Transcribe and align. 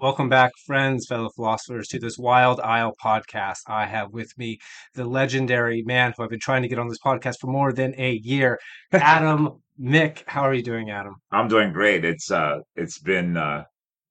Welcome 0.00 0.28
back, 0.28 0.52
friends, 0.64 1.08
fellow 1.08 1.28
philosophers, 1.34 1.88
to 1.88 1.98
this 1.98 2.16
Wild 2.16 2.60
Isle 2.60 2.94
podcast. 3.04 3.62
I 3.66 3.84
have 3.84 4.12
with 4.12 4.30
me 4.38 4.60
the 4.94 5.04
legendary 5.04 5.82
man 5.82 6.14
who 6.16 6.22
I've 6.22 6.30
been 6.30 6.38
trying 6.38 6.62
to 6.62 6.68
get 6.68 6.78
on 6.78 6.86
this 6.86 7.00
podcast 7.04 7.40
for 7.40 7.48
more 7.48 7.72
than 7.72 7.96
a 7.98 8.12
year, 8.12 8.60
Adam 8.92 9.60
Mick. 9.80 10.22
How 10.28 10.42
are 10.42 10.54
you 10.54 10.62
doing, 10.62 10.88
Adam? 10.88 11.16
I'm 11.32 11.48
doing 11.48 11.72
great. 11.72 12.04
It's 12.04 12.30
uh 12.30 12.58
it's 12.76 13.00
been 13.00 13.36
uh 13.36 13.64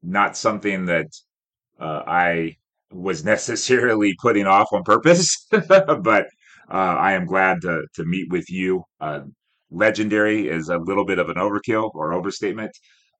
not 0.03 0.35
something 0.35 0.87
that 0.87 1.07
uh 1.79 2.03
I 2.05 2.57
was 2.91 3.23
necessarily 3.33 4.13
putting 4.21 4.45
off 4.45 4.67
on 4.73 4.83
purpose, 4.83 5.47
but 5.51 6.25
uh 6.69 6.95
I 6.99 7.13
am 7.13 7.25
glad 7.25 7.61
to 7.61 7.83
to 7.93 8.03
meet 8.03 8.29
with 8.29 8.49
you. 8.49 8.83
Uh 8.99 9.21
legendary 9.71 10.49
is 10.49 10.67
a 10.67 10.79
little 10.79 11.05
bit 11.05 11.17
of 11.17 11.29
an 11.29 11.37
overkill 11.37 11.91
or 11.93 12.11
overstatement, 12.11 12.71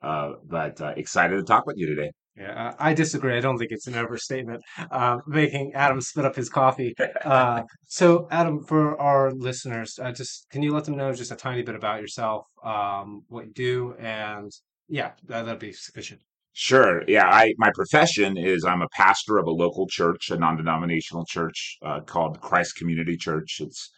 uh 0.02 0.34
but 0.44 0.82
uh, 0.82 0.94
excited 0.98 1.38
to 1.38 1.44
talk 1.44 1.66
with 1.66 1.78
you 1.78 1.88
today. 1.88 2.12
Yeah, 2.38 2.76
I 2.78 2.94
disagree. 2.94 3.36
I 3.36 3.40
don't 3.40 3.58
think 3.58 3.72
it's 3.72 3.88
an 3.88 3.96
overstatement. 3.96 4.62
Uh, 4.92 5.18
making 5.26 5.74
Adam 5.74 6.00
spit 6.00 6.24
up 6.24 6.36
his 6.36 6.50
coffee. 6.50 6.94
Uh, 7.26 7.64
so, 7.88 8.28
Adam, 8.30 8.64
for 8.64 9.00
our 9.02 9.32
listeners, 9.32 9.98
uh, 10.02 10.12
just 10.12 10.46
can 10.52 10.62
you 10.62 10.72
let 10.72 10.86
them 10.86 10.96
know 10.96 11.12
just 11.14 11.32
a 11.32 11.36
tiny 11.36 11.64
bit 11.64 11.76
about 11.76 12.00
yourself, 12.00 12.46
um, 12.64 13.24
what 13.28 13.48
you 13.48 13.54
do, 13.54 13.96
and 14.00 14.52
yeah, 14.88 15.12
that, 15.26 15.46
that'd 15.46 15.60
be 15.60 15.74
sufficient. 15.74 16.22
Sure. 16.54 17.04
Yeah, 17.08 17.28
I 17.28 17.54
my 17.58 17.72
profession 17.76 18.38
is 18.38 18.66
I'm 18.66 18.82
a 18.82 18.90
pastor 18.90 19.38
of 19.38 19.48
a 19.48 19.52
local 19.52 19.88
church, 19.88 20.32
a 20.32 20.38
non-denominational 20.38 21.26
church 21.26 21.78
uh, 21.84 22.00
called 22.02 22.42
Christ 22.42 22.76
Community 22.78 23.16
Church. 23.16 23.58
It's 23.60 23.92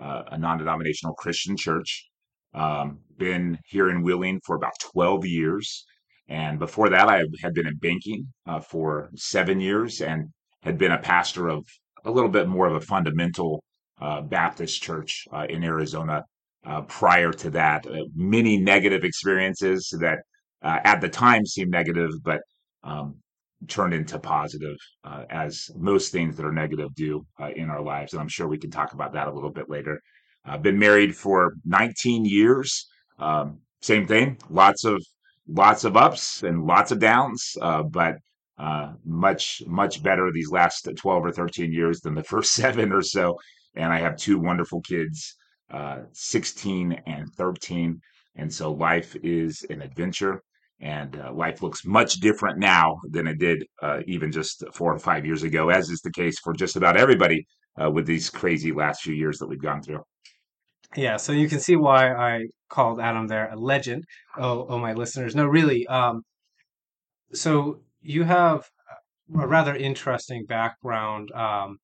uh, 0.00 0.22
a 0.28 0.38
non-denominational 0.38 1.14
Christian 1.14 1.56
church. 1.56 2.08
Um, 2.54 3.00
been 3.18 3.58
here 3.66 3.88
in 3.88 4.02
Wheeling 4.02 4.40
for 4.46 4.54
about 4.54 4.74
12 4.92 5.26
years, 5.26 5.84
and 6.28 6.58
before 6.58 6.88
that, 6.90 7.08
I 7.08 7.22
had 7.42 7.54
been 7.54 7.66
in 7.66 7.76
banking 7.76 8.32
uh, 8.46 8.60
for 8.60 9.10
seven 9.14 9.60
years 9.60 10.00
and 10.00 10.30
had 10.62 10.78
been 10.78 10.92
a 10.92 10.98
pastor 10.98 11.48
of 11.48 11.66
a 12.04 12.10
little 12.10 12.30
bit 12.30 12.48
more 12.48 12.66
of 12.66 12.74
a 12.74 12.80
fundamental 12.80 13.62
uh, 14.00 14.22
Baptist 14.22 14.82
church 14.82 15.24
uh, 15.32 15.46
in 15.48 15.62
Arizona. 15.64 16.22
Uh, 16.66 16.80
prior 16.82 17.30
to 17.30 17.50
that, 17.50 17.86
uh, 17.86 18.04
many 18.14 18.56
negative 18.56 19.04
experiences 19.04 19.94
that 20.00 20.20
uh, 20.62 20.78
at 20.84 21.02
the 21.02 21.08
time 21.08 21.44
seemed 21.44 21.70
negative, 21.70 22.10
but 22.22 22.40
um, 22.82 23.16
turned 23.68 23.92
into 23.92 24.18
positive, 24.18 24.76
as 25.28 25.70
most 25.76 26.10
things 26.10 26.36
that 26.36 26.46
are 26.46 26.52
negative 26.52 26.94
do 26.94 27.24
in 27.54 27.68
our 27.68 27.82
lives. 27.82 28.12
And 28.12 28.20
I'm 28.20 28.28
sure 28.28 28.48
we 28.48 28.58
can 28.58 28.70
talk 28.70 28.94
about 28.94 29.12
that 29.12 29.28
a 29.28 29.32
little 29.32 29.50
bit 29.50 29.68
later. 29.68 30.00
I've 30.44 30.62
been 30.62 30.78
married 30.78 31.14
for 31.16 31.54
19 31.64 32.24
years. 32.24 32.86
Um, 33.18 33.58
same 33.80 34.06
thing, 34.06 34.38
lots 34.48 34.84
of 34.84 35.02
lots 35.48 35.84
of 35.84 35.96
ups 35.96 36.42
and 36.42 36.64
lots 36.64 36.90
of 36.90 36.98
downs, 36.98 37.56
uh, 37.60 37.82
but 37.82 38.16
uh, 38.58 38.92
much 39.04 39.62
much 39.66 40.02
better 40.02 40.30
these 40.30 40.50
last 40.50 40.88
12 40.96 41.24
or 41.24 41.32
13 41.32 41.72
years 41.72 42.00
than 42.00 42.14
the 42.14 42.24
first 42.32 42.52
seven 42.52 42.92
or 42.92 43.02
so. 43.02 43.38
And 43.74 43.92
I 43.92 43.98
have 43.98 44.16
two 44.16 44.38
wonderful 44.38 44.80
kids, 44.82 45.36
uh, 45.72 46.02
16 46.12 46.92
and 47.06 47.28
13. 47.36 48.00
And 48.36 48.52
so 48.52 48.72
life 48.72 49.16
is 49.22 49.64
an 49.70 49.82
adventure 49.82 50.42
and 50.80 51.18
uh, 51.18 51.32
life 51.32 51.62
looks 51.62 51.84
much 51.84 52.14
different 52.14 52.58
now 52.58 52.98
than 53.10 53.26
it 53.26 53.38
did 53.38 53.64
uh, 53.82 54.00
even 54.06 54.30
just 54.30 54.64
four 54.72 54.92
or 54.92 54.98
five 54.98 55.24
years 55.24 55.42
ago, 55.42 55.70
as 55.70 55.88
is 55.88 56.00
the 56.00 56.12
case 56.12 56.38
for 56.40 56.52
just 56.52 56.76
about 56.76 56.96
everybody 56.96 57.46
uh, 57.82 57.90
with 57.90 58.06
these 58.06 58.30
crazy 58.30 58.72
last 58.72 59.02
few 59.02 59.14
years 59.14 59.38
that 59.38 59.46
we've 59.46 59.62
gone 59.62 59.82
through. 59.82 60.02
Yeah, 60.96 61.16
so 61.16 61.32
you 61.32 61.48
can 61.48 61.60
see 61.60 61.76
why 61.76 62.12
I 62.12 62.46
called 62.68 63.00
Adam 63.00 63.26
there 63.26 63.50
a 63.50 63.56
legend. 63.56 64.04
Oh, 64.38 64.66
oh, 64.68 64.78
my 64.78 64.92
listeners. 64.92 65.34
No, 65.34 65.46
really. 65.46 65.86
Um, 65.88 66.22
so 67.32 67.80
you 68.00 68.24
have 68.24 68.68
a 69.38 69.46
rather 69.46 69.74
interesting 69.74 70.44
background 70.46 71.32
um, 71.32 71.78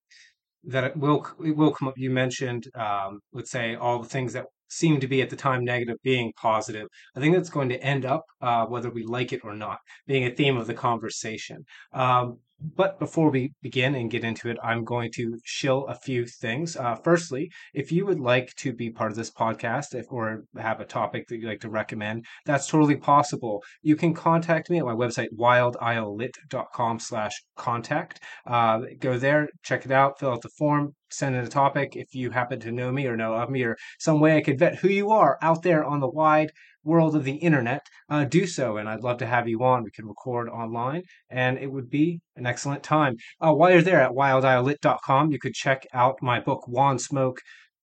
that 0.64 0.96
will 0.96 1.26
will 1.38 1.72
come 1.72 1.88
up. 1.88 1.94
You 1.96 2.10
mentioned, 2.10 2.66
um, 2.74 3.20
let's 3.32 3.50
say, 3.50 3.74
all 3.76 4.00
the 4.02 4.08
things 4.08 4.32
that 4.34 4.46
seem 4.68 5.00
to 5.00 5.08
be 5.08 5.22
at 5.22 5.30
the 5.30 5.36
time 5.36 5.64
negative 5.64 5.96
being 6.04 6.32
positive. 6.40 6.86
I 7.16 7.20
think 7.20 7.34
that's 7.34 7.50
going 7.50 7.70
to 7.70 7.82
end 7.82 8.04
up, 8.04 8.24
uh, 8.40 8.66
whether 8.66 8.90
we 8.90 9.04
like 9.04 9.32
it 9.32 9.40
or 9.44 9.54
not, 9.54 9.78
being 10.06 10.26
a 10.26 10.30
theme 10.34 10.56
of 10.56 10.66
the 10.66 10.74
conversation. 10.74 11.64
Um, 11.92 12.38
but 12.60 12.98
before 12.98 13.30
we 13.30 13.52
begin 13.62 13.94
and 13.94 14.10
get 14.10 14.24
into 14.24 14.48
it, 14.50 14.58
I'm 14.62 14.84
going 14.84 15.10
to 15.12 15.38
shill 15.44 15.86
a 15.86 15.94
few 15.94 16.26
things. 16.26 16.76
Uh, 16.76 16.94
firstly, 16.94 17.50
if 17.74 17.90
you 17.90 18.06
would 18.06 18.20
like 18.20 18.54
to 18.56 18.72
be 18.72 18.90
part 18.90 19.10
of 19.10 19.16
this 19.16 19.30
podcast 19.30 19.94
if, 19.94 20.06
or 20.10 20.44
have 20.58 20.80
a 20.80 20.84
topic 20.84 21.28
that 21.28 21.36
you'd 21.36 21.48
like 21.48 21.60
to 21.60 21.70
recommend, 21.70 22.26
that's 22.44 22.66
totally 22.66 22.96
possible. 22.96 23.62
You 23.82 23.96
can 23.96 24.14
contact 24.14 24.70
me 24.70 24.78
at 24.78 24.84
my 24.84 24.94
website, 24.94 25.28
wildislet.com 25.38 26.98
slash 26.98 27.42
contact. 27.56 28.20
Uh, 28.46 28.80
go 28.98 29.18
there, 29.18 29.48
check 29.62 29.84
it 29.84 29.92
out, 29.92 30.18
fill 30.18 30.32
out 30.32 30.42
the 30.42 30.50
form, 30.50 30.94
send 31.10 31.36
in 31.36 31.44
a 31.44 31.48
topic. 31.48 31.96
If 31.96 32.14
you 32.14 32.30
happen 32.30 32.60
to 32.60 32.72
know 32.72 32.92
me 32.92 33.06
or 33.06 33.16
know 33.16 33.34
of 33.34 33.50
me 33.50 33.62
or 33.64 33.76
some 33.98 34.20
way 34.20 34.36
I 34.36 34.42
could 34.42 34.58
vet 34.58 34.76
who 34.76 34.88
you 34.88 35.10
are 35.10 35.38
out 35.42 35.62
there 35.62 35.84
on 35.84 36.00
the 36.00 36.08
wide 36.08 36.52
world 36.84 37.14
of 37.14 37.24
the 37.24 37.36
internet, 37.36 37.86
uh, 38.08 38.24
do 38.24 38.46
so. 38.46 38.76
And 38.76 38.88
I'd 38.88 39.02
love 39.02 39.18
to 39.18 39.26
have 39.26 39.48
you 39.48 39.62
on. 39.62 39.84
We 39.84 39.90
can 39.90 40.06
record 40.06 40.48
online 40.48 41.02
and 41.28 41.58
it 41.58 41.70
would 41.70 41.90
be 41.90 42.20
an 42.36 42.46
excellent 42.46 42.82
time. 42.82 43.16
Uh, 43.40 43.52
while 43.52 43.70
you're 43.70 43.82
there 43.82 44.00
at 44.00 44.12
wildislet.com, 44.12 45.32
you 45.32 45.38
could 45.38 45.54
check 45.54 45.86
out 45.92 46.22
my 46.22 46.40
book, 46.40 46.66
Wand 46.66 47.00
Smoke 47.00 47.40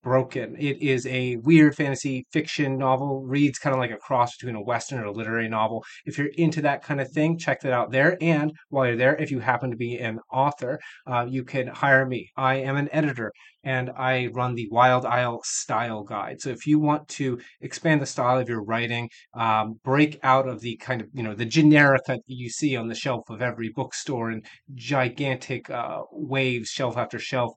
Broken. 0.08 0.56
It 0.58 0.82
is 0.82 1.06
a 1.06 1.36
weird 1.36 1.76
fantasy 1.76 2.26
fiction 2.32 2.78
novel, 2.78 3.24
reads 3.24 3.60
kind 3.60 3.74
of 3.74 3.80
like 3.82 3.92
a 3.92 3.98
cross 3.98 4.38
between 4.38 4.56
a 4.56 4.62
Western 4.62 5.00
and 5.00 5.08
a 5.10 5.12
literary 5.12 5.50
novel. 5.50 5.84
If 6.06 6.18
you're 6.18 6.32
into 6.38 6.62
that 6.62 6.82
kind 6.82 7.02
of 7.02 7.12
thing, 7.12 7.38
check 7.38 7.60
that 7.60 7.74
out 7.74 7.92
there. 7.92 8.18
And 8.22 8.54
while 8.70 8.88
you're 8.88 8.96
there, 8.96 9.18
if 9.18 9.32
you 9.32 9.40
happen 9.40 9.70
to 9.70 9.76
be 9.76 9.98
an 9.98 10.20
author, 10.32 10.80
uh, 11.06 11.26
you 11.28 11.44
can 11.44 11.68
hire 11.68 12.06
me. 12.06 12.30
I 12.38 12.56
am 12.56 12.78
an 12.78 12.88
editor 12.94 13.34
and 13.66 13.90
I 13.98 14.28
run 14.28 14.56
the 14.56 14.70
Wild 14.72 15.06
Isle 15.06 15.42
Style 15.44 16.04
Guide. 16.04 16.40
So 16.40 16.52
if 16.52 16.66
you 16.66 16.80
want 16.80 17.06
to 17.10 17.38
expand 17.60 18.02
the 18.02 18.06
style 18.06 18.40
of 18.40 18.48
your 18.48 18.64
writing, 18.64 19.10
um, 19.34 19.78
break 19.84 20.22
out 20.24 20.48
of 20.48 20.62
the 20.62 20.78
kind 20.78 21.02
of, 21.02 21.10
you 21.12 21.24
know, 21.24 21.36
the 21.36 21.46
generic 21.46 22.04
that 22.08 22.22
you 22.28 22.50
see 22.50 22.78
on 22.78 22.88
the 22.88 22.96
shelf 22.96 23.30
of 23.30 23.42
every 23.42 23.72
bookstore 23.76 24.30
and 24.30 24.46
gigantic 24.74 25.70
uh, 25.70 26.04
waves, 26.14 26.70
shelf 26.70 26.96
after 26.96 27.20
shelf, 27.20 27.52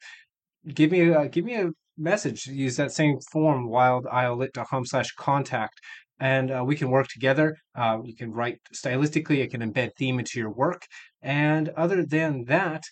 give 0.75 0.91
me 0.91 1.01
a 1.11 1.29
give 1.29 1.45
me 1.45 1.55
a 1.55 1.71
message. 2.01 2.47
Use 2.47 2.77
that 2.77 2.93
same 2.93 3.19
form, 3.31 3.69
wildislet.com 3.69 4.87
slash 4.87 5.13
contact, 5.13 5.75
and 6.19 6.51
uh, 6.51 6.65
we 6.65 6.77
can 6.77 6.91
work 6.91 7.09
together. 7.09 7.57
Uh, 7.75 7.99
you 8.05 8.17
can 8.17 8.33
write 8.33 8.59
stylistically. 8.75 9.43
I 9.43 9.49
can 9.49 9.61
embed 9.61 9.91
theme 9.97 10.19
into 10.19 10.39
your 10.39 10.51
work. 10.51 10.83
And 11.23 11.69
other 11.77 12.05
than 12.05 12.45
that, 12.45 12.83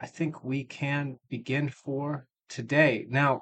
I 0.00 0.06
think 0.06 0.44
we 0.44 0.64
can 0.64 1.16
begin 1.30 1.68
for 1.68 2.26
today. 2.48 3.06
Now, 3.08 3.40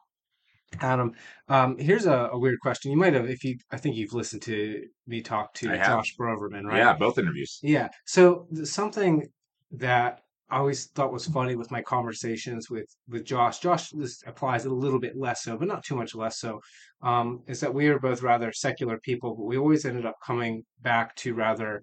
Adam, 0.80 1.12
um, 1.48 1.78
here's 1.78 2.06
a, 2.06 2.30
a 2.32 2.38
weird 2.38 2.58
question. 2.60 2.90
You 2.90 2.96
might 2.96 3.14
have, 3.14 3.28
if 3.28 3.44
you, 3.44 3.56
I 3.70 3.76
think 3.76 3.96
you've 3.96 4.12
listened 4.12 4.42
to 4.42 4.82
me 5.06 5.22
talk 5.22 5.54
to. 5.54 5.66
Josh 5.66 6.16
Broverman, 6.16 6.64
right? 6.64 6.78
Yeah, 6.78 6.94
both 6.94 7.18
interviews. 7.18 7.58
Yeah. 7.62 7.88
So 8.06 8.46
th- 8.54 8.66
something 8.66 9.26
that 9.72 10.20
I 10.50 10.58
always 10.58 10.86
thought 10.86 11.12
was 11.12 11.26
funny 11.26 11.56
with 11.56 11.70
my 11.70 11.82
conversations 11.82 12.68
with 12.70 12.86
with 13.08 13.24
Josh. 13.24 13.60
Josh 13.60 13.90
this 13.90 14.22
applies 14.26 14.66
a 14.66 14.70
little 14.70 15.00
bit 15.00 15.16
less 15.16 15.42
so, 15.42 15.56
but 15.56 15.68
not 15.68 15.84
too 15.84 15.96
much 15.96 16.14
less 16.14 16.38
so. 16.38 16.60
Um, 17.02 17.42
is 17.46 17.60
that 17.60 17.72
we 17.72 17.88
are 17.88 17.98
both 17.98 18.22
rather 18.22 18.52
secular 18.52 18.98
people, 19.00 19.34
but 19.34 19.44
we 19.44 19.56
always 19.56 19.84
ended 19.84 20.06
up 20.06 20.16
coming 20.24 20.62
back 20.82 21.14
to 21.16 21.34
rather 21.34 21.82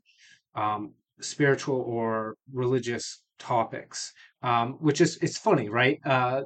um, 0.56 0.94
spiritual 1.20 1.82
or 1.82 2.36
religious 2.54 3.22
topics, 3.40 4.14
um, 4.44 4.74
which 4.80 5.02
is 5.02 5.18
it's 5.22 5.38
funny, 5.38 5.70
right? 5.70 6.00
Uh, 6.06 6.44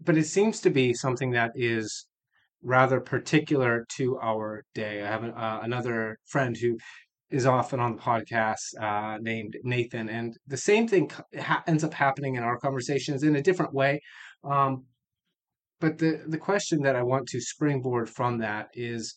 but 0.00 0.16
it 0.16 0.24
seems 0.24 0.60
to 0.60 0.70
be 0.70 0.94
something 0.94 1.30
that 1.32 1.52
is 1.54 2.06
rather 2.62 3.00
particular 3.00 3.84
to 3.96 4.18
our 4.18 4.64
day. 4.74 5.02
I 5.02 5.06
have 5.06 5.24
an, 5.24 5.32
uh, 5.32 5.60
another 5.62 6.18
friend 6.26 6.56
who 6.56 6.78
is 7.32 7.46
often 7.46 7.80
on 7.80 7.96
the 7.96 8.02
podcast 8.02 8.78
uh, 8.80 9.18
named 9.20 9.56
Nathan, 9.64 10.08
and 10.08 10.36
the 10.46 10.56
same 10.56 10.86
thing 10.86 11.10
ha- 11.40 11.64
ends 11.66 11.82
up 11.82 11.94
happening 11.94 12.36
in 12.36 12.42
our 12.42 12.58
conversations 12.58 13.22
in 13.22 13.36
a 13.36 13.42
different 13.42 13.72
way. 13.72 14.00
Um, 14.44 14.84
but 15.80 15.98
the 15.98 16.22
the 16.28 16.38
question 16.38 16.82
that 16.82 16.94
I 16.94 17.02
want 17.02 17.26
to 17.28 17.40
springboard 17.40 18.08
from 18.08 18.38
that 18.38 18.68
is, 18.74 19.14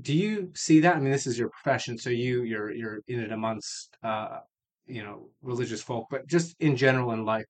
do 0.00 0.14
you 0.14 0.50
see 0.54 0.80
that? 0.80 0.96
I 0.96 1.00
mean, 1.00 1.10
this 1.10 1.26
is 1.26 1.38
your 1.38 1.50
profession, 1.50 1.98
so 1.98 2.10
you 2.10 2.42
you're 2.44 2.70
you're 2.70 3.00
in 3.08 3.20
it 3.20 3.32
amongst 3.32 3.96
uh, 4.02 4.38
you 4.86 5.02
know 5.02 5.28
religious 5.42 5.82
folk, 5.82 6.06
but 6.10 6.26
just 6.26 6.56
in 6.60 6.76
general 6.76 7.12
in 7.12 7.24
life. 7.24 7.46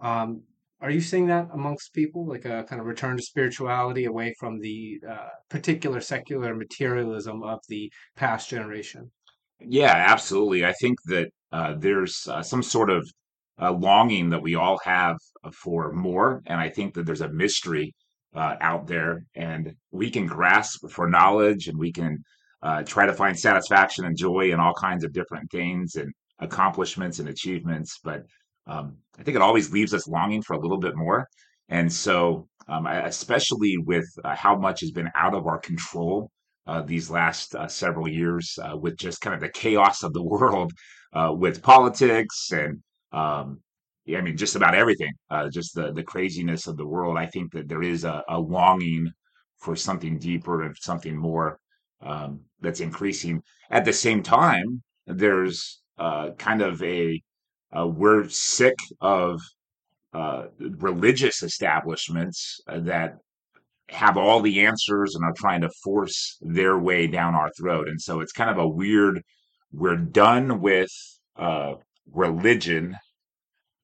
Um, 0.00 0.42
are 0.82 0.90
you 0.90 1.02
seeing 1.02 1.26
that 1.26 1.48
amongst 1.52 1.92
people, 1.92 2.26
like 2.26 2.46
a 2.46 2.64
kind 2.64 2.80
of 2.80 2.86
return 2.86 3.18
to 3.18 3.22
spirituality 3.22 4.06
away 4.06 4.34
from 4.40 4.60
the 4.60 4.98
uh, 5.06 5.28
particular 5.50 6.00
secular 6.00 6.54
materialism 6.54 7.42
of 7.42 7.60
the 7.68 7.92
past 8.16 8.48
generation? 8.48 9.10
Yeah, 9.60 9.92
absolutely. 10.08 10.64
I 10.64 10.72
think 10.72 10.98
that 11.06 11.28
uh, 11.52 11.74
there's 11.78 12.26
uh, 12.28 12.42
some 12.42 12.62
sort 12.62 12.90
of 12.90 13.08
uh, 13.60 13.72
longing 13.72 14.30
that 14.30 14.42
we 14.42 14.54
all 14.54 14.78
have 14.84 15.16
for 15.52 15.92
more, 15.92 16.42
and 16.46 16.60
I 16.60 16.68
think 16.70 16.94
that 16.94 17.04
there's 17.06 17.20
a 17.20 17.28
mystery 17.28 17.94
uh, 18.34 18.56
out 18.60 18.86
there, 18.86 19.24
and 19.34 19.74
we 19.90 20.10
can 20.10 20.26
grasp 20.26 20.88
for 20.90 21.08
knowledge, 21.08 21.68
and 21.68 21.78
we 21.78 21.92
can 21.92 22.18
uh, 22.62 22.82
try 22.84 23.06
to 23.06 23.12
find 23.12 23.38
satisfaction 23.38 24.04
and 24.04 24.16
joy 24.16 24.50
in 24.52 24.60
all 24.60 24.74
kinds 24.74 25.04
of 25.04 25.12
different 25.12 25.50
things. 25.50 25.96
And 25.96 26.12
accomplishments 26.42 27.18
and 27.18 27.28
achievements, 27.28 27.98
but 28.02 28.22
um, 28.66 28.96
I 29.18 29.22
think 29.22 29.36
it 29.36 29.42
always 29.42 29.70
leaves 29.72 29.92
us 29.92 30.08
longing 30.08 30.40
for 30.42 30.54
a 30.54 30.58
little 30.58 30.78
bit 30.78 30.96
more. 30.96 31.28
And 31.68 31.92
so, 31.92 32.48
um, 32.66 32.86
especially 32.86 33.76
with 33.76 34.06
uh, 34.24 34.34
how 34.34 34.56
much 34.56 34.80
has 34.80 34.90
been 34.90 35.10
out 35.14 35.34
of 35.34 35.46
our 35.46 35.58
control 35.58 36.30
uh, 36.66 36.82
these 36.82 37.10
last 37.10 37.54
uh, 37.54 37.68
several 37.68 38.08
years, 38.08 38.58
uh, 38.62 38.76
with 38.76 38.96
just 38.96 39.20
kind 39.20 39.34
of 39.34 39.40
the 39.40 39.48
chaos 39.48 40.02
of 40.02 40.12
the 40.12 40.22
world, 40.34 40.72
uh, 41.12 41.32
with 41.36 41.62
politics 41.62 42.50
and 42.52 42.80
um, 43.12 43.60
yeah, 44.06 44.18
I 44.18 44.22
mean, 44.22 44.36
just 44.36 44.56
about 44.56 44.74
everything, 44.74 45.12
uh, 45.30 45.48
just 45.50 45.74
the 45.74 45.92
the 45.92 46.02
craziness 46.02 46.66
of 46.66 46.76
the 46.76 46.86
world. 46.86 47.16
I 47.18 47.26
think 47.26 47.52
that 47.52 47.68
there 47.68 47.82
is 47.82 48.04
a, 48.04 48.22
a 48.28 48.38
longing 48.38 49.10
for 49.58 49.76
something 49.76 50.18
deeper 50.18 50.62
and 50.62 50.74
something 50.78 51.16
more 51.16 51.58
um, 52.02 52.40
that's 52.60 52.80
increasing. 52.80 53.42
At 53.70 53.84
the 53.84 53.92
same 53.92 54.22
time, 54.22 54.82
there's 55.06 55.80
uh, 55.98 56.30
kind 56.38 56.62
of 56.62 56.82
a 56.82 57.22
we're 57.72 58.28
sick 58.28 58.76
of 59.00 59.40
religious 60.58 61.42
establishments 61.42 62.60
that 62.66 63.18
have 63.90 64.16
all 64.16 64.40
the 64.40 64.64
answers 64.64 65.14
and 65.14 65.24
are 65.24 65.34
trying 65.36 65.60
to 65.62 65.70
force 65.82 66.38
their 66.40 66.78
way 66.78 67.06
down 67.06 67.34
our 67.34 67.50
throat. 67.58 67.88
And 67.88 68.00
so 68.00 68.20
it's 68.20 68.32
kind 68.32 68.50
of 68.50 68.58
a 68.58 68.68
weird. 68.68 69.22
We're 69.72 69.96
done 69.96 70.60
with 70.60 70.90
uh, 71.36 71.74
religion, 72.12 72.96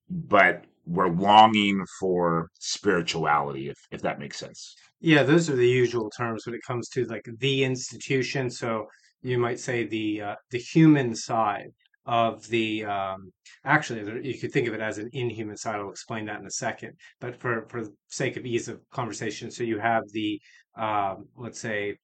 but 0.09 0.65
we're 0.87 1.09
longing 1.09 1.85
for 2.01 2.49
spirituality. 2.59 3.69
If 3.69 3.77
if 3.91 4.03
that 4.03 4.19
makes 4.19 4.39
sense. 4.39 4.75
Yeah, 5.01 5.23
those 5.23 5.51
are 5.51 5.57
the 5.57 5.69
usual 5.69 6.11
terms 6.11 6.47
when 6.47 6.55
it 6.55 6.63
comes 6.67 6.89
to 6.91 7.05
like 7.05 7.29
the 7.39 7.65
institution. 7.65 8.51
So 8.51 8.87
you 9.23 9.39
might 9.39 9.61
say 9.61 9.87
the 9.87 10.23
uh, 10.23 10.35
the 10.51 10.59
human 10.59 11.15
side 11.15 11.71
of 12.07 12.47
the 12.49 12.85
um, 12.85 13.33
actually 13.65 14.27
you 14.27 14.39
could 14.39 14.53
think 14.53 14.69
of 14.69 14.75
it 14.75 14.81
as 14.81 14.99
an 14.99 15.11
inhuman 15.13 15.57
side. 15.57 15.77
I'll 15.77 15.91
explain 15.91 16.27
that 16.27 16.41
in 16.41 16.47
a 16.47 16.51
second. 16.51 16.93
But 17.21 17.37
for 17.37 17.67
for 17.69 17.85
the 17.85 17.93
sake 18.09 18.37
of 18.37 18.47
ease 18.47 18.69
of 18.69 18.81
conversation, 18.91 19.51
so 19.51 19.65
you 19.65 19.79
have 19.79 20.05
the 20.13 20.41
um, 20.77 21.27
let's 21.37 21.61
say 21.61 21.97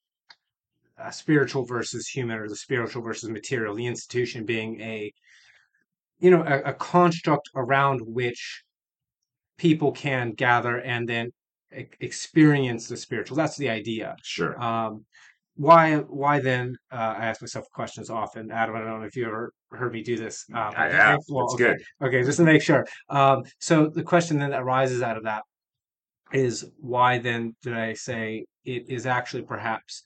uh, 0.99 1.11
spiritual 1.11 1.65
versus 1.65 2.09
human, 2.09 2.39
or 2.39 2.49
the 2.49 2.57
spiritual 2.57 3.03
versus 3.03 3.31
material. 3.31 3.75
The 3.75 3.87
institution 3.87 4.45
being 4.45 4.81
a 4.81 5.13
you 6.19 6.31
know 6.31 6.43
a, 6.43 6.71
a 6.71 6.75
construct 6.75 7.49
around 7.55 8.01
which 8.05 8.63
people 9.59 9.93
can 9.93 10.33
gather 10.33 10.79
and 10.81 11.09
then 11.09 11.31
e- 11.77 11.87
experience 12.01 12.89
the 12.89 12.97
spiritual. 12.97 13.37
That's 13.37 13.57
the 13.57 13.71
idea. 13.71 14.17
Sure. 14.23 14.61
Um, 14.61 15.05
why 15.55 15.97
why 15.97 16.41
then 16.41 16.77
uh, 16.91 17.15
I 17.19 17.27
ask 17.27 17.41
myself 17.41 17.67
questions 17.73 18.11
often. 18.11 18.51
Adam, 18.51 18.75
I 18.75 18.81
don't 18.81 19.01
know 19.01 19.07
if 19.07 19.17
you 19.17 19.27
ever 19.27 19.53
heard 19.75 19.93
me 19.93 20.03
do 20.03 20.17
this. 20.17 20.45
I 20.55 20.71
but 20.71 20.93
have. 20.93 21.21
well, 21.29 21.45
It's 21.47 21.55
okay, 21.55 21.65
good. 21.99 22.07
okay, 22.09 22.23
just 22.23 22.39
to 22.39 22.45
make 22.45 22.63
sure. 22.63 22.87
Um, 23.09 23.45
so 23.59 23.89
the 23.89 24.03
question 24.03 24.39
then 24.39 24.51
that 24.51 24.61
arises 24.63 25.03
out 25.03 25.17
of 25.17 25.25
that 25.25 25.43
is 26.33 26.67
why 26.79 27.19
then 27.19 27.55
did 27.63 27.75
I 27.75 27.93
say 27.95 28.47
it 28.65 28.89
is 28.89 29.07
actually 29.07 29.43
perhaps 29.43 30.03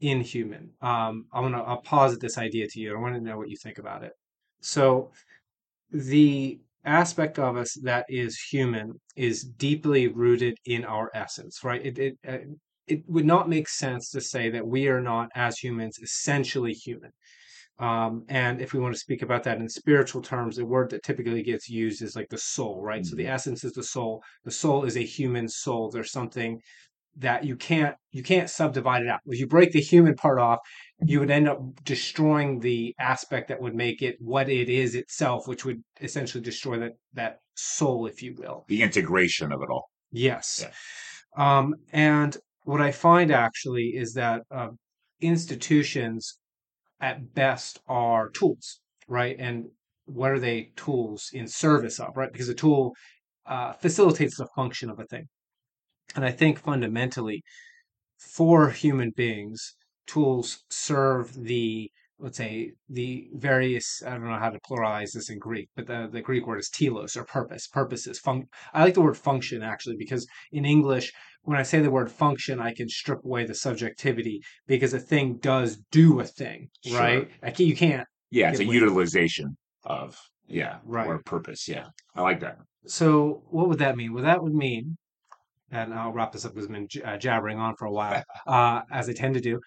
inhuman? 0.00 0.70
Um, 0.80 1.26
I'm 1.32 1.42
gonna 1.44 1.62
I'll 1.62 1.80
posit 1.82 2.20
this 2.20 2.38
idea 2.38 2.66
to 2.68 2.80
you. 2.80 2.94
I 2.96 3.00
want 3.00 3.14
to 3.14 3.20
know 3.20 3.38
what 3.38 3.48
you 3.48 3.56
think 3.62 3.78
about 3.78 4.02
it. 4.04 4.12
So 4.60 5.10
the 5.90 6.60
aspect 6.84 7.38
of 7.38 7.56
us 7.56 7.74
that 7.82 8.04
is 8.08 8.38
human 8.38 9.00
is 9.16 9.44
deeply 9.44 10.08
rooted 10.08 10.56
in 10.66 10.84
our 10.84 11.10
essence, 11.14 11.62
right? 11.64 11.84
It 11.84 11.98
it 11.98 12.18
uh, 12.26 12.38
it 12.88 13.04
would 13.08 13.24
not 13.24 13.48
make 13.48 13.68
sense 13.68 14.10
to 14.10 14.20
say 14.20 14.50
that 14.50 14.66
we 14.66 14.88
are 14.88 15.00
not, 15.00 15.30
as 15.36 15.56
humans, 15.58 15.98
essentially 16.02 16.72
human. 16.72 17.12
Um, 17.82 18.24
and 18.28 18.60
if 18.60 18.72
we 18.72 18.80
want 18.80 18.94
to 18.94 19.00
speak 19.00 19.22
about 19.22 19.42
that 19.44 19.58
in 19.58 19.68
spiritual 19.68 20.22
terms, 20.22 20.56
the 20.56 20.64
word 20.66 20.90
that 20.90 21.02
typically 21.02 21.42
gets 21.42 21.68
used 21.68 22.00
is 22.02 22.14
like 22.16 22.28
the 22.30 22.38
soul, 22.38 22.82
right? 22.82 23.04
So 23.04 23.16
the 23.16 23.24
Mhm. 23.24 23.34
essence 23.36 23.64
is 23.64 23.72
the 23.72 23.82
soul. 23.82 24.22
The 24.44 24.52
soul 24.52 24.84
is 24.84 24.96
a 24.96 25.04
human 25.04 25.48
soul. 25.48 25.90
There's 25.90 26.12
something 26.12 26.60
that 27.16 27.44
you 27.44 27.56
can't 27.56 27.96
you 28.12 28.22
can't 28.22 28.50
subdivide 28.50 29.02
it 29.02 29.08
out. 29.08 29.20
If 29.26 29.38
you 29.40 29.46
break 29.46 29.72
the 29.72 29.80
human 29.80 30.14
part 30.14 30.38
off, 30.38 30.60
you 31.00 31.20
would 31.20 31.30
end 31.30 31.48
up 31.48 31.60
destroying 31.84 32.60
the 32.60 32.94
aspect 32.98 33.48
that 33.48 33.60
would 33.60 33.74
make 33.74 34.02
it 34.02 34.16
what 34.20 34.48
it 34.48 34.68
is 34.70 34.94
itself, 34.94 35.46
which 35.48 35.64
would 35.64 35.82
essentially 36.00 36.42
destroy 36.42 36.78
that 36.80 36.92
that 37.14 37.38
soul, 37.56 38.06
if 38.06 38.22
you 38.22 38.34
will. 38.38 38.64
The 38.68 38.82
integration 38.82 39.52
of 39.52 39.60
it 39.62 39.70
all. 39.70 39.90
Yes. 40.12 40.64
Yeah. 40.64 40.72
Um, 41.36 41.74
and 41.92 42.36
what 42.64 42.80
I 42.80 42.92
find 42.92 43.30
actually 43.32 43.94
is 43.96 44.14
that 44.14 44.42
uh, 44.50 44.70
institutions 45.20 46.38
at 47.02 47.34
best 47.34 47.80
are 47.88 48.30
tools, 48.30 48.80
right? 49.08 49.36
And 49.38 49.66
what 50.06 50.30
are 50.30 50.38
they 50.38 50.72
tools 50.76 51.28
in 51.32 51.46
service 51.48 52.00
of, 52.00 52.16
right? 52.16 52.32
Because 52.32 52.48
a 52.48 52.54
tool 52.54 52.94
uh, 53.44 53.72
facilitates 53.74 54.36
the 54.38 54.46
function 54.56 54.88
of 54.88 54.98
a 54.98 55.04
thing. 55.04 55.28
And 56.14 56.24
I 56.24 56.30
think 56.30 56.58
fundamentally, 56.58 57.42
for 58.18 58.70
human 58.70 59.10
beings, 59.10 59.74
tools 60.06 60.64
serve 60.70 61.34
the 61.34 61.90
let's 62.18 62.38
say 62.38 62.72
the 62.88 63.28
various 63.34 64.00
I 64.06 64.10
don't 64.10 64.28
know 64.28 64.38
how 64.38 64.50
to 64.50 64.60
pluralize 64.60 65.12
this 65.12 65.28
in 65.28 65.40
Greek, 65.40 65.68
but 65.74 65.86
the, 65.88 66.08
the 66.10 66.20
Greek 66.22 66.46
word 66.46 66.60
is 66.60 66.70
telos 66.70 67.16
or 67.16 67.24
purpose, 67.24 67.66
purposes. 67.66 68.20
Fun- 68.20 68.46
I 68.72 68.84
like 68.84 68.94
the 68.94 69.00
word 69.00 69.16
function 69.18 69.62
actually 69.62 69.96
because 69.96 70.26
in 70.52 70.64
English, 70.64 71.12
when 71.44 71.58
I 71.58 71.62
say 71.62 71.80
the 71.80 71.90
word 71.90 72.10
function, 72.10 72.60
I 72.60 72.72
can 72.72 72.88
strip 72.88 73.24
away 73.24 73.44
the 73.44 73.54
subjectivity 73.54 74.40
because 74.66 74.94
a 74.94 75.00
thing 75.00 75.38
does 75.38 75.78
do 75.90 76.20
a 76.20 76.24
thing, 76.24 76.68
Sure. 76.84 76.98
right? 77.00 77.30
I 77.42 77.50
can, 77.50 77.66
you 77.66 77.76
can't. 77.76 78.06
Yeah, 78.30 78.50
it's 78.50 78.60
a 78.60 78.64
utilization 78.64 79.56
of 79.84 80.18
yeah, 80.46 80.78
Right. 80.84 81.06
or 81.06 81.18
purpose. 81.24 81.68
Yeah, 81.68 81.86
I 82.14 82.22
like 82.22 82.40
that. 82.40 82.58
So 82.86 83.42
what 83.50 83.68
would 83.68 83.78
that 83.78 83.96
mean? 83.96 84.12
Well, 84.12 84.24
that 84.24 84.42
would 84.42 84.54
mean, 84.54 84.96
and 85.70 85.92
I'll 85.94 86.12
wrap 86.12 86.32
this 86.32 86.44
up 86.44 86.52
because 86.54 86.66
I've 86.66 86.72
been 86.72 86.88
j- 86.88 87.02
uh, 87.02 87.16
jabbering 87.18 87.58
on 87.58 87.74
for 87.76 87.86
a 87.86 87.92
while, 87.92 88.22
uh, 88.46 88.82
as 88.90 89.08
I 89.08 89.12
tend 89.12 89.34
to 89.34 89.40
do. 89.40 89.60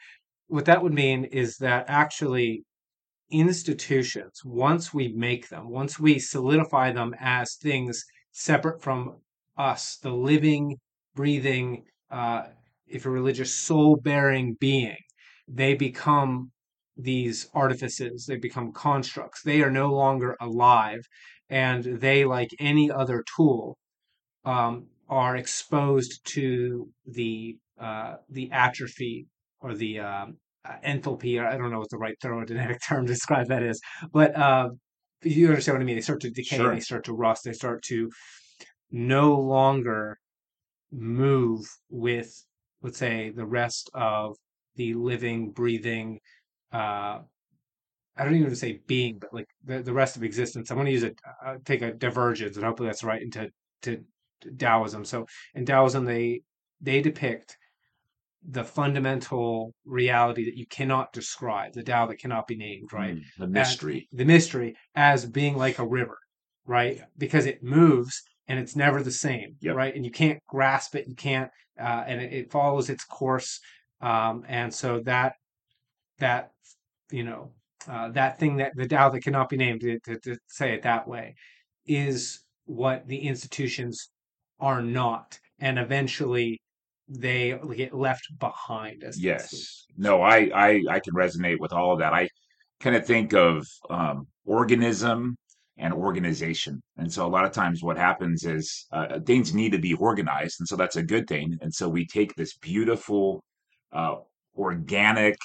What 0.47 0.65
that 0.65 0.81
would 0.81 0.93
mean 0.93 1.25
is 1.25 1.57
that 1.57 1.85
actually 1.87 2.63
institutions, 3.31 4.41
once 4.45 4.93
we 4.93 5.09
make 5.09 5.49
them, 5.49 5.69
once 5.69 5.99
we 5.99 6.19
solidify 6.19 6.91
them 6.91 7.15
as 7.19 7.55
things 7.55 8.03
separate 8.31 8.81
from 8.81 9.17
us, 9.57 9.97
the 10.01 10.11
living, 10.11 10.77
breathing, 11.15 11.83
uh, 12.11 12.43
if 12.87 13.05
you're 13.05 13.13
religious, 13.13 13.53
soul 13.53 13.95
bearing 13.95 14.55
being, 14.59 14.97
they 15.47 15.73
become 15.75 16.51
these 16.97 17.49
artifices, 17.53 18.25
they 18.25 18.37
become 18.37 18.71
constructs. 18.71 19.41
They 19.43 19.61
are 19.61 19.71
no 19.71 19.91
longer 19.93 20.37
alive, 20.39 21.01
and 21.49 21.83
they, 21.83 22.25
like 22.25 22.49
any 22.59 22.89
other 22.91 23.23
tool, 23.35 23.77
um, 24.45 24.87
are 25.09 25.35
exposed 25.35 26.21
to 26.33 26.89
the 27.05 27.57
uh, 27.79 28.15
the 28.29 28.49
atrophy 28.51 29.27
or 29.59 29.75
the 29.75 29.99
um, 29.99 30.37
uh, 30.63 30.75
enthalpy. 30.85 31.39
Or 31.41 31.47
I 31.47 31.57
don't 31.57 31.71
know 31.71 31.79
what 31.79 31.89
the 31.89 31.97
right 31.97 32.15
thermodynamic 32.21 32.77
term 32.87 33.05
to 33.05 33.13
describe 33.13 33.47
that 33.47 33.63
is, 33.63 33.81
but 34.11 34.35
uh, 34.35 34.69
you 35.23 35.47
understand 35.49 35.77
what 35.77 35.81
I 35.81 35.85
mean. 35.85 35.95
They 35.95 36.01
start 36.01 36.21
to 36.21 36.31
decay, 36.31 36.57
Sure. 36.57 36.73
they 36.73 36.79
start 36.79 37.05
to 37.05 37.13
rust, 37.13 37.43
they 37.43 37.53
start 37.53 37.83
to 37.85 38.09
no 38.91 39.37
longer 39.39 40.17
move 40.95 41.67
with, 41.89 42.33
let's 42.81 42.97
say, 42.97 43.29
the 43.29 43.45
rest 43.45 43.89
of 43.93 44.37
the 44.75 44.93
living, 44.93 45.51
breathing. 45.51 46.19
Uh, 46.71 47.19
I 48.17 48.23
don't 48.23 48.35
even 48.35 48.49
to 48.49 48.55
say 48.55 48.79
being, 48.87 49.19
but 49.19 49.33
like 49.33 49.47
the, 49.65 49.81
the 49.81 49.93
rest 49.93 50.15
of 50.15 50.23
existence. 50.23 50.71
I'm 50.71 50.77
going 50.77 50.85
to 50.85 50.91
use 50.91 51.03
a 51.03 51.11
uh, 51.45 51.57
take 51.65 51.81
a 51.81 51.93
divergence, 51.93 52.55
and 52.55 52.65
hopefully 52.65 52.87
that's 52.87 53.03
right 53.03 53.21
into 53.21 53.49
to 53.83 54.03
Taoism. 54.57 55.05
So 55.05 55.25
in 55.53 55.65
Taoism, 55.65 56.05
they 56.05 56.41
they 56.81 57.01
depict 57.01 57.57
the 58.47 58.63
fundamental 58.63 59.73
reality 59.85 60.45
that 60.45 60.57
you 60.57 60.67
cannot 60.67 61.11
describe, 61.11 61.73
the 61.73 61.83
Tao 61.83 62.05
that 62.05 62.19
cannot 62.19 62.47
be 62.47 62.55
named, 62.55 62.93
right? 62.93 63.15
Mm, 63.15 63.23
the 63.39 63.47
mystery. 63.47 64.07
the 64.11 64.25
mystery 64.25 64.75
as 64.95 65.25
being 65.25 65.57
like 65.57 65.79
a 65.79 65.87
river, 65.87 66.17
right? 66.65 67.01
Because 67.17 67.47
it 67.47 67.63
moves 67.63 68.21
and 68.47 68.59
it's 68.59 68.75
never 68.75 69.01
the 69.01 69.11
same, 69.11 69.55
Yep. 69.61 69.75
right? 69.75 69.95
And 69.95 70.05
you 70.05 70.11
can't 70.11 70.39
grasp 70.47 70.95
it, 70.95 71.07
you 71.07 71.15
can't, 71.15 71.49
uh, 71.79 72.03
and 72.07 72.21
it, 72.21 72.33
it 72.33 72.51
follows 72.51 72.89
its 72.89 73.03
course. 73.05 73.59
Um, 74.01 74.43
and 74.47 74.73
so 74.73 74.99
that 75.01 75.33
that 76.19 76.51
you 77.11 77.23
know 77.23 77.51
uh, 77.87 78.09
that 78.09 78.39
thing 78.39 78.57
that 78.57 78.73
the 78.75 78.87
Tao 78.87 79.09
that 79.09 79.21
cannot 79.23 79.49
be 79.49 79.57
named, 79.57 79.81
to, 79.81 79.99
to, 80.01 80.19
to 80.19 80.37
say 80.47 80.73
it 80.73 80.83
that 80.83 81.07
way, 81.07 81.35
is 81.85 82.41
what 82.65 83.07
the 83.07 83.17
institutions 83.17 84.09
are 84.59 84.81
not, 84.81 85.39
and 85.59 85.77
eventually 85.79 86.59
they 87.07 87.57
get 87.75 87.93
left 87.93 88.27
behind. 88.39 89.03
As 89.03 89.21
Yes. 89.21 89.85
No, 89.97 90.21
I, 90.21 90.49
I 90.53 90.83
I 90.89 90.99
can 90.99 91.13
resonate 91.13 91.59
with 91.59 91.73
all 91.73 91.93
of 91.93 91.99
that. 91.99 92.13
I 92.13 92.27
kind 92.79 92.95
of 92.95 93.05
think 93.05 93.33
of 93.33 93.65
um, 93.89 94.27
organism 94.45 95.35
and 95.77 95.93
organization, 95.93 96.81
and 96.97 97.11
so 97.11 97.25
a 97.25 97.29
lot 97.29 97.45
of 97.45 97.51
times 97.51 97.83
what 97.83 97.97
happens 97.97 98.45
is 98.45 98.85
uh, 98.91 99.19
things 99.19 99.53
need 99.53 99.71
to 99.71 99.79
be 99.79 99.93
organized, 99.93 100.59
and 100.59 100.67
so 100.67 100.75
that's 100.75 100.95
a 100.95 101.03
good 101.03 101.27
thing. 101.27 101.57
And 101.61 101.73
so 101.73 101.89
we 101.89 102.05
take 102.05 102.33
this 102.35 102.57
beautiful, 102.57 103.43
uh, 103.91 104.15
organic 104.57 105.37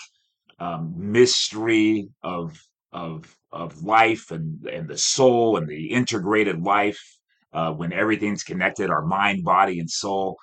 um, 0.58 0.94
mystery 0.96 2.08
of 2.22 2.60
of 2.92 3.34
of 3.52 3.82
life 3.82 4.30
and 4.30 4.64
and 4.66 4.88
the 4.88 4.99
soul 4.99 5.56
and 5.56 5.68
the 5.68 5.90
integrated 5.90 6.62
life 6.62 7.00
uh, 7.52 7.72
when 7.72 7.92
everything's 7.92 8.44
connected, 8.44 8.90
our 8.90 9.04
mind, 9.04 9.44
body, 9.44 9.80
and 9.80 9.90
soul, 9.90 10.37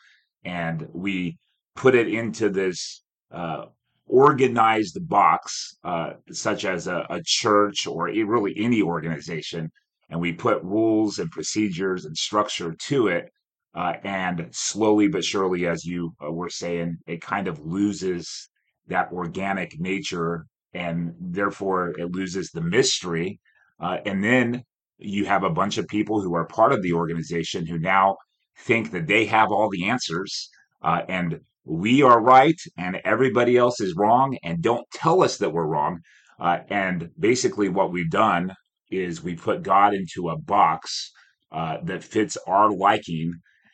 and 0.43 0.87
we 0.93 1.37
put 1.75 1.95
it 1.95 2.07
into 2.07 2.49
this 2.49 3.03
uh, 3.31 3.65
organized 4.07 4.97
box, 5.07 5.75
uh, 5.83 6.13
such 6.31 6.65
as 6.65 6.87
a, 6.87 7.05
a 7.09 7.21
church 7.23 7.87
or 7.87 8.09
a- 8.09 8.23
really 8.23 8.53
any 8.57 8.81
organization, 8.81 9.69
and 10.09 10.19
we 10.19 10.33
put 10.33 10.63
rules 10.63 11.19
and 11.19 11.29
procedures 11.31 12.05
and 12.05 12.15
structure 12.17 12.75
to 12.79 13.07
it. 13.07 13.29
Uh, 13.75 13.93
and 14.03 14.47
slowly 14.51 15.07
but 15.07 15.23
surely, 15.23 15.67
as 15.67 15.85
you 15.85 16.11
uh, 16.25 16.31
were 16.31 16.49
saying, 16.49 16.97
it 17.05 17.21
kind 17.21 17.47
of 17.47 17.59
loses 17.59 18.49
that 18.87 19.11
organic 19.11 19.79
nature 19.79 20.47
and 20.73 21.13
therefore 21.19 21.89
it 21.99 22.11
loses 22.11 22.49
the 22.51 22.61
mystery. 22.61 23.39
Uh, 23.79 23.97
and 24.05 24.23
then 24.23 24.63
you 24.97 25.25
have 25.25 25.43
a 25.43 25.49
bunch 25.49 25.77
of 25.77 25.87
people 25.87 26.21
who 26.21 26.35
are 26.35 26.45
part 26.45 26.73
of 26.73 26.81
the 26.81 26.93
organization 26.93 27.65
who 27.65 27.77
now 27.77 28.15
think 28.59 28.91
that 28.91 29.07
they 29.07 29.25
have 29.25 29.51
all 29.51 29.69
the 29.69 29.87
answers 29.87 30.49
uh, 30.81 31.01
and 31.07 31.39
we 31.67 32.01
are 32.01 32.21
right 32.21 32.59
and 32.77 33.01
everybody 33.03 33.57
else 33.57 33.81
is 33.81 33.95
wrong 33.95 34.37
and 34.43 34.61
don't 34.61 34.85
tell 34.93 35.23
us 35.23 35.37
that 35.37 35.51
we're 35.51 35.67
wrong. 35.67 35.99
Uh, 36.39 36.59
and 36.69 37.09
basically, 37.19 37.69
what 37.69 37.91
we've 37.91 38.11
done 38.11 38.53
is 38.91 39.23
we 39.23 39.35
put 39.35 39.63
God 39.63 39.93
into 39.93 40.29
a 40.29 40.37
box 40.37 41.11
uh, 41.51 41.77
that 41.83 42.03
fits 42.03 42.37
our 42.47 42.69
liking, 42.71 43.33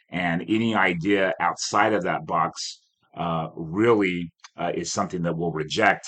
and 0.10 0.44
any 0.48 0.74
idea 0.76 1.34
outside 1.40 1.94
of 1.94 2.04
that 2.04 2.26
box 2.26 2.80
uh, 3.18 3.50
really 3.56 4.32
uh, 4.58 4.72
is 4.74 4.92
something 4.92 5.22
that 5.24 5.36
we'll 5.36 5.52
reject 5.52 6.08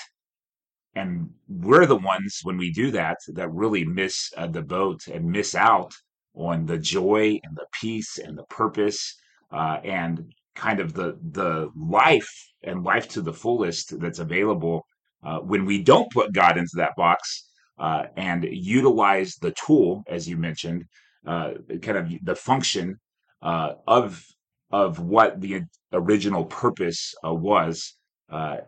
and 0.96 1.28
we're 1.46 1.86
the 1.86 1.96
ones 1.96 2.40
when 2.42 2.56
we 2.56 2.72
do 2.72 2.90
that 2.90 3.18
that 3.34 3.52
really 3.52 3.84
miss 3.84 4.32
uh, 4.36 4.46
the 4.46 4.62
boat 4.62 5.06
and 5.12 5.24
miss 5.30 5.54
out 5.54 5.92
on 6.34 6.66
the 6.66 6.78
joy 6.78 7.38
and 7.44 7.54
the 7.54 7.66
peace 7.80 8.18
and 8.18 8.36
the 8.36 8.44
purpose 8.44 9.14
uh, 9.52 9.78
and 9.84 10.24
kind 10.56 10.80
of 10.80 10.94
the 10.94 11.18
the 11.30 11.70
life 11.76 12.32
and 12.64 12.82
life 12.82 13.08
to 13.08 13.20
the 13.20 13.32
fullest 13.32 13.98
that's 14.00 14.18
available 14.18 14.84
uh, 15.24 15.38
when 15.38 15.64
we 15.64 15.82
don't 15.82 16.10
put 16.12 16.32
God 16.32 16.56
into 16.58 16.72
that 16.76 16.96
box 16.96 17.48
uh, 17.78 18.04
and 18.16 18.44
utilize 18.50 19.34
the 19.36 19.52
tool, 19.52 20.02
as 20.08 20.28
you 20.28 20.36
mentioned, 20.36 20.84
uh, 21.26 21.52
kind 21.82 21.98
of 21.98 22.10
the 22.22 22.34
function 22.34 22.96
uh, 23.42 23.74
of 23.86 24.24
of 24.70 24.98
what 24.98 25.40
the 25.40 25.62
original 25.92 26.44
purpose 26.44 27.14
uh, 27.24 27.32
was. 27.32 27.94
Uh, 28.30 28.58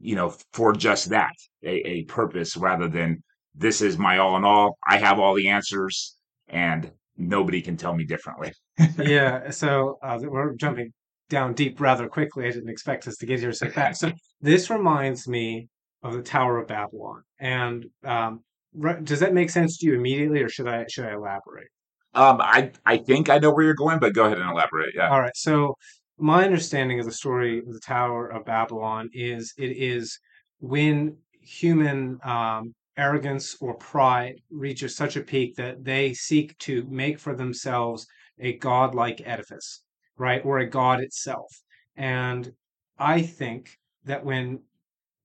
you 0.00 0.14
know, 0.14 0.34
for 0.52 0.72
just 0.72 1.08
that, 1.10 1.32
a, 1.64 1.74
a 1.88 2.04
purpose 2.04 2.56
rather 2.56 2.88
than 2.88 3.22
this 3.54 3.80
is 3.82 3.98
my 3.98 4.18
all 4.18 4.36
in 4.36 4.44
all. 4.44 4.78
I 4.86 4.98
have 4.98 5.18
all 5.18 5.34
the 5.34 5.48
answers 5.48 6.16
and 6.48 6.90
nobody 7.16 7.62
can 7.62 7.76
tell 7.76 7.94
me 7.94 8.04
differently. 8.04 8.52
Yeah, 8.98 9.50
so 9.50 9.98
uh, 10.02 10.18
we're 10.22 10.54
jumping 10.54 10.92
down 11.32 11.54
deep 11.54 11.80
rather 11.80 12.06
quickly. 12.08 12.46
I 12.46 12.52
didn't 12.52 12.68
expect 12.68 13.08
us 13.08 13.16
to 13.16 13.26
get 13.26 13.40
here 13.40 13.52
so 13.52 13.68
fast. 13.68 14.00
So 14.00 14.12
this 14.40 14.70
reminds 14.70 15.26
me 15.26 15.68
of 16.04 16.12
the 16.14 16.22
Tower 16.22 16.58
of 16.58 16.68
Babylon. 16.68 17.22
And 17.40 17.86
um, 18.04 18.40
does 19.02 19.20
that 19.20 19.34
make 19.34 19.50
sense 19.50 19.78
to 19.78 19.86
you 19.86 19.94
immediately, 19.94 20.42
or 20.42 20.48
should 20.48 20.68
I 20.68 20.84
should 20.88 21.06
I 21.06 21.14
elaborate? 21.14 21.68
Um, 22.14 22.40
I 22.40 22.70
I 22.84 22.98
think 22.98 23.30
I 23.30 23.38
know 23.38 23.52
where 23.52 23.64
you're 23.64 23.74
going, 23.74 23.98
but 23.98 24.14
go 24.14 24.26
ahead 24.26 24.38
and 24.38 24.50
elaborate. 24.50 24.94
Yeah. 24.94 25.08
All 25.10 25.20
right. 25.20 25.36
So 25.36 25.74
my 26.18 26.44
understanding 26.44 27.00
of 27.00 27.06
the 27.06 27.12
story 27.12 27.58
of 27.58 27.72
the 27.72 27.80
Tower 27.80 28.28
of 28.28 28.44
Babylon 28.44 29.08
is 29.12 29.52
it 29.58 29.72
is 29.76 30.18
when 30.60 31.16
human 31.40 32.18
um, 32.24 32.74
arrogance 32.96 33.56
or 33.60 33.74
pride 33.74 34.36
reaches 34.50 34.94
such 34.94 35.16
a 35.16 35.22
peak 35.22 35.56
that 35.56 35.82
they 35.82 36.12
seek 36.12 36.56
to 36.58 36.86
make 36.90 37.18
for 37.18 37.34
themselves 37.34 38.06
a 38.38 38.58
godlike 38.58 39.22
edifice, 39.24 39.82
right, 40.18 40.44
or 40.44 40.58
a 40.58 40.68
god 40.68 41.00
itself. 41.00 41.50
And 41.96 42.52
I 42.98 43.22
think 43.22 43.76
that 44.04 44.24
when 44.24 44.60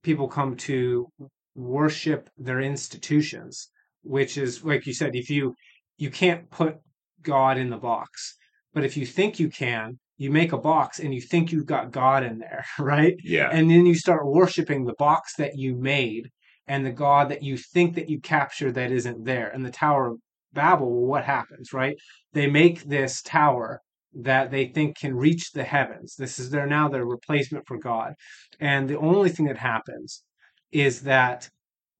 people 0.03 0.27
come 0.27 0.55
to 0.55 1.07
worship 1.55 2.29
their 2.37 2.61
institutions, 2.61 3.69
which 4.03 4.37
is 4.37 4.63
like 4.63 4.85
you 4.85 4.93
said, 4.93 5.15
if 5.15 5.29
you 5.29 5.55
you 5.97 6.09
can't 6.09 6.49
put 6.49 6.77
God 7.21 7.57
in 7.57 7.69
the 7.69 7.77
box, 7.77 8.37
but 8.73 8.83
if 8.83 8.95
you 8.95 9.05
think 9.05 9.39
you 9.39 9.49
can, 9.49 9.97
you 10.17 10.31
make 10.31 10.51
a 10.51 10.57
box 10.57 10.99
and 10.99 11.13
you 11.13 11.21
think 11.21 11.51
you've 11.51 11.65
got 11.65 11.91
God 11.91 12.23
in 12.23 12.39
there, 12.39 12.65
right? 12.79 13.15
Yeah. 13.23 13.49
And 13.51 13.69
then 13.69 13.85
you 13.85 13.95
start 13.95 14.25
worshiping 14.25 14.85
the 14.85 14.93
box 14.93 15.35
that 15.37 15.57
you 15.57 15.75
made 15.75 16.29
and 16.67 16.85
the 16.85 16.91
God 16.91 17.29
that 17.29 17.43
you 17.43 17.57
think 17.57 17.95
that 17.95 18.09
you 18.09 18.19
captured 18.19 18.73
that 18.73 18.91
isn't 18.91 19.23
there. 19.25 19.49
And 19.49 19.65
the 19.65 19.71
Tower 19.71 20.07
of 20.07 20.19
Babel, 20.53 20.89
well, 20.89 21.07
what 21.07 21.23
happens, 21.23 21.71
right? 21.71 21.97
They 22.33 22.47
make 22.47 22.83
this 22.83 23.21
tower 23.21 23.81
that 24.17 24.51
they 24.51 24.67
think 24.67 24.97
can 24.97 25.15
reach 25.15 25.51
the 25.51 25.63
heavens. 25.63 26.15
This 26.15 26.39
is 26.39 26.49
their 26.49 26.65
now 26.65 26.89
their 26.89 27.05
replacement 27.05 27.67
for 27.67 27.77
God. 27.77 28.13
And 28.59 28.89
the 28.89 28.97
only 28.97 29.29
thing 29.29 29.45
that 29.45 29.57
happens 29.57 30.23
is 30.71 31.01
that 31.01 31.49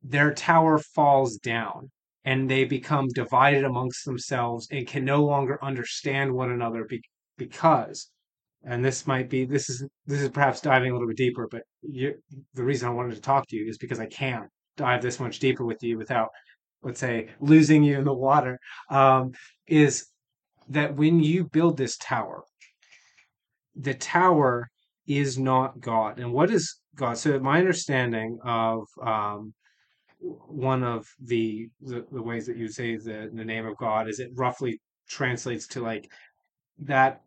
their 0.01 0.33
tower 0.33 0.79
falls 0.79 1.38
down 1.38 1.91
and 2.25 2.50
they 2.50 2.65
become 2.65 3.07
divided 3.09 3.63
amongst 3.63 4.03
themselves 4.05 4.67
and 4.71 4.88
can 4.88 5.05
no 5.05 5.24
longer 5.24 5.63
understand 5.63 6.33
one 6.33 6.51
another 6.51 6.86
be- 6.86 7.01
because 7.38 8.09
and 8.63 8.83
this 8.83 9.07
might 9.07 9.29
be 9.29 9.45
this 9.45 9.69
is 9.69 9.86
this 10.05 10.21
is 10.21 10.29
perhaps 10.29 10.59
diving 10.62 10.91
a 10.91 10.93
little 10.93 11.07
bit 11.07 11.17
deeper 11.17 11.47
but 11.50 11.62
you, 11.83 12.13
the 12.53 12.63
reason 12.63 12.88
i 12.88 12.91
wanted 12.91 13.15
to 13.15 13.21
talk 13.21 13.47
to 13.47 13.55
you 13.55 13.67
is 13.67 13.77
because 13.77 14.00
i 14.00 14.05
can't 14.07 14.50
dive 14.75 15.01
this 15.01 15.19
much 15.19 15.39
deeper 15.39 15.65
with 15.65 15.81
you 15.83 15.97
without 15.97 16.29
let's 16.83 17.00
say 17.00 17.29
losing 17.39 17.83
you 17.83 17.97
in 17.97 18.03
the 18.03 18.13
water 18.13 18.59
um, 18.89 19.31
is 19.67 20.07
that 20.69 20.95
when 20.95 21.19
you 21.21 21.43
build 21.43 21.77
this 21.77 21.97
tower 21.97 22.43
the 23.75 23.93
tower 23.93 24.69
is 25.07 25.38
not 25.38 25.79
god 25.79 26.19
and 26.19 26.31
what 26.33 26.50
is 26.51 26.79
god 26.95 27.17
so 27.17 27.39
my 27.39 27.59
understanding 27.59 28.38
of 28.43 28.86
um, 29.01 29.53
one 30.19 30.83
of 30.83 31.05
the, 31.19 31.69
the 31.81 32.05
the 32.12 32.21
ways 32.21 32.45
that 32.47 32.57
you 32.57 32.67
say 32.67 32.97
the 32.97 33.29
the 33.33 33.45
name 33.45 33.65
of 33.65 33.77
God 33.77 34.09
is 34.09 34.19
it 34.19 34.31
roughly 34.33 34.79
translates 35.07 35.67
to 35.67 35.81
like 35.81 36.09
that 36.79 37.21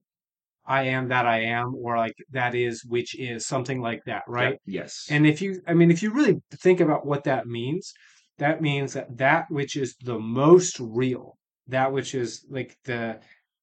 I 0.66 0.84
am 0.84 1.08
that 1.08 1.26
I 1.26 1.42
am 1.42 1.74
or 1.74 1.96
like 1.96 2.14
that 2.32 2.54
is 2.54 2.84
which 2.84 3.18
is 3.18 3.46
something 3.46 3.80
like 3.80 4.02
that, 4.06 4.22
right? 4.26 4.58
Yes. 4.66 5.06
And 5.10 5.26
if 5.26 5.40
you 5.40 5.60
I 5.66 5.74
mean 5.74 5.90
if 5.90 6.02
you 6.02 6.12
really 6.12 6.40
think 6.52 6.80
about 6.80 7.06
what 7.06 7.24
that 7.24 7.46
means, 7.46 7.92
that 8.38 8.60
means 8.60 8.94
that 8.94 9.16
that 9.18 9.46
which 9.50 9.76
is 9.76 9.94
the 10.02 10.18
most 10.18 10.78
real, 10.80 11.38
that 11.70 11.92
which 11.92 12.14
is 12.14 12.44
like 12.50 12.76
the 12.84 13.20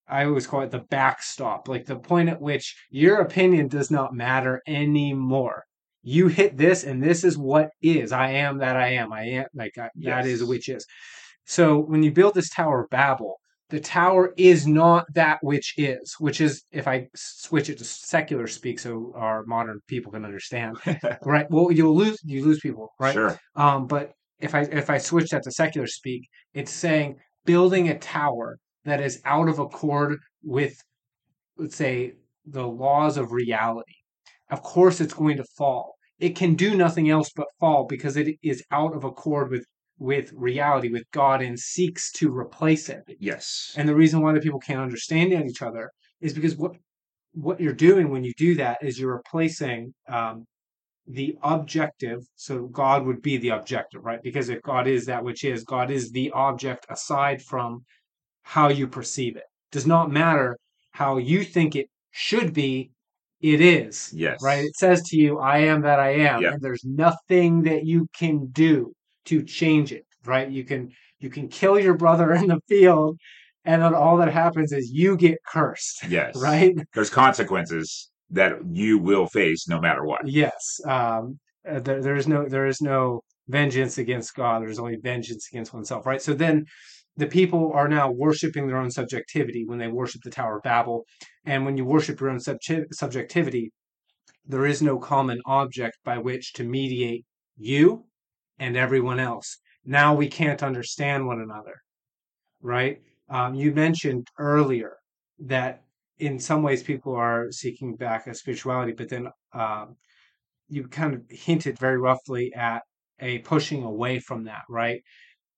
I 0.10 0.26
always 0.26 0.48
call 0.48 0.62
it 0.62 0.72
the 0.72 0.86
backstop, 0.90 1.68
like 1.68 1.86
the 1.86 1.98
point 1.98 2.30
at 2.30 2.42
which 2.42 2.76
your 2.90 3.20
opinion 3.20 3.68
does 3.68 3.92
not 3.92 4.14
matter 4.14 4.62
anymore. 4.66 5.66
You 6.02 6.30
hit 6.30 6.56
this 6.56 6.86
and 6.86 7.04
this 7.04 7.26
is 7.26 7.38
what 7.38 7.70
is. 7.82 8.14
I 8.14 8.32
am 8.32 8.60
that 8.60 8.78
i 8.78 8.90
am. 8.90 9.12
I 9.12 9.24
am 9.24 9.46
like 9.54 9.78
I, 9.78 9.90
that 10.04 10.26
is 10.26 10.44
which 10.44 10.70
is. 10.70 10.86
So 11.46 11.80
when 11.80 12.04
you 12.04 12.12
build 12.12 12.34
this 12.34 12.50
tower 12.50 12.84
of 12.84 12.90
babel 12.90 13.40
the 13.70 13.80
tower 13.80 14.34
is 14.38 14.66
not 14.66 15.06
that 15.14 15.40
which 15.42 15.74
is 15.78 16.16
which 16.20 16.40
is 16.42 16.64
if 16.72 16.88
i 16.88 17.08
switch 17.16 17.70
it 17.70 17.78
to 17.78 17.84
secular 17.84 18.48
speak 18.48 18.80
so 18.80 19.12
our 19.16 19.44
modern 19.46 19.80
people 19.88 20.12
can 20.12 20.26
understand 20.26 20.78
right? 21.24 21.48
Well 21.50 21.72
you'll 21.72 21.96
lose 21.96 22.20
you 22.24 22.46
lose 22.46 22.60
people 22.60 22.90
right? 23.00 23.14
Sure. 23.14 23.38
um 23.56 23.88
but 23.88 24.14
if 24.40 24.56
i 24.56 24.62
if 24.62 24.90
i 24.90 24.98
switch 24.98 25.30
that 25.30 25.44
to 25.44 25.52
secular 25.52 25.88
speak 25.88 26.28
it's 26.54 26.72
saying 26.72 27.18
building 27.48 27.90
a 27.90 27.98
tower 27.98 28.60
that 28.86 29.02
is 29.02 29.22
out 29.26 29.50
of 29.50 29.58
accord 29.58 30.20
with 30.44 30.80
let's 31.58 31.76
say 31.76 32.14
the 32.46 32.68
laws 32.68 33.18
of 33.18 33.32
reality 33.32 33.98
of 34.50 34.64
course 34.64 35.02
it's 35.02 35.14
going 35.14 35.38
to 35.38 35.44
fall. 35.44 35.96
It 36.20 36.36
can 36.36 36.56
do 36.56 36.76
nothing 36.76 37.10
else 37.10 37.32
but 37.36 37.48
fall 37.60 37.86
because 37.86 38.18
it 38.18 38.36
is 38.42 38.64
out 38.72 38.96
of 38.96 39.04
accord 39.04 39.52
with 39.52 39.66
with 40.00 40.32
reality, 40.34 40.90
with 40.90 41.06
God, 41.12 41.42
and 41.42 41.60
seeks 41.60 42.12
to 42.14 42.36
replace 42.36 42.88
it. 42.88 43.02
Yes. 43.20 43.74
And 43.78 43.90
the 43.90 43.96
reason 43.96 44.22
why 44.22 44.32
the 44.32 44.40
people 44.40 44.60
can't 44.60 44.80
understand 44.80 45.34
each 45.34 45.64
other 45.64 45.92
is 46.22 46.34
because 46.34 46.56
what 46.56 46.76
what 47.34 47.60
you're 47.60 47.74
doing 47.74 48.10
when 48.10 48.24
you 48.24 48.34
do 48.38 48.56
that 48.56 48.78
is 48.82 49.00
you're 49.00 49.16
replacing 49.16 49.94
um, 50.08 50.46
the 51.08 51.38
objective. 51.44 52.24
So 52.36 52.68
God 52.68 53.06
would 53.06 53.22
be 53.22 53.38
the 53.38 53.50
objective, 53.50 54.04
right? 54.04 54.22
Because 54.22 54.50
if 54.50 54.62
God 54.62 54.88
is 54.88 55.06
that 55.06 55.24
which 55.24 55.44
is, 55.44 55.64
God 55.64 55.90
is 55.92 56.12
the 56.12 56.32
object 56.32 56.86
aside 56.90 57.42
from 57.42 57.86
how 58.44 58.70
you 58.70 58.88
perceive 58.88 59.36
it. 59.36 59.44
Does 59.72 59.88
not 59.88 60.12
matter 60.12 60.58
how 60.92 61.18
you 61.18 61.44
think 61.44 61.76
it 61.76 61.88
should 62.12 62.54
be, 62.54 62.92
it 63.42 63.62
is. 63.62 64.12
Yes. 64.14 64.42
Right? 64.42 64.64
It 64.64 64.76
says 64.76 65.04
to 65.10 65.18
you, 65.18 65.40
I 65.40 65.60
am 65.60 65.82
that 65.82 66.00
I 66.00 66.12
am, 66.12 66.42
Yep. 66.42 66.54
and 66.54 66.62
there's 66.62 66.84
nothing 66.84 67.62
that 67.64 67.86
you 67.86 68.08
can 68.18 68.48
do 68.48 68.94
to 69.26 69.44
change 69.44 69.92
it. 69.92 70.06
Right? 70.26 70.50
You 70.50 70.64
can 70.64 70.92
you 71.20 71.30
can 71.30 71.48
kill 71.48 71.80
your 71.80 71.96
brother 71.96 72.34
in 72.40 72.48
the 72.48 72.60
field, 72.68 73.18
and 73.66 73.82
then 73.82 73.94
all 73.94 74.18
that 74.18 74.32
happens 74.34 74.72
is 74.72 74.92
you 74.92 75.16
get 75.16 75.38
cursed. 75.46 76.10
Yes. 76.10 76.36
Right? 76.42 76.76
There's 76.94 77.10
consequences 77.10 78.10
that 78.32 78.54
you 78.72 78.98
will 78.98 79.28
face 79.28 79.68
no 79.68 79.80
matter 79.80 80.06
what. 80.06 80.28
Yes. 80.28 80.80
Um, 80.86 81.40
uh, 81.70 81.80
there, 81.80 82.02
there 82.02 82.16
is 82.16 82.28
no 82.28 82.48
there 82.48 82.68
is 82.68 82.82
no 82.82 83.22
vengeance 83.48 83.98
against 83.98 84.36
God. 84.36 84.62
There's 84.62 84.80
only 84.80 84.98
vengeance 84.98 85.48
against 85.52 85.74
oneself, 85.74 86.06
right? 86.06 86.22
So 86.22 86.34
then 86.34 86.66
the 87.16 87.28
people 87.28 87.72
are 87.74 87.88
now 87.88 88.12
worshiping 88.12 88.68
their 88.68 88.78
own 88.78 88.92
subjectivity 88.92 89.66
when 89.66 89.80
they 89.80 89.88
worship 89.88 90.22
the 90.24 90.30
Tower 90.30 90.58
of 90.58 90.64
Babel. 90.64 91.06
And 91.46 91.66
when 91.66 91.78
you 91.78 91.86
worship 91.86 92.20
your 92.20 92.30
own 92.30 92.40
subject- 92.40 92.94
subjectivity, 92.94 93.72
there 94.46 94.66
is 94.66 94.82
no 94.82 94.98
common 94.98 95.40
object 95.46 95.98
by 96.06 96.18
which 96.20 96.54
to 96.54 96.64
mediate 96.64 97.26
you 97.58 98.06
and 98.60 98.78
everyone 98.78 99.20
else. 99.20 99.58
Now 99.84 100.14
we 100.14 100.28
can't 100.28 100.64
understand 100.64 101.26
one 101.26 101.42
another, 101.42 101.76
right? 102.62 103.02
Um, 103.30 103.56
you 103.56 103.74
mentioned 103.74 104.28
earlier 104.38 104.98
that 105.40 105.84
in 106.20 106.40
some 106.40 106.64
ways 106.64 106.84
people 106.84 107.16
are 107.16 107.52
seeking 107.52 107.96
back 107.96 108.28
a 108.28 108.34
spirituality, 108.34 108.94
but 108.94 109.10
then 109.10 109.28
um, 109.54 109.96
you 110.68 110.88
kind 110.88 111.14
of 111.14 111.22
hinted 111.30 111.78
very 111.78 111.98
roughly 111.98 112.54
at 112.54 112.84
a 113.20 113.40
pushing 113.40 113.84
away 113.84 114.20
from 114.20 114.46
that, 114.46 114.64
right? 114.70 115.02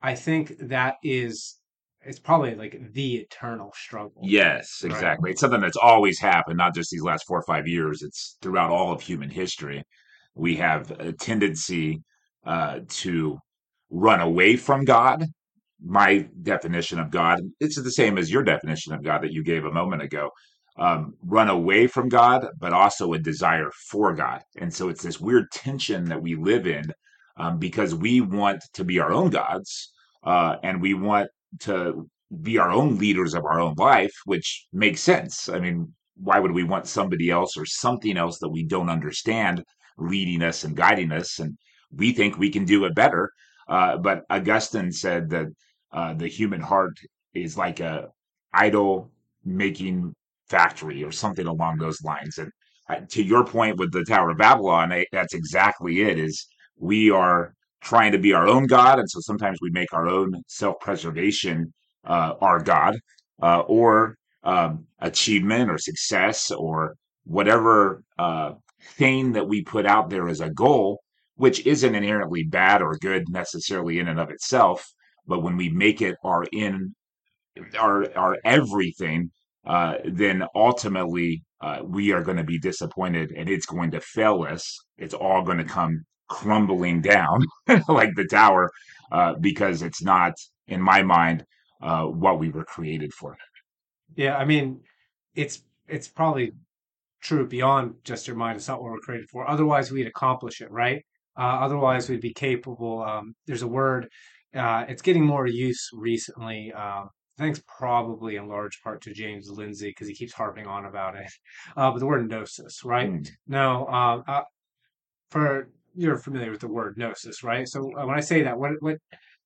I 0.01 0.15
think 0.15 0.53
that 0.59 0.95
is 1.03 1.55
it's 2.01 2.19
probably 2.19 2.55
like 2.55 2.93
the 2.93 3.17
eternal 3.17 3.73
struggle. 3.75 4.21
Yes, 4.23 4.81
Right. 4.83 4.91
exactly. 4.91 5.31
It's 5.31 5.41
something 5.41 5.59
that's 5.59 5.77
always 5.77 6.19
happened, 6.19 6.57
not 6.57 6.73
just 6.73 6.91
these 6.91 7.03
last 7.03 7.25
four 7.27 7.39
or 7.39 7.43
five 7.43 7.67
years. 7.67 8.01
It's 8.01 8.37
throughout 8.41 8.71
all 8.71 8.93
of 8.93 9.01
human 9.01 9.29
history. 9.29 9.83
We 10.33 10.55
have 10.55 10.91
a 10.91 11.11
tendency 11.11 12.01
uh, 12.45 12.79
to 12.87 13.37
run 13.89 14.21
away 14.21 14.55
from 14.55 14.85
God. 14.85 15.25
My 15.83 16.27
definition 16.43 16.99
of 16.99 17.09
God, 17.11 17.41
it's 17.59 17.81
the 17.81 17.91
same 17.91 18.17
as 18.17 18.31
your 18.31 18.43
definition 18.43 18.93
of 18.93 19.03
God 19.03 19.23
that 19.23 19.31
you 19.31 19.43
gave 19.43 19.65
a 19.65 19.71
moment 19.71 20.01
ago. 20.01 20.29
Um, 20.77 21.13
run 21.23 21.49
away 21.49 21.87
from 21.87 22.07
God, 22.07 22.47
but 22.57 22.71
also 22.73 23.13
a 23.13 23.19
desire 23.19 23.69
for 23.89 24.13
God. 24.13 24.41
And 24.57 24.73
so 24.73 24.87
it's 24.89 25.03
this 25.03 25.19
weird 25.19 25.51
tension 25.51 26.05
that 26.05 26.21
we 26.21 26.35
live 26.35 26.67
in 26.67 26.85
um, 27.37 27.59
because 27.59 27.93
we 27.95 28.21
want 28.21 28.61
to 28.73 28.83
be 28.85 28.99
our 28.99 29.11
own 29.11 29.29
gods 29.29 29.91
uh, 30.23 30.55
and 30.63 30.81
we 30.81 30.93
want 30.93 31.29
to 31.61 32.09
be 32.41 32.57
our 32.57 32.71
own 32.71 32.97
leaders 32.97 33.33
of 33.33 33.43
our 33.45 33.59
own 33.59 33.73
life, 33.77 34.13
which 34.25 34.67
makes 34.71 35.01
sense. 35.01 35.49
I 35.49 35.59
mean, 35.59 35.93
why 36.15 36.39
would 36.39 36.51
we 36.51 36.63
want 36.63 36.87
somebody 36.87 37.29
else 37.29 37.57
or 37.57 37.65
something 37.65 38.17
else 38.17 38.39
that 38.39 38.49
we 38.49 38.63
don't 38.63 38.89
understand 38.89 39.63
leading 39.97 40.43
us 40.43 40.63
and 40.63 40.75
guiding 40.75 41.11
us? 41.11 41.39
And 41.39 41.57
we 41.91 42.13
think 42.13 42.37
we 42.37 42.51
can 42.51 42.65
do 42.65 42.85
it 42.85 42.95
better. 42.95 43.31
Uh, 43.67 43.97
but 43.97 44.23
Augustine 44.29 44.91
said 44.91 45.29
that 45.29 45.47
uh, 45.91 46.13
the 46.13 46.27
human 46.27 46.61
heart 46.61 46.97
is 47.33 47.57
like 47.57 47.79
a 47.79 48.09
idol 48.53 49.11
making 49.45 50.13
factory 50.49 51.03
or 51.03 51.11
something 51.11 51.47
along 51.47 51.77
those 51.77 52.01
lines. 52.03 52.37
And 52.37 52.51
uh, 52.89 53.01
to 53.09 53.23
your 53.23 53.45
point 53.45 53.77
with 53.77 53.91
the 53.91 54.03
Tower 54.03 54.31
of 54.31 54.37
Babylon, 54.37 54.91
eh, 54.91 55.03
that's 55.11 55.33
exactly 55.33 56.01
it. 56.01 56.17
Is 56.19 56.47
we 56.77 57.11
are 57.11 57.53
trying 57.81 58.11
to 58.11 58.17
be 58.17 58.33
our 58.33 58.47
own 58.47 58.65
God, 58.65 58.99
and 58.99 59.09
so 59.09 59.19
sometimes 59.21 59.59
we 59.61 59.69
make 59.71 59.93
our 59.93 60.07
own 60.07 60.33
self-preservation 60.47 61.71
uh, 62.05 62.33
our 62.41 62.59
God, 62.59 62.97
uh, 63.41 63.59
or 63.61 64.15
um, 64.43 64.85
achievement 64.99 65.69
or 65.69 65.77
success 65.77 66.51
or 66.51 66.95
whatever 67.25 68.03
uh, 68.17 68.53
thing 68.97 69.33
that 69.33 69.47
we 69.47 69.61
put 69.63 69.85
out 69.85 70.09
there 70.09 70.27
as 70.27 70.41
a 70.41 70.49
goal, 70.49 70.99
which 71.35 71.65
isn't 71.65 71.95
inherently 71.95 72.43
bad 72.43 72.81
or 72.81 72.97
good 72.97 73.29
necessarily 73.29 73.99
in 73.99 74.07
and 74.07 74.19
of 74.19 74.29
itself. 74.29 74.85
But 75.29 75.43
when 75.43 75.55
we 75.55 75.69
make 75.69 76.01
it 76.01 76.15
our 76.23 76.43
in 76.51 76.93
our 77.79 78.17
our 78.17 78.37
everything, 78.43 79.31
uh, 79.65 79.95
then 80.05 80.43
ultimately 80.55 81.43
uh, 81.61 81.79
we 81.83 82.11
are 82.11 82.23
going 82.23 82.37
to 82.37 82.43
be 82.43 82.59
disappointed 82.59 83.31
and 83.35 83.49
it's 83.49 83.65
going 83.65 83.91
to 83.91 84.01
fail 84.01 84.43
us. 84.43 84.77
It's 84.97 85.13
all 85.13 85.43
going 85.43 85.57
to 85.57 85.63
come 85.63 86.05
crumbling 86.29 87.01
down 87.01 87.45
like 87.87 88.15
the 88.15 88.27
tower 88.29 88.71
uh, 89.11 89.33
because 89.39 89.81
it's 89.81 90.01
not, 90.01 90.33
in 90.67 90.81
my 90.81 91.03
mind, 91.03 91.43
uh, 91.81 92.05
what 92.05 92.39
we 92.39 92.49
were 92.49 92.63
created 92.63 93.11
for. 93.13 93.35
Yeah, 94.15 94.37
I 94.37 94.45
mean, 94.45 94.81
it's 95.35 95.61
it's 95.87 96.07
probably 96.07 96.51
true 97.21 97.47
beyond 97.47 97.95
just 98.03 98.27
your 98.27 98.35
mind. 98.35 98.57
It's 98.57 98.67
not 98.67 98.81
what 98.81 98.91
we're 98.91 98.99
created 98.99 99.29
for. 99.29 99.49
Otherwise, 99.49 99.91
we'd 99.91 100.07
accomplish 100.07 100.61
it, 100.61 100.71
right? 100.71 101.03
Uh, 101.37 101.59
otherwise, 101.61 102.09
we'd 102.09 102.21
be 102.21 102.33
capable. 102.33 103.01
Um, 103.03 103.35
there's 103.47 103.61
a 103.61 103.67
word. 103.67 104.09
Uh, 104.55 104.85
it's 104.87 105.01
getting 105.01 105.23
more 105.25 105.47
use 105.47 105.89
recently. 105.93 106.71
Um, 106.73 107.09
thanks 107.37 107.61
probably 107.67 108.35
in 108.35 108.47
large 108.47 108.81
part 108.83 109.01
to 109.03 109.13
James 109.13 109.49
Lindsay 109.49 109.89
because 109.89 110.07
he 110.07 110.13
keeps 110.13 110.33
harping 110.33 110.67
on 110.67 110.85
about 110.85 111.15
it. 111.15 111.31
Uh, 111.77 111.91
but 111.91 111.99
the 111.99 112.05
word 112.05 112.27
gnosis, 112.27 112.83
right? 112.83 113.11
Mm. 113.11 113.29
Now, 113.47 113.87
um, 113.87 114.23
uh, 114.27 114.41
for 115.29 115.69
you're 115.95 116.17
familiar 116.17 116.51
with 116.51 116.61
the 116.61 116.67
word 116.67 116.97
gnosis, 116.97 117.43
right? 117.43 117.67
So 117.67 117.79
uh, 117.97 118.05
when 118.05 118.17
I 118.17 118.21
say 118.21 118.43
that, 118.43 118.57
what 118.57 118.71
what 118.79 118.97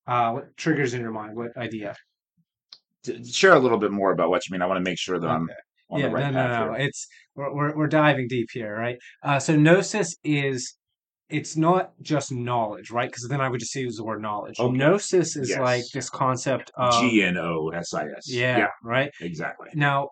uh, 0.07 0.31
what 0.31 0.57
triggers 0.57 0.93
in 0.93 1.01
your 1.01 1.11
mind? 1.11 1.35
What 1.35 1.55
idea? 1.57 1.95
Share 3.29 3.53
a 3.53 3.59
little 3.59 3.77
bit 3.77 3.91
more 3.91 4.11
about 4.11 4.29
what 4.29 4.47
you 4.47 4.53
mean. 4.53 4.61
I 4.61 4.65
want 4.65 4.77
to 4.77 4.89
make 4.89 4.97
sure 4.97 5.19
that 5.19 5.27
I'm 5.27 5.49
on 5.89 5.99
Yeah, 5.99 6.07
the 6.07 6.13
right 6.13 6.31
no, 6.31 6.31
no, 6.31 6.47
path 6.47 6.67
no. 6.67 6.73
It's 6.73 7.07
we're, 7.35 7.53
we're 7.53 7.75
we're 7.75 7.87
diving 7.87 8.27
deep 8.27 8.49
here, 8.51 8.73
right? 8.75 8.97
Uh, 9.21 9.39
so 9.39 9.55
gnosis 9.55 10.15
is 10.23 10.75
it's 11.29 11.57
not 11.57 11.91
just 12.01 12.31
knowledge, 12.31 12.91
right? 12.91 13.09
Because 13.09 13.27
then 13.27 13.41
I 13.41 13.49
would 13.49 13.59
just 13.59 13.73
use 13.75 13.95
the 13.95 14.03
word 14.03 14.21
knowledge. 14.21 14.59
Okay. 14.59 14.77
Gnosis 14.77 15.35
is 15.35 15.55
like 15.57 15.83
this 15.93 16.09
concept 16.09 16.71
of 16.75 17.01
G 17.01 17.23
N 17.23 17.37
O 17.37 17.69
S 17.69 17.93
I 17.93 18.05
S. 18.17 18.29
yeah, 18.29 18.57
Yeah, 18.57 18.67
right. 18.83 19.11
exactly. 19.21 19.69
Now, 19.73 20.09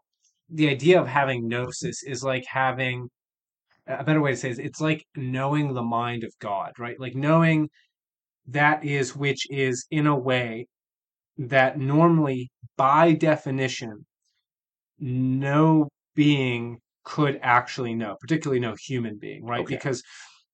the 0.50 0.70
idea 0.70 1.00
of 1.00 1.08
having 1.08 1.48
gnosis 1.48 2.04
is 2.04 2.24
like 2.24 2.44
having 2.48 3.08
a 3.88 4.04
better 4.04 4.22
way 4.22 4.32
to 4.32 4.38
say 4.38 4.50
it 4.50 4.54
is 4.54 4.60
it's 4.60 4.82
like 4.82 5.04
knowing 5.16 5.74
the 5.74 5.84
mind 5.84 6.24
of 6.24 6.32
God, 6.40 6.72
right? 6.80 7.00
Like 7.00 7.16
knowing 7.16 7.70
that 8.48 8.84
is 8.84 9.16
which 9.16 9.50
is 9.50 9.86
in 9.92 10.08
a 10.08 10.18
way 10.18 10.68
that 11.38 11.78
normally, 11.78 12.50
by 12.78 13.14
definition, 13.14 14.06
no 15.00 15.88
being 16.16 16.78
could 17.04 17.40
actually 17.42 17.96
know, 17.96 18.16
particularly 18.20 18.60
no 18.60 18.76
human 18.80 19.18
being, 19.18 19.44
right? 19.46 19.62
Okay. 19.62 19.76
Because 19.76 20.04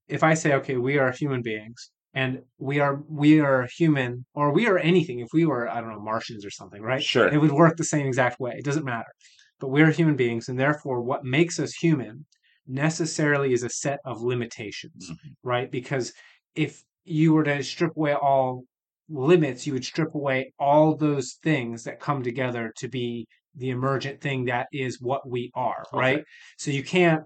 if 0.08 0.24
I 0.24 0.34
say, 0.34 0.54
okay, 0.54 0.78
we 0.78 0.98
are 0.98 1.12
human 1.12 1.42
beings 1.42 1.92
and 2.14 2.42
we 2.58 2.80
are 2.80 3.02
we 3.10 3.40
are 3.40 3.68
human 3.78 4.26
or 4.34 4.52
we 4.54 4.68
are 4.68 4.78
anything, 4.78 5.20
if 5.20 5.28
we 5.34 5.46
were, 5.46 5.70
I 5.70 5.82
don't 5.82 5.92
know, 5.92 6.00
Martians 6.00 6.46
or 6.46 6.50
something, 6.52 6.82
right? 6.82 7.02
Sure. 7.04 7.28
It 7.28 7.40
would 7.42 7.52
work 7.52 7.78
the 7.78 7.84
same 7.84 8.06
exact 8.08 8.40
way. 8.40 8.54
It 8.58 8.66
doesn't 8.66 8.86
matter. 8.86 9.12
But 9.60 9.70
we're 9.70 9.92
human 9.92 10.16
beings, 10.16 10.50
and 10.50 10.60
therefore 10.60 11.02
what 11.02 11.26
makes 11.26 11.60
us 11.60 11.74
human 11.74 12.26
necessarily 12.68 13.54
is 13.54 13.64
a 13.64 13.70
set 13.70 14.00
of 14.06 14.22
limitations, 14.22 15.10
Mhm. 15.10 15.36
right? 15.44 15.72
Because 15.72 16.14
if 16.56 16.84
you 17.06 17.34
were 17.34 17.44
to 17.44 17.64
strip 17.64 17.96
away 17.98 18.14
all 18.14 18.64
limits, 19.10 19.66
you 19.66 19.74
would 19.74 19.86
strip 19.86 20.14
away 20.16 20.54
all 20.60 20.96
those 20.96 21.38
things 21.44 21.84
that 21.86 22.00
come 22.00 22.22
together 22.24 22.74
to 22.78 22.88
be 22.90 23.26
the 23.56 23.70
emergent 23.70 24.22
thing 24.22 24.46
that 24.46 24.68
is 24.72 25.02
what 25.02 25.28
we 25.30 25.50
are, 25.56 25.84
Okay. 25.94 25.98
right? 25.98 26.24
So 26.58 26.72
you 26.72 26.84
can't 26.84 27.24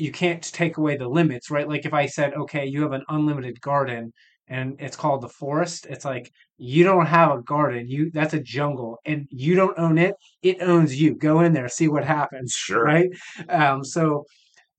you 0.00 0.12
can't 0.12 0.42
take 0.42 0.76
away 0.78 0.96
the 0.96 1.08
limits, 1.08 1.50
right? 1.50 1.68
Like 1.68 1.84
if 1.86 1.94
I 1.94 2.06
said, 2.06 2.34
okay, 2.34 2.66
you 2.66 2.82
have 2.82 2.92
an 2.92 3.04
unlimited 3.08 3.60
garden 3.60 4.12
and 4.48 4.76
it's 4.80 4.96
called 4.96 5.20
the 5.22 5.28
forest, 5.28 5.86
it's 5.88 6.04
like 6.04 6.32
you 6.58 6.82
don't 6.84 7.06
have 7.06 7.30
a 7.32 7.42
garden, 7.42 7.88
you 7.88 8.10
that's 8.12 8.34
a 8.34 8.40
jungle 8.42 8.98
and 9.04 9.26
you 9.30 9.54
don't 9.54 9.78
own 9.78 9.98
it, 9.98 10.14
it 10.42 10.58
owns 10.60 11.00
you. 11.00 11.14
Go 11.16 11.40
in 11.40 11.52
there, 11.52 11.68
see 11.68 11.88
what 11.88 12.04
happens, 12.04 12.52
Sure. 12.52 12.84
right? 12.84 13.08
Um 13.48 13.84
so 13.84 14.24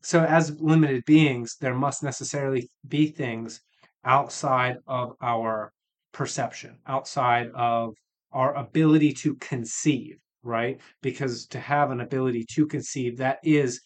so 0.04 0.24
as 0.24 0.60
limited 0.60 1.04
beings, 1.06 1.58
there 1.62 1.76
must 1.76 2.04
necessarily 2.04 2.70
be 2.88 3.08
things 3.08 3.62
outside 4.04 4.78
of 4.88 5.14
our 5.22 5.72
perception, 6.12 6.78
outside 6.88 7.50
of 7.56 7.94
our 8.32 8.56
ability 8.56 9.14
to 9.14 9.36
conceive, 9.36 10.18
right? 10.44 10.80
Because 11.02 11.46
to 11.48 11.60
have 11.60 11.92
an 11.92 12.02
ability 12.02 12.46
to 12.56 12.66
conceive, 12.68 13.18
that 13.18 13.40
is 13.44 13.82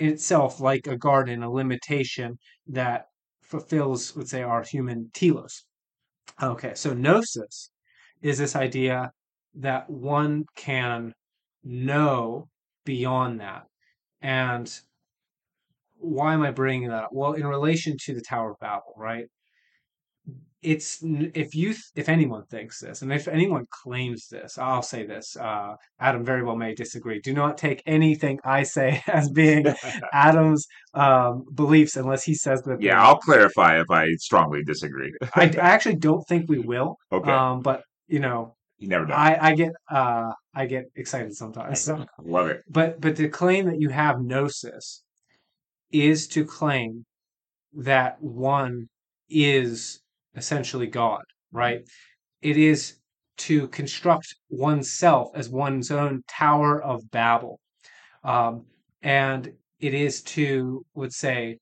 itself 0.00 0.60
like 0.60 0.86
a 0.86 0.96
garden, 0.96 1.42
a 1.42 1.50
limitation 1.50 2.38
that 2.68 3.06
fulfills, 3.42 4.16
let's 4.16 4.30
say, 4.30 4.42
our 4.42 4.62
human 4.62 5.10
telos. 5.12 5.64
Okay, 6.42 6.72
so 6.74 6.94
gnosis 6.94 7.70
is 8.22 8.38
this 8.38 8.56
idea 8.56 9.10
that 9.54 9.88
one 9.90 10.44
can 10.56 11.12
know 11.64 12.48
beyond 12.84 13.40
that. 13.40 13.64
And 14.22 14.72
why 15.98 16.34
am 16.34 16.42
I 16.42 16.50
bringing 16.50 16.88
that 16.88 17.04
up? 17.04 17.10
Well, 17.12 17.34
in 17.34 17.46
relation 17.46 17.96
to 18.04 18.14
the 18.14 18.22
Tower 18.22 18.52
of 18.52 18.58
Babel, 18.60 18.94
right? 18.96 19.26
It's 20.62 20.98
if 21.02 21.54
you 21.54 21.74
if 21.94 22.08
anyone 22.10 22.44
thinks 22.44 22.80
this, 22.80 23.00
and 23.00 23.10
if 23.12 23.28
anyone 23.28 23.64
claims 23.70 24.28
this, 24.28 24.58
I'll 24.58 24.82
say 24.82 25.06
this. 25.06 25.34
Uh, 25.36 25.74
Adam 25.98 26.22
very 26.22 26.42
well 26.42 26.56
may 26.56 26.74
disagree. 26.74 27.18
Do 27.20 27.32
not 27.32 27.56
take 27.56 27.82
anything 27.86 28.38
I 28.44 28.64
say 28.64 29.02
as 29.06 29.30
being 29.30 29.64
Adam's 30.12 30.66
um, 30.92 31.44
beliefs 31.54 31.96
unless 31.96 32.24
he 32.24 32.34
says 32.34 32.60
that. 32.62 32.82
yeah, 32.82 33.02
I'll 33.02 33.18
clarify 33.18 33.80
if 33.80 33.90
I 33.90 34.12
strongly 34.18 34.62
disagree. 34.62 35.12
I, 35.34 35.44
I 35.44 35.70
actually 35.74 35.96
don't 35.96 36.26
think 36.28 36.50
we 36.50 36.58
will. 36.58 36.96
Okay. 37.10 37.30
Um, 37.30 37.62
but 37.62 37.82
you 38.06 38.18
know, 38.20 38.54
you 38.78 38.88
never 38.88 39.06
know. 39.06 39.14
I, 39.14 39.48
I 39.48 39.54
get 39.54 39.72
uh, 39.90 40.32
I 40.54 40.66
get 40.66 40.84
excited 40.94 41.34
sometimes. 41.34 41.80
So, 41.80 42.04
Love 42.22 42.48
it. 42.48 42.62
but 42.68 43.00
but 43.00 43.16
to 43.16 43.28
claim 43.28 43.64
that 43.66 43.80
you 43.80 43.88
have 43.88 44.20
gnosis 44.20 45.02
is 45.90 46.28
to 46.28 46.44
claim 46.44 47.04
that 47.72 48.20
one 48.20 48.88
is 49.28 50.00
essentially 50.36 50.86
God, 50.86 51.22
right? 51.52 51.80
It 52.42 52.56
is 52.56 52.96
to 53.38 53.68
construct 53.68 54.34
oneself 54.48 55.30
as 55.34 55.48
one's 55.48 55.90
own 55.90 56.22
Tower 56.28 56.82
of 56.82 57.10
Babel. 57.10 57.58
Um, 58.22 58.66
and 59.02 59.52
it 59.78 59.94
is 59.94 60.22
to, 60.22 60.84
would 60.94 61.12
say, 61.12 61.58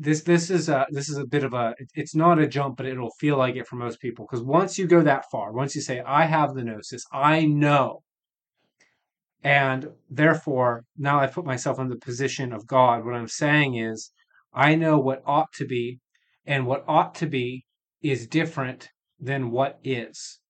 this 0.00 0.22
this 0.22 0.50
is 0.50 0.70
a 0.70 0.86
this 0.90 1.10
is 1.10 1.18
a 1.18 1.26
bit 1.26 1.44
of 1.44 1.52
a 1.52 1.74
it's 1.94 2.14
not 2.14 2.38
a 2.38 2.48
jump 2.48 2.78
but 2.78 2.86
it'll 2.86 3.12
feel 3.20 3.36
like 3.36 3.56
it 3.56 3.66
for 3.66 3.76
most 3.76 4.00
people 4.00 4.24
because 4.24 4.42
once 4.42 4.78
you 4.78 4.86
go 4.86 5.02
that 5.02 5.26
far 5.30 5.52
once 5.52 5.74
you 5.76 5.82
say 5.82 6.00
i 6.06 6.24
have 6.24 6.54
the 6.54 6.64
gnosis 6.64 7.04
i 7.12 7.44
know 7.44 8.02
and 9.42 9.88
therefore 10.08 10.84
now 10.96 11.20
i 11.20 11.26
put 11.26 11.44
myself 11.44 11.78
in 11.78 11.88
the 11.88 11.96
position 11.96 12.50
of 12.50 12.66
god 12.66 13.04
what 13.04 13.14
i'm 13.14 13.28
saying 13.28 13.74
is 13.74 14.10
i 14.54 14.74
know 14.74 14.98
what 14.98 15.22
ought 15.26 15.52
to 15.52 15.66
be 15.66 15.98
and 16.46 16.66
what 16.66 16.84
ought 16.88 17.14
to 17.16 17.26
be 17.26 17.64
is 18.02 18.26
different 18.26 18.88
than 19.18 19.50
what 19.50 19.78
is 19.84 20.40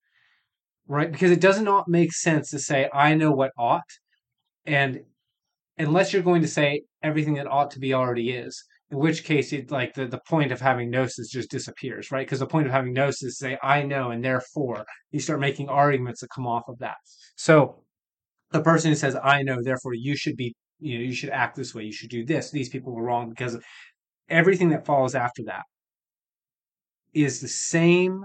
right? 0.87 1.11
Because 1.11 1.31
it 1.31 1.40
does 1.40 1.61
not 1.61 1.88
make 1.88 2.12
sense 2.12 2.50
to 2.50 2.59
say 2.59 2.88
i 2.92 3.14
know 3.14 3.31
what 3.31 3.53
ought 3.59 3.90
and 4.66 5.00
unless 5.79 6.12
you're 6.12 6.22
going 6.22 6.42
to 6.42 6.48
say 6.48 6.83
everything 7.03 7.35
that 7.35 7.46
ought 7.46 7.70
to 7.72 7.79
be 7.79 7.94
already 7.94 8.31
is 8.31 8.62
in 8.90 8.98
which 8.98 9.24
case 9.24 9.53
it 9.53 9.70
like 9.70 9.94
the, 9.94 10.07
the 10.07 10.20
point 10.29 10.53
of 10.53 10.61
having 10.61 10.90
gnosis 10.90 11.29
just 11.29 11.50
disappears 11.50 12.11
right? 12.11 12.26
Because 12.26 12.40
the 12.40 12.46
point 12.46 12.66
of 12.66 12.72
having 12.72 12.92
gnosis 12.92 13.22
is 13.22 13.38
say 13.38 13.59
i 13.62 13.83
know 13.83 14.11
and 14.11 14.24
therefore 14.24 14.85
you 15.11 15.20
start 15.20 15.40
making 15.40 15.68
arguments 15.68 16.20
that 16.20 16.29
come 16.35 16.46
off 16.46 16.64
of 16.68 16.79
that. 16.79 16.96
So 17.37 17.85
the 18.53 18.62
person 18.62 18.90
who 18.90 18.96
says 18.96 19.16
i 19.22 19.42
know 19.42 19.62
therefore 19.62 19.94
you 19.94 20.16
should 20.16 20.37
be 20.37 20.55
you 20.79 20.98
know 20.98 21.05
you 21.05 21.12
should 21.12 21.31
act 21.31 21.57
this 21.57 21.74
way 21.74 21.85
you 21.85 21.92
should 21.92 22.11
do 22.11 22.24
this 22.24 22.50
these 22.50 22.68
people 22.68 22.94
were 22.94 23.05
wrong 23.05 23.29
because 23.29 23.57
everything 24.29 24.70
that 24.70 24.87
follows 24.87 25.14
after 25.14 25.42
that 25.44 25.62
is 27.14 27.40
the 27.40 27.49
same 27.49 28.25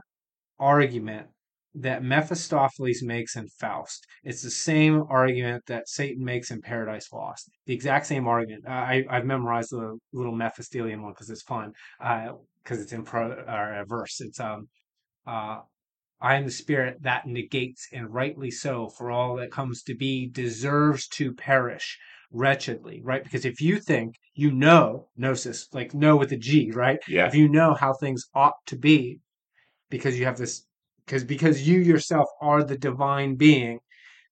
argument 0.60 1.28
that 1.76 2.04
Mephistopheles 2.04 3.04
makes 3.04 3.36
in 3.36 3.48
Faust. 3.48 4.06
It's 4.24 4.42
the 4.42 4.50
same 4.50 5.04
argument 5.10 5.66
that 5.68 5.90
Satan 5.90 6.24
makes 6.24 6.50
in 6.50 6.62
Paradise 6.62 7.12
Lost. 7.12 7.50
The 7.66 7.74
exact 7.74 8.06
same 8.06 8.28
argument. 8.28 8.68
I, 8.68 9.04
I've 9.10 9.26
memorized 9.26 9.72
the 9.72 9.98
little 10.14 10.36
Mephistophelian 10.36 11.02
one 11.02 11.12
because 11.12 11.30
it's 11.30 11.44
fun. 11.44 11.74
Because 12.00 12.80
uh, 12.80 12.82
it's 12.82 12.94
in 12.94 13.04
pro, 13.04 13.32
or 13.32 13.74
a 13.74 13.86
verse. 13.86 14.22
It's 14.22 14.40
um, 14.40 14.70
uh, 15.28 15.60
I 16.22 16.36
am 16.36 16.46
the 16.46 16.52
spirit 16.52 17.04
that 17.04 17.28
negates, 17.28 17.90
and 17.92 18.14
rightly 18.14 18.52
so, 18.52 18.88
for 18.88 19.12
all 19.12 19.36
that 19.36 19.52
comes 19.52 19.84
to 19.84 19.96
be 19.96 20.28
deserves 20.28 21.08
to 21.10 21.34
perish 21.34 22.00
wretchedly, 22.36 23.02
right? 23.04 23.24
Because 23.24 23.46
if 23.46 23.62
you 23.62 23.80
think 23.80 24.16
you 24.34 24.52
know 24.52 25.08
gnosis, 25.18 25.68
like 25.74 25.94
know 25.94 26.16
with 26.16 26.32
a 26.32 26.38
G, 26.38 26.72
right? 26.72 27.00
Yeah. 27.08 27.28
If 27.28 27.36
you 27.36 27.50
know 27.50 27.74
how 27.74 27.94
things 27.94 28.26
ought 28.36 28.56
to 28.68 28.76
be, 28.76 29.20
because 29.90 30.20
you 30.20 30.26
have 30.26 30.38
this 30.38 30.66
because 31.06 31.24
because 31.24 31.68
you 31.68 31.80
yourself 31.80 32.28
are 32.42 32.64
the 32.64 32.78
divine 32.78 33.36
being 33.36 33.80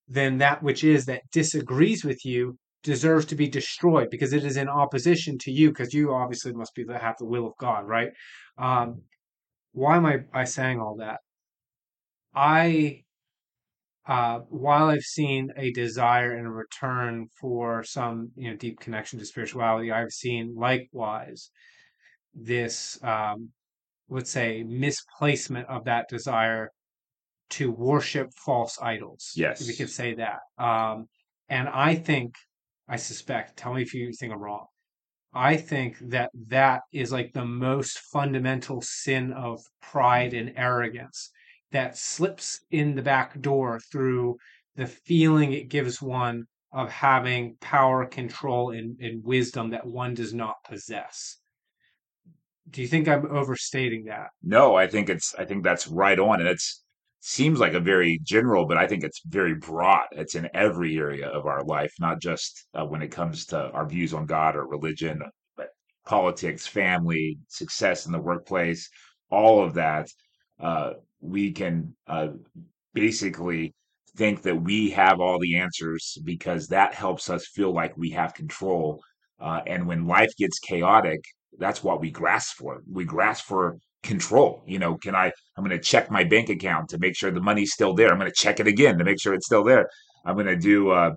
then 0.08 0.38
that 0.40 0.62
which 0.62 0.84
is 0.84 1.06
that 1.06 1.22
disagrees 1.32 2.04
with 2.04 2.26
you 2.26 2.58
deserves 2.84 3.26
to 3.26 3.36
be 3.36 3.48
destroyed 3.48 4.10
because 4.10 4.34
it 4.34 4.44
is 4.44 4.58
in 4.58 4.68
opposition 4.68 5.38
to 5.38 5.52
you 5.52 5.70
because 5.70 5.94
you 5.94 6.14
obviously 6.14 6.52
must 6.52 6.76
be 6.76 6.84
the 6.84 6.98
have 6.98 7.16
the 7.20 7.26
will 7.26 7.48
of 7.48 7.54
god 7.60 7.88
right 7.88 8.10
um, 8.58 9.02
why 9.72 9.96
am 9.96 10.06
i 10.06 10.18
i 10.34 10.44
saying 10.44 10.80
all 10.80 10.98
that 10.98 11.20
i 12.36 13.03
uh, 14.06 14.40
while 14.50 14.90
I've 14.90 15.02
seen 15.02 15.52
a 15.56 15.72
desire 15.72 16.34
and 16.34 16.46
a 16.46 16.52
return 16.52 17.28
for 17.40 17.84
some, 17.84 18.32
you 18.36 18.50
know, 18.50 18.58
deep 18.58 18.80
connection 18.80 19.20
to 19.20 19.26
spirituality, 19.26 19.92
I've 19.92 20.12
seen 20.12 20.56
likewise 20.56 21.50
this 22.34 23.00
um, 23.04 23.50
let's 24.10 24.30
say 24.30 24.64
misplacement 24.64 25.68
of 25.68 25.86
that 25.86 26.08
desire 26.10 26.70
to 27.50 27.72
worship 27.72 28.32
false 28.46 28.78
idols. 28.82 29.32
Yes. 29.36 29.62
If 29.62 29.68
we 29.68 29.76
could 29.76 29.90
say 29.90 30.16
that. 30.16 30.40
Um, 30.58 31.08
and 31.50 31.68
I 31.70 31.96
think, 31.96 32.36
I 32.88 32.96
suspect, 32.96 33.58
tell 33.58 33.74
me 33.74 33.82
if 33.82 33.94
you 33.94 34.12
think 34.14 34.34
I'm 34.34 34.40
wrong. 34.40 34.66
I 35.34 35.58
think 35.58 35.98
that 36.10 36.30
that 36.48 36.82
is 36.92 37.12
like 37.12 37.34
the 37.34 37.46
most 37.46 38.00
fundamental 38.12 38.82
sin 38.82 39.34
of 39.34 39.60
pride 39.82 40.34
and 40.34 40.54
arrogance 40.56 41.32
that 41.74 41.98
slips 41.98 42.62
in 42.72 42.96
the 42.96 43.02
back 43.02 43.40
door 43.42 43.80
through 43.92 44.38
the 44.76 44.88
feeling 44.88 45.54
it 45.54 45.70
gives 45.70 46.02
one 46.02 46.46
of 46.72 46.90
having 46.90 47.56
power, 47.60 48.06
control, 48.06 48.72
and, 48.72 48.98
and 49.00 49.24
wisdom 49.24 49.70
that 49.72 49.86
one 49.86 50.14
does 50.14 50.34
not 50.34 50.56
possess 50.68 51.38
do 52.70 52.82
you 52.82 52.88
think 52.88 53.08
I'm 53.08 53.26
overstating 53.26 54.06
that? 54.06 54.30
No, 54.42 54.76
I 54.76 54.88
think 54.88 55.10
it's 55.10 55.36
I 55.36 55.46
think 55.46 55.64
that's 55.64 55.88
right 55.88 56.18
on, 56.18 56.40
and 56.40 56.50
it's 56.50 56.82
seems 57.20 57.60
like 57.60 57.74
a 57.74 57.80
very 57.80 58.20
general, 58.24 58.66
but 58.66 58.78
I 58.78 58.88
think 58.88 59.04
it's 59.04 59.22
very 59.26 59.56
broad. 59.56 60.08
It's 60.12 60.36
in 60.36 60.50
every 60.54 60.98
area 60.98 61.28
of 61.28 61.46
our 61.46 61.64
life, 61.64 61.94
not 62.00 62.20
just 62.20 62.68
uh, 62.74 62.86
when 62.86 63.02
it 63.02 63.12
comes 63.12 63.46
to 63.48 63.70
our 63.72 63.88
views 63.88 64.14
on 64.14 64.26
God 64.26 64.56
or 64.56 64.68
religion, 64.68 65.22
but 65.56 65.70
politics, 66.06 66.68
family, 66.68 67.38
success 67.48 68.06
in 68.06 68.12
the 68.12 68.20
workplace, 68.20 68.90
all 69.30 69.64
of 69.64 69.76
that. 69.76 70.10
Uh, 70.60 70.94
we 71.24 71.52
can 71.52 71.96
uh, 72.08 72.28
basically 72.94 73.74
think 74.16 74.44
that 74.44 74.62
we 74.62 74.92
have 74.92 75.20
all 75.20 75.40
the 75.40 75.58
answers 75.58 76.18
because 76.24 76.68
that 76.68 76.94
helps 76.94 77.30
us 77.30 77.48
feel 77.48 77.74
like 77.74 77.98
we 77.98 78.12
have 78.12 78.34
control. 78.34 79.02
Uh, 79.40 79.62
and 79.66 79.88
when 79.88 80.06
life 80.06 80.30
gets 80.38 80.60
chaotic, 80.60 81.20
that's 81.58 81.84
what 81.84 82.02
we 82.02 82.12
grasp 82.12 82.58
for. 82.58 82.82
We 82.92 83.06
grasp 83.06 83.46
for 83.46 83.78
control. 84.04 84.64
You 84.68 84.80
know, 84.80 84.98
can 84.98 85.16
I, 85.16 85.32
I'm 85.58 85.64
going 85.64 85.78
to 85.78 85.84
check 85.84 86.12
my 86.12 86.24
bank 86.24 86.50
account 86.50 86.90
to 86.90 87.00
make 87.00 87.16
sure 87.16 87.32
the 87.32 87.42
money's 87.42 87.74
still 87.74 87.94
there. 87.94 88.12
I'm 88.12 88.20
going 88.20 88.30
to 88.30 88.44
check 88.44 88.60
it 88.60 88.68
again 88.68 88.98
to 88.98 89.04
make 89.04 89.20
sure 89.20 89.34
it's 89.34 89.46
still 89.46 89.64
there. 89.64 89.88
I'm 90.26 90.36
going 90.36 90.48
to 90.48 90.58
do 90.58 90.92
uh, 90.92 91.12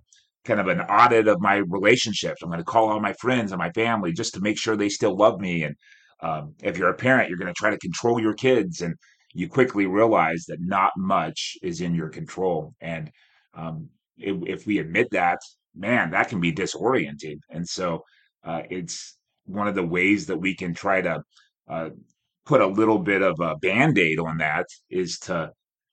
kind 0.45 0.61
of 0.61 0.69
an 0.69 0.81
audit 0.81 1.29
of 1.29 1.41
my 1.41 1.57
relationships. 1.57 2.43
I'm 2.43 2.49
going 2.49 2.61
to 2.61 2.65
call 2.65 2.89
all 2.89 3.01
my 3.01 3.13
friends 3.15 3.53
and 3.53 3.59
my 3.59 3.71
family 3.73 4.13
just 4.13 4.35
to 4.35 4.41
make 4.41 4.59
sure 4.59 4.77
they 4.77 4.89
still 4.89 5.17
love 5.17 5.41
me. 5.41 5.65
And 5.65 5.75
um, 6.23 6.55
if 6.63 6.79
you're 6.79 6.91
a 6.91 6.95
parent, 6.95 7.29
you're 7.29 7.39
going 7.39 7.53
to 7.53 7.59
try 7.59 7.71
to 7.71 7.79
control 7.79 8.21
your 8.21 8.35
kids. 8.35 8.81
And 8.81 8.95
you 9.37 9.49
quickly 9.49 9.87
realize 9.87 10.47
that 10.49 10.61
not 10.61 10.93
much 10.97 11.59
is 11.63 11.83
in 11.83 11.95
your 11.95 12.09
control. 12.09 12.75
And 12.81 13.11
um, 13.53 13.91
if, 14.17 14.37
if, 14.47 14.67
we 14.67 14.79
admit 14.79 15.09
that, 15.11 15.39
man, 15.75 16.11
that 16.13 16.31
can 16.31 16.41
be 16.41 16.55
disorienting. 16.55 17.41
And 17.51 17.69
so 17.69 18.03
uh, 18.45 18.63
it's 18.71 19.19
one 19.45 19.69
of 19.69 19.75
the 19.75 19.87
ways 19.87 20.25
that 20.27 20.39
we 20.39 20.55
can 20.55 20.73
try 20.73 21.03
to 21.03 21.23
uh, 21.69 21.91
put 22.47 22.63
a 22.63 22.67
little 22.67 22.99
bit 22.99 23.21
of 23.21 23.39
a 23.41 23.57
band 23.57 23.99
aid 23.99 24.19
on 24.19 24.39
that 24.39 24.65
is 24.89 25.19
to 25.19 25.51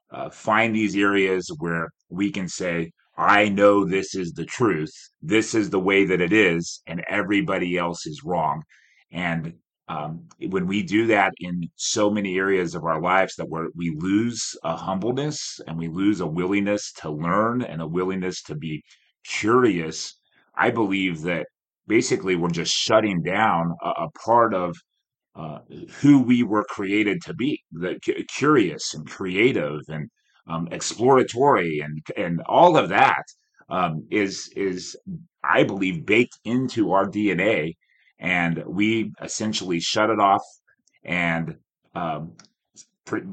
uh, 0.09 0.29
find 0.29 0.73
these 0.73 0.95
areas 0.95 1.51
where 1.59 1.89
we 2.09 2.31
can 2.31 2.47
say, 2.47 2.91
I 3.17 3.49
know 3.49 3.83
this 3.83 4.15
is 4.15 4.31
the 4.31 4.45
truth. 4.45 4.93
This 5.21 5.53
is 5.53 5.69
the 5.69 5.81
way 5.81 6.05
that 6.05 6.21
it 6.21 6.31
is, 6.31 6.81
and 6.87 7.03
everybody 7.09 7.77
else 7.77 8.05
is 8.05 8.23
wrong. 8.23 8.63
And 9.11 9.53
um, 9.87 10.27
when 10.49 10.67
we 10.67 10.83
do 10.83 11.07
that 11.07 11.33
in 11.39 11.69
so 11.75 12.09
many 12.09 12.37
areas 12.37 12.75
of 12.75 12.83
our 12.83 13.01
lives, 13.01 13.35
that 13.35 13.47
we 13.75 13.95
lose 13.97 14.55
a 14.63 14.75
humbleness 14.75 15.59
and 15.67 15.77
we 15.77 15.89
lose 15.89 16.21
a 16.21 16.27
willingness 16.27 16.91
to 17.01 17.11
learn 17.11 17.61
and 17.61 17.81
a 17.81 17.87
willingness 17.87 18.41
to 18.43 18.55
be 18.55 18.83
curious. 19.27 20.17
I 20.55 20.71
believe 20.71 21.21
that 21.23 21.47
basically 21.87 22.35
we're 22.35 22.49
just 22.49 22.73
shutting 22.73 23.21
down 23.23 23.73
a, 23.83 23.89
a 24.05 24.09
part 24.25 24.53
of 24.53 24.75
uh, 25.35 25.59
who 26.01 26.21
we 26.21 26.43
were 26.43 26.63
created 26.69 27.21
to 27.23 27.33
be 27.33 27.61
the 27.71 27.99
curious 28.29 28.93
and 28.93 29.07
creative 29.09 29.81
and 29.87 30.09
um, 30.47 30.67
exploratory 30.71 31.79
and 31.79 31.99
and 32.17 32.41
all 32.47 32.77
of 32.77 32.89
that 32.89 33.23
um, 33.69 34.05
is 34.11 34.51
is 34.55 34.95
I 35.43 35.63
believe 35.63 36.05
baked 36.05 36.37
into 36.45 36.91
our 36.91 37.05
DNA 37.09 37.73
and 38.23 38.63
we 38.65 39.11
essentially 39.21 39.81
shut 39.81 40.09
it 40.09 40.19
off 40.19 40.41
and 41.03 41.57
um, 41.93 42.31
pre- 43.05 43.27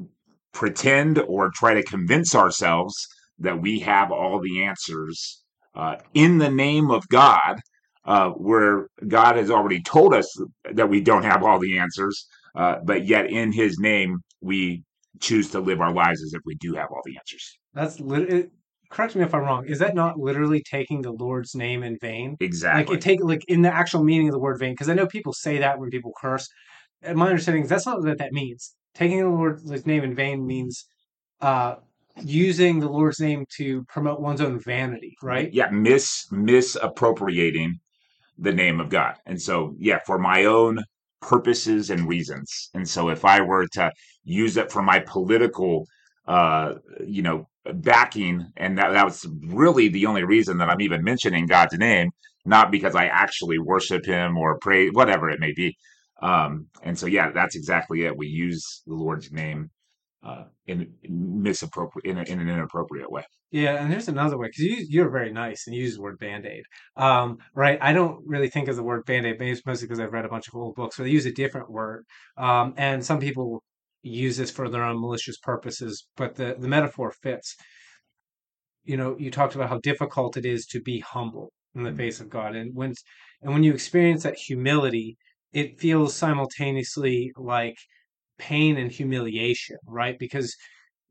pretend 0.52 1.18
or 1.20 1.50
try 1.54 1.74
to 1.74 1.82
convince 1.84 2.34
ourselves 2.34 2.94
that 3.38 3.62
we 3.62 3.78
have 3.78 4.10
all 4.10 4.40
the 4.40 4.64
answers 4.64 5.42
uh, 5.76 5.94
in 6.12 6.38
the 6.38 6.50
name 6.50 6.90
of 6.90 7.08
God 7.08 7.60
uh, 8.04 8.30
where 8.30 8.88
God 9.06 9.36
has 9.36 9.50
already 9.50 9.80
told 9.80 10.12
us 10.12 10.26
that 10.72 10.88
we 10.88 11.00
don't 11.00 11.22
have 11.22 11.44
all 11.44 11.60
the 11.60 11.78
answers, 11.78 12.26
uh, 12.56 12.76
but 12.84 13.06
yet 13.06 13.30
in 13.30 13.52
His 13.52 13.78
name 13.78 14.18
we 14.40 14.82
choose 15.20 15.50
to 15.50 15.60
live 15.60 15.80
our 15.80 15.92
lives 15.92 16.22
as 16.22 16.34
if 16.34 16.40
we 16.44 16.56
do 16.56 16.74
have 16.74 16.88
all 16.90 17.02
the 17.04 17.16
answers. 17.16 17.58
That's 17.74 18.00
literally. 18.00 18.50
Correct 18.90 19.14
me 19.14 19.22
if 19.22 19.32
I'm 19.34 19.42
wrong. 19.42 19.66
Is 19.66 19.78
that 19.78 19.94
not 19.94 20.18
literally 20.18 20.62
taking 20.62 21.00
the 21.00 21.12
Lord's 21.12 21.54
name 21.54 21.84
in 21.84 21.96
vain? 22.00 22.36
Exactly. 22.40 22.94
Like 22.94 22.98
it 22.98 23.00
take 23.00 23.22
like 23.22 23.44
in 23.46 23.62
the 23.62 23.72
actual 23.72 24.02
meaning 24.02 24.28
of 24.28 24.32
the 24.32 24.40
word 24.40 24.58
vain, 24.58 24.72
because 24.72 24.88
I 24.88 24.94
know 24.94 25.06
people 25.06 25.32
say 25.32 25.58
that 25.58 25.78
when 25.78 25.90
people 25.90 26.12
curse. 26.20 26.48
And 27.02 27.16
my 27.16 27.28
understanding 27.28 27.62
is 27.62 27.68
that's 27.68 27.86
not 27.86 28.02
what 28.02 28.18
that 28.18 28.32
means. 28.32 28.74
Taking 28.94 29.20
the 29.20 29.28
Lord's 29.28 29.86
name 29.86 30.02
in 30.02 30.14
vain 30.14 30.44
means 30.44 30.84
uh, 31.40 31.76
using 32.22 32.80
the 32.80 32.88
Lord's 32.88 33.20
name 33.20 33.46
to 33.56 33.84
promote 33.84 34.20
one's 34.20 34.40
own 34.40 34.58
vanity, 34.58 35.14
right? 35.22 35.52
Yeah, 35.52 35.70
mis 35.70 36.26
misappropriating 36.32 37.78
the 38.38 38.52
name 38.52 38.80
of 38.80 38.88
God. 38.88 39.14
And 39.24 39.40
so, 39.40 39.74
yeah, 39.78 40.00
for 40.04 40.18
my 40.18 40.46
own 40.46 40.82
purposes 41.22 41.90
and 41.90 42.08
reasons. 42.08 42.70
And 42.74 42.88
so 42.88 43.08
if 43.08 43.24
I 43.24 43.40
were 43.40 43.66
to 43.74 43.92
use 44.24 44.56
it 44.56 44.72
for 44.72 44.82
my 44.82 44.98
political, 45.00 45.86
uh, 46.26 46.74
you 47.06 47.22
know, 47.22 47.48
backing, 47.74 48.46
and 48.56 48.78
that, 48.78 48.92
that 48.92 49.04
was 49.04 49.26
really 49.46 49.88
the 49.88 50.06
only 50.06 50.24
reason 50.24 50.58
that 50.58 50.70
I'm 50.70 50.80
even 50.80 51.02
mentioning 51.02 51.46
God's 51.46 51.76
name, 51.78 52.10
not 52.44 52.70
because 52.70 52.94
I 52.94 53.06
actually 53.06 53.58
worship 53.58 54.04
him 54.06 54.38
or 54.38 54.58
pray, 54.58 54.88
whatever 54.88 55.30
it 55.30 55.40
may 55.40 55.52
be. 55.52 55.76
Um, 56.22 56.66
and 56.82 56.98
so, 56.98 57.06
yeah, 57.06 57.30
that's 57.30 57.56
exactly 57.56 58.04
it. 58.04 58.16
We 58.16 58.26
use 58.26 58.82
the 58.86 58.94
Lord's 58.94 59.32
name 59.32 59.70
uh, 60.22 60.44
in, 60.66 60.92
misappropriate 61.08 62.04
in, 62.04 62.18
a, 62.18 62.22
in, 62.22 62.40
an 62.40 62.48
inappropriate 62.48 63.10
way. 63.10 63.24
Yeah, 63.50 63.82
and 63.82 63.90
there's 63.90 64.08
another 64.08 64.38
way 64.38 64.48
because 64.48 64.62
you 64.62 64.86
you're 64.88 65.10
very 65.10 65.32
nice 65.32 65.66
and 65.66 65.74
you 65.74 65.82
use 65.82 65.96
the 65.96 66.02
word 66.02 66.18
band 66.18 66.46
aid, 66.46 66.62
um, 66.96 67.38
right? 67.54 67.78
I 67.80 67.92
don't 67.92 68.22
really 68.26 68.48
think 68.48 68.68
of 68.68 68.76
the 68.76 68.82
word 68.82 69.04
band 69.06 69.26
aid, 69.26 69.40
mostly 69.40 69.88
because 69.88 69.98
I've 69.98 70.12
read 70.12 70.24
a 70.24 70.28
bunch 70.28 70.46
of 70.46 70.54
old 70.54 70.76
books 70.76 70.98
where 70.98 71.06
they 71.06 71.10
use 71.10 71.26
a 71.26 71.32
different 71.32 71.70
word, 71.70 72.04
um, 72.36 72.74
and 72.76 73.04
some 73.04 73.18
people 73.18 73.64
use 74.02 74.36
this 74.36 74.50
for 74.50 74.68
their 74.68 74.84
own 74.84 75.00
malicious 75.00 75.38
purposes, 75.38 76.06
but 76.16 76.36
the 76.36 76.56
the 76.58 76.68
metaphor 76.68 77.12
fits. 77.22 77.56
You 78.84 78.96
know, 78.96 79.16
you 79.18 79.30
talked 79.30 79.54
about 79.54 79.68
how 79.68 79.78
difficult 79.78 80.36
it 80.36 80.46
is 80.46 80.66
to 80.66 80.80
be 80.80 81.00
humble 81.00 81.52
in 81.74 81.82
the 81.82 81.90
mm-hmm. 81.90 81.98
face 81.98 82.20
of 82.20 82.30
God, 82.30 82.56
and 82.56 82.74
when 82.74 82.94
and 83.42 83.52
when 83.52 83.62
you 83.64 83.72
experience 83.72 84.22
that 84.22 84.36
humility, 84.36 85.16
it 85.52 85.78
feels 85.80 86.14
simultaneously 86.14 87.32
like 87.36 87.76
pain 88.38 88.76
and 88.76 88.90
humiliation, 88.90 89.76
right? 89.86 90.18
Because 90.18 90.56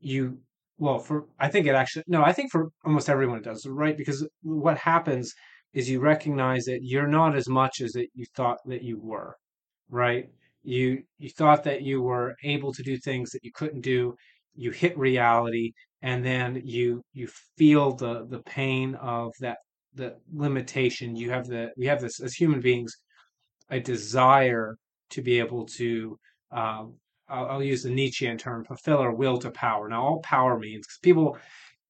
you, 0.00 0.38
well, 0.78 0.98
for, 0.98 1.26
I 1.38 1.48
think 1.48 1.66
it 1.66 1.74
actually, 1.74 2.04
no, 2.06 2.22
I 2.22 2.32
think 2.32 2.50
for 2.50 2.68
almost 2.84 3.08
everyone 3.08 3.38
it 3.38 3.44
does, 3.44 3.66
right? 3.66 3.96
Because 3.96 4.26
what 4.42 4.78
happens 4.78 5.32
is 5.72 5.88
you 5.88 6.00
recognize 6.00 6.64
that 6.64 6.80
you're 6.82 7.06
not 7.06 7.36
as 7.36 7.48
much 7.48 7.80
as 7.80 7.92
that 7.92 8.08
you 8.14 8.26
thought 8.34 8.58
that 8.66 8.82
you 8.82 8.98
were, 9.00 9.36
right? 9.88 10.26
You, 10.62 11.02
you 11.18 11.30
thought 11.30 11.64
that 11.64 11.82
you 11.82 12.02
were 12.02 12.34
able 12.44 12.72
to 12.72 12.82
do 12.82 12.98
things 12.98 13.30
that 13.30 13.44
you 13.44 13.50
couldn't 13.54 13.80
do. 13.80 14.14
You 14.54 14.70
hit 14.70 14.98
reality 14.98 15.72
and 16.02 16.24
then 16.24 16.60
you, 16.64 17.02
you 17.12 17.28
feel 17.56 17.92
the, 17.92 18.26
the 18.28 18.40
pain 18.40 18.94
of 18.96 19.32
that, 19.40 19.58
the 19.94 20.16
limitation. 20.32 21.16
You 21.16 21.30
have 21.30 21.46
the, 21.46 21.70
we 21.76 21.86
have 21.86 22.00
this 22.00 22.20
as 22.20 22.34
human 22.34 22.60
beings, 22.60 22.92
a 23.70 23.80
desire 23.80 24.76
to 25.10 25.22
be 25.22 25.38
able 25.38 25.66
to 25.66 26.16
um, 26.52 26.94
I'll, 27.30 27.46
I'll 27.46 27.62
use 27.62 27.82
the 27.82 27.90
Nietzschean 27.90 28.38
term, 28.38 28.64
fulfill 28.64 28.98
our 28.98 29.14
will 29.14 29.38
to 29.38 29.50
power. 29.50 29.88
Now, 29.88 30.02
all 30.02 30.20
power 30.20 30.58
means, 30.58 30.86
because 30.86 30.98
people, 31.02 31.38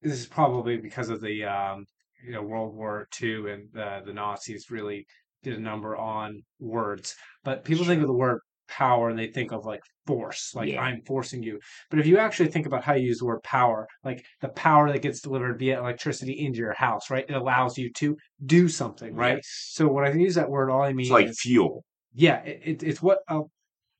this 0.01 0.13
is 0.13 0.27
probably 0.27 0.77
because 0.77 1.09
of 1.09 1.21
the 1.21 1.43
um, 1.45 1.85
you 2.23 2.31
know 2.31 2.43
World 2.43 2.75
War 2.75 3.07
II 3.21 3.51
and 3.51 3.69
the, 3.73 4.01
the 4.05 4.13
Nazis 4.13 4.69
really 4.69 5.05
did 5.43 5.57
a 5.57 5.61
number 5.61 5.95
on 5.97 6.43
words. 6.59 7.15
But 7.43 7.65
people 7.65 7.83
sure. 7.83 7.93
think 7.93 8.01
of 8.01 8.07
the 8.07 8.13
word 8.13 8.39
power 8.71 9.09
and 9.09 9.19
they 9.19 9.27
think 9.27 9.51
of 9.51 9.65
like 9.65 9.81
force, 10.07 10.51
like 10.55 10.69
yeah. 10.69 10.81
I'm 10.81 11.01
forcing 11.05 11.43
you. 11.43 11.59
But 11.89 11.99
if 11.99 12.07
you 12.07 12.17
actually 12.17 12.49
think 12.49 12.65
about 12.65 12.83
how 12.83 12.93
you 12.93 13.07
use 13.07 13.19
the 13.19 13.25
word 13.25 13.43
power, 13.43 13.87
like 14.03 14.23
the 14.41 14.49
power 14.49 14.91
that 14.91 15.01
gets 15.01 15.21
delivered 15.21 15.59
via 15.59 15.79
electricity 15.79 16.33
into 16.45 16.59
your 16.59 16.73
house, 16.73 17.09
right? 17.09 17.25
It 17.27 17.35
allows 17.35 17.77
you 17.77 17.91
to 17.93 18.17
do 18.45 18.67
something, 18.67 19.13
right? 19.13 19.37
Yes. 19.37 19.69
So 19.73 19.87
when 19.87 20.05
I 20.05 20.13
use 20.13 20.35
that 20.35 20.49
word, 20.49 20.69
all 20.69 20.81
I 20.81 20.93
mean 20.93 21.05
it's 21.05 21.11
like 21.11 21.27
is, 21.27 21.41
fuel. 21.41 21.83
Yeah, 22.13 22.41
it, 22.43 22.61
it, 22.63 22.83
it's 22.83 23.01
what 23.01 23.19
uh, 23.27 23.41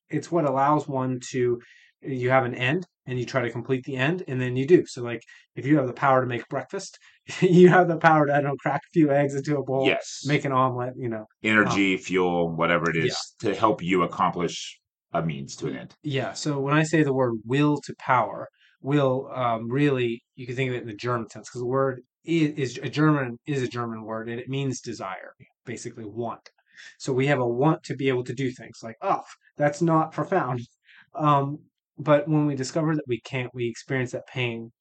it's 0.10 0.32
what 0.32 0.46
allows 0.46 0.88
one 0.88 1.20
to 1.32 1.60
you 2.02 2.30
have 2.30 2.46
an 2.46 2.56
end 2.56 2.86
and 3.06 3.20
you 3.20 3.26
try 3.26 3.42
to 3.42 3.52
complete 3.52 3.84
the 3.84 3.96
end 3.96 4.24
and 4.28 4.40
then 4.40 4.56
you 4.56 4.66
do. 4.68 4.86
So 4.86 5.02
like 5.02 5.22
if 5.56 5.66
you 5.66 5.78
have 5.78 5.88
the 5.88 5.94
power 5.94 6.22
to 6.22 6.28
make 6.28 6.48
breakfast 6.50 6.98
you 7.42 7.70
have 7.70 7.88
the 7.88 7.98
power 7.98 8.26
to 8.26 8.34
i 8.34 8.36
don't 8.38 8.46
know 8.46 8.56
crack 8.60 8.82
a 8.84 8.92
few 8.94 9.12
eggs 9.12 9.36
into 9.36 9.58
a 9.58 9.64
bowl 9.64 9.86
yes. 9.86 10.22
make 10.26 10.46
an 10.46 10.52
omelet 10.52 10.94
you 10.98 11.10
know. 11.10 11.26
Energy 11.44 11.96
um, 11.96 12.00
fuel 12.00 12.50
whatever 12.50 12.90
it 12.90 12.98
is 12.98 13.36
yeah. 13.44 13.50
to 13.50 13.60
help 13.60 13.82
you 13.82 14.04
accomplish 14.04 14.80
a 15.14 15.22
means 15.22 15.56
to 15.58 15.68
an 15.68 15.76
end. 15.76 15.94
Yeah 16.04 16.34
so 16.34 16.60
when 16.60 16.74
i 16.74 16.84
say 16.84 17.04
the 17.04 17.14
word 17.14 17.36
will 17.46 17.80
to 17.82 17.94
power 18.00 18.48
will 18.82 19.30
um, 19.34 19.70
really 19.70 20.24
you 20.36 20.46
can 20.48 20.56
think 20.56 20.70
of 20.70 20.76
it 20.76 20.82
in 20.82 20.88
the 20.88 20.96
german 20.96 21.30
sense 21.30 21.48
because 21.50 21.62
the 21.62 21.68
word 21.68 22.02
is, 22.26 22.54
is 22.58 22.80
a 22.82 22.90
german 22.90 23.38
is 23.46 23.62
a 23.62 23.68
german 23.68 24.04
word 24.04 24.30
and 24.30 24.40
it 24.40 24.50
means 24.50 24.82
desire 24.82 25.34
basically 25.66 26.06
want. 26.06 26.50
So 26.98 27.14
we 27.14 27.28
have 27.28 27.40
a 27.40 27.48
want 27.48 27.84
to 27.84 27.96
be 27.96 28.08
able 28.08 28.24
to 28.24 28.34
do 28.34 28.52
things 28.52 28.80
like 28.82 28.96
oh 29.02 29.24
that's 29.58 29.82
not 29.82 30.12
profound. 30.12 30.62
Um, 31.14 31.60
but 32.02 32.28
when 32.28 32.48
we 32.48 32.56
discover 32.56 32.96
that 32.96 33.08
we 33.08 33.22
can't, 33.22 33.54
we 33.54 33.68
experience 33.68 34.12
that 34.12 34.28
pain. 34.28 34.72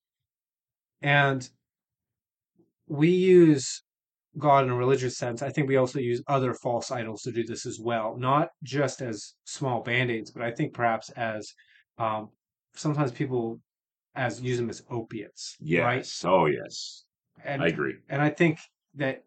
And 1.02 1.48
we 2.88 3.10
use 3.10 3.82
God 4.38 4.64
in 4.64 4.70
a 4.70 4.74
religious 4.74 5.18
sense. 5.18 5.42
I 5.42 5.50
think 5.50 5.68
we 5.68 5.76
also 5.76 5.98
use 5.98 6.22
other 6.26 6.54
false 6.54 6.90
idols 6.90 7.22
to 7.22 7.32
do 7.32 7.44
this 7.44 7.66
as 7.66 7.78
well, 7.78 8.16
not 8.16 8.48
just 8.62 9.02
as 9.02 9.34
small 9.44 9.82
band 9.82 10.10
aids, 10.10 10.30
but 10.30 10.42
I 10.42 10.50
think 10.50 10.72
perhaps 10.72 11.10
as 11.10 11.52
um, 11.98 12.30
sometimes 12.74 13.12
people 13.12 13.60
as 14.14 14.40
use 14.40 14.56
them 14.56 14.70
as 14.70 14.82
opiates. 14.90 15.56
Yes. 15.60 15.84
Right? 16.24 16.32
Oh, 16.32 16.46
yes. 16.46 17.04
And, 17.44 17.62
I 17.62 17.68
agree. 17.68 17.96
And 18.08 18.22
I 18.22 18.30
think 18.30 18.58
that 18.94 19.24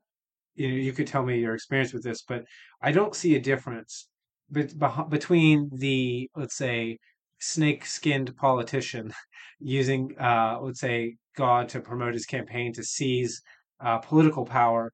you 0.56 0.67
know 0.67 0.75
you 0.75 0.93
could 0.93 1.08
tell 1.08 1.23
me 1.23 1.39
your 1.39 1.53
experience 1.53 1.93
with 1.93 2.03
this, 2.03 2.23
but 2.23 2.43
I 2.82 2.91
don't 2.91 3.15
see 3.15 3.36
a 3.36 3.39
difference 3.39 4.08
between 4.51 5.69
the 5.73 6.29
let's 6.36 6.56
say 6.56 6.99
snake 7.43 7.86
skinned 7.86 8.36
politician 8.38 9.12
using 9.60 10.15
uh, 10.19 10.58
let's 10.62 10.79
say 10.79 11.15
God 11.36 11.69
to 11.69 11.79
promote 11.79 12.13
his 12.13 12.25
campaign 12.25 12.73
to 12.73 12.84
seize 12.84 13.41
uh, 13.84 13.97
political 13.99 14.45
power 14.45 14.91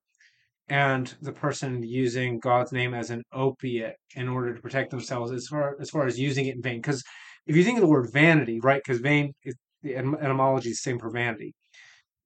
and 0.70 1.14
the 1.22 1.32
person 1.32 1.82
using 1.84 2.40
God's 2.40 2.72
name 2.72 2.94
as 2.94 3.10
an 3.10 3.24
opiate 3.34 3.96
in 4.16 4.28
order 4.30 4.54
to 4.54 4.62
protect 4.62 4.92
themselves 4.92 5.32
as 5.32 5.48
far 5.48 5.76
as 5.80 5.90
far 5.90 6.06
as 6.06 6.20
using 6.20 6.46
it 6.46 6.56
in 6.56 6.62
vain. 6.62 6.78
Because 6.78 7.04
if 7.48 7.56
you 7.56 7.64
think 7.64 7.78
of 7.78 7.82
the 7.82 7.88
word 7.88 8.12
vanity 8.14 8.60
right 8.62 8.82
because 8.84 9.02
vain 9.02 9.34
is 9.44 9.56
the 9.82 9.96
etymology 9.96 10.70
is 10.70 10.78
the 10.78 10.90
same 10.90 11.00
for 11.00 11.10
vanity. 11.10 11.54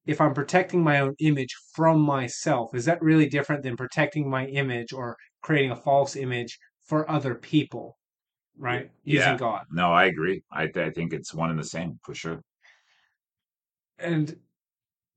If 0.06 0.20
I'm 0.20 0.34
protecting 0.34 0.82
my 0.82 1.00
own 1.00 1.14
image 1.20 1.54
from 1.74 2.00
myself, 2.00 2.74
is 2.74 2.84
that 2.84 3.00
really 3.00 3.28
different 3.28 3.62
than 3.62 3.76
protecting 3.76 4.28
my 4.28 4.46
image 4.46 4.92
or 4.92 5.16
creating 5.42 5.70
a 5.70 5.76
false 5.76 6.16
image 6.16 6.58
for 6.84 7.10
other 7.10 7.34
people, 7.34 7.96
right? 8.58 8.90
Using 9.04 9.28
yeah. 9.28 9.36
God. 9.36 9.64
No, 9.70 9.92
I 9.92 10.04
agree. 10.06 10.42
I, 10.52 10.70
I 10.76 10.90
think 10.90 11.12
it's 11.12 11.34
one 11.34 11.50
and 11.50 11.58
the 11.58 11.64
same 11.64 11.98
for 12.02 12.14
sure. 12.14 12.40
And, 13.98 14.36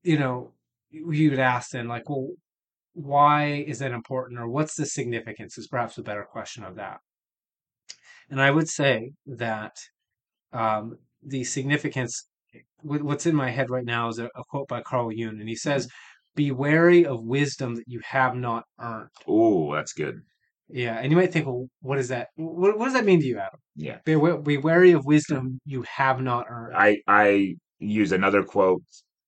you 0.03 0.17
know, 0.17 0.51
you 0.89 1.29
would 1.29 1.39
ask 1.39 1.71
then, 1.71 1.87
like, 1.87 2.09
well, 2.09 2.29
why 2.93 3.65
is 3.67 3.79
that 3.79 3.91
important 3.91 4.39
or 4.39 4.47
what's 4.47 4.75
the 4.75 4.85
significance 4.85 5.57
is 5.57 5.67
perhaps 5.67 5.97
a 5.97 6.03
better 6.03 6.23
question 6.23 6.63
of 6.63 6.75
that. 6.75 6.99
And 8.29 8.41
I 8.41 8.51
would 8.51 8.67
say 8.67 9.11
that 9.25 9.75
um, 10.51 10.97
the 11.23 11.43
significance, 11.43 12.27
what's 12.81 13.25
in 13.25 13.35
my 13.35 13.51
head 13.51 13.69
right 13.69 13.85
now 13.85 14.09
is 14.09 14.19
a, 14.19 14.25
a 14.35 14.43
quote 14.49 14.67
by 14.67 14.81
Carl 14.81 15.11
Jung, 15.11 15.39
and 15.39 15.49
he 15.49 15.55
says, 15.55 15.85
mm-hmm. 15.85 15.93
Be 16.35 16.51
wary 16.51 17.03
of 17.03 17.23
wisdom 17.23 17.73
that 17.77 17.87
you 17.87 17.99
have 18.05 18.35
not 18.35 18.65
earned. 18.79 19.09
Oh, 19.27 19.73
that's 19.73 19.91
good. 19.91 20.21
Yeah, 20.69 20.97
and 20.99 21.11
you 21.11 21.17
might 21.17 21.31
think, 21.31 21.45
well, 21.45 21.67
what 21.81 21.97
is 21.97 22.09
that? 22.09 22.29
What, 22.35 22.77
what 22.77 22.85
does 22.85 22.93
that 22.93 23.05
mean 23.05 23.21
to 23.21 23.25
you, 23.25 23.37
Adam? 23.37 23.59
Yeah, 23.75 23.99
be, 24.03 24.15
be 24.43 24.57
wary 24.57 24.91
of 24.91 25.05
wisdom 25.05 25.59
you 25.65 25.83
have 25.83 26.21
not 26.21 26.47
earned. 26.49 26.75
I 26.75 26.97
I 27.07 27.55
use 27.79 28.11
another 28.11 28.43
quote: 28.43 28.81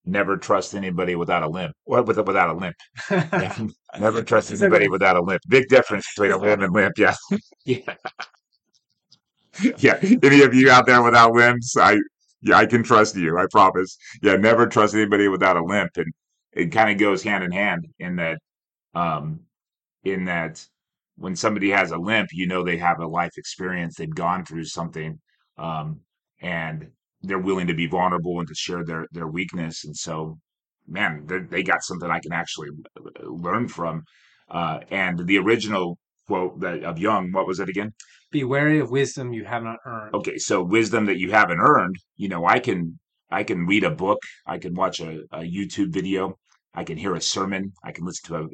"Never 0.05 0.35
trust 0.35 0.75
anybody 0.75 1.15
without 1.15 1.43
a 1.43 1.49
limp." 1.49 1.73
What 1.85 2.05
with 2.07 2.17
without 2.17 2.49
a 2.49 2.53
limp? 2.53 2.75
Never 3.99 4.21
trust 4.21 4.51
anybody 4.51 4.89
without 4.89 5.15
a 5.15 5.21
limp. 5.21 5.41
Big 5.47 5.67
difference 5.69 6.05
between 6.13 6.31
a 6.33 6.37
limb 6.37 6.61
and 6.61 6.73
limp. 6.73 6.97
Yeah, 6.97 7.15
yeah, 7.65 7.95
yeah. 9.77 9.99
Any 10.01 10.41
of 10.41 10.53
you 10.53 10.69
out 10.69 10.85
there 10.85 11.01
without 11.01 11.33
limbs? 11.33 11.73
I 11.77 11.99
yeah, 12.41 12.57
I 12.57 12.65
can 12.65 12.83
trust 12.83 13.15
you. 13.15 13.37
I 13.37 13.45
promise. 13.51 13.97
Yeah, 14.21 14.35
never 14.35 14.67
trust 14.67 14.93
anybody 14.93 15.27
without 15.27 15.57
a 15.57 15.63
limp, 15.63 15.91
and 15.95 16.11
it 16.53 16.67
kind 16.71 16.89
of 16.89 16.97
goes 16.97 17.23
hand 17.23 17.43
in 17.43 17.51
hand 17.51 17.87
in 17.99 18.15
that, 18.17 18.39
um, 18.93 19.41
in 20.03 20.25
that 20.25 20.65
when 21.19 21.35
somebody 21.35 21.69
has 21.69 21.91
a 21.91 21.97
limp, 21.97 22.29
you 22.31 22.47
know 22.47 22.63
they 22.63 22.77
have 22.77 22.99
a 22.99 23.07
life 23.07 23.33
experience, 23.37 23.95
they've 23.95 24.23
gone 24.25 24.45
through 24.45 24.65
something, 24.65 25.19
um, 25.57 25.99
and 26.41 26.87
they're 27.21 27.39
willing 27.39 27.67
to 27.67 27.73
be 27.73 27.87
vulnerable 27.87 28.39
and 28.39 28.47
to 28.47 28.55
share 28.55 28.83
their 28.85 29.05
their 29.11 29.27
weakness. 29.27 29.83
And 29.85 29.95
so, 29.95 30.39
man, 30.87 31.25
they 31.51 31.63
got 31.63 31.83
something 31.83 32.09
I 32.09 32.19
can 32.19 32.31
actually 32.31 32.69
learn 33.21 33.67
from. 33.67 34.03
Uh, 34.49 34.79
and 34.89 35.27
the 35.27 35.37
original 35.37 35.97
quote 36.27 36.59
that 36.61 36.83
of 36.83 36.97
Jung, 36.97 37.31
what 37.31 37.47
was 37.47 37.59
it 37.59 37.69
again? 37.69 37.91
Be 38.31 38.43
wary 38.43 38.79
of 38.79 38.89
wisdom 38.91 39.33
you 39.33 39.43
have 39.45 39.63
not 39.63 39.77
earned. 39.85 40.13
Okay, 40.13 40.37
so 40.37 40.63
wisdom 40.63 41.05
that 41.07 41.19
you 41.19 41.31
haven't 41.31 41.59
earned. 41.59 41.95
You 42.15 42.29
know, 42.29 42.45
I 42.45 42.59
can 42.59 42.99
I 43.29 43.43
can 43.43 43.65
read 43.65 43.83
a 43.83 43.91
book, 43.91 44.19
I 44.45 44.57
can 44.57 44.73
watch 44.73 45.01
a, 45.01 45.21
a 45.31 45.39
YouTube 45.39 45.91
video, 45.91 46.37
I 46.73 46.83
can 46.83 46.97
hear 46.97 47.13
a 47.15 47.21
sermon, 47.21 47.73
I 47.83 47.91
can 47.91 48.05
listen 48.05 48.27
to 48.29 48.43
a 48.43 48.47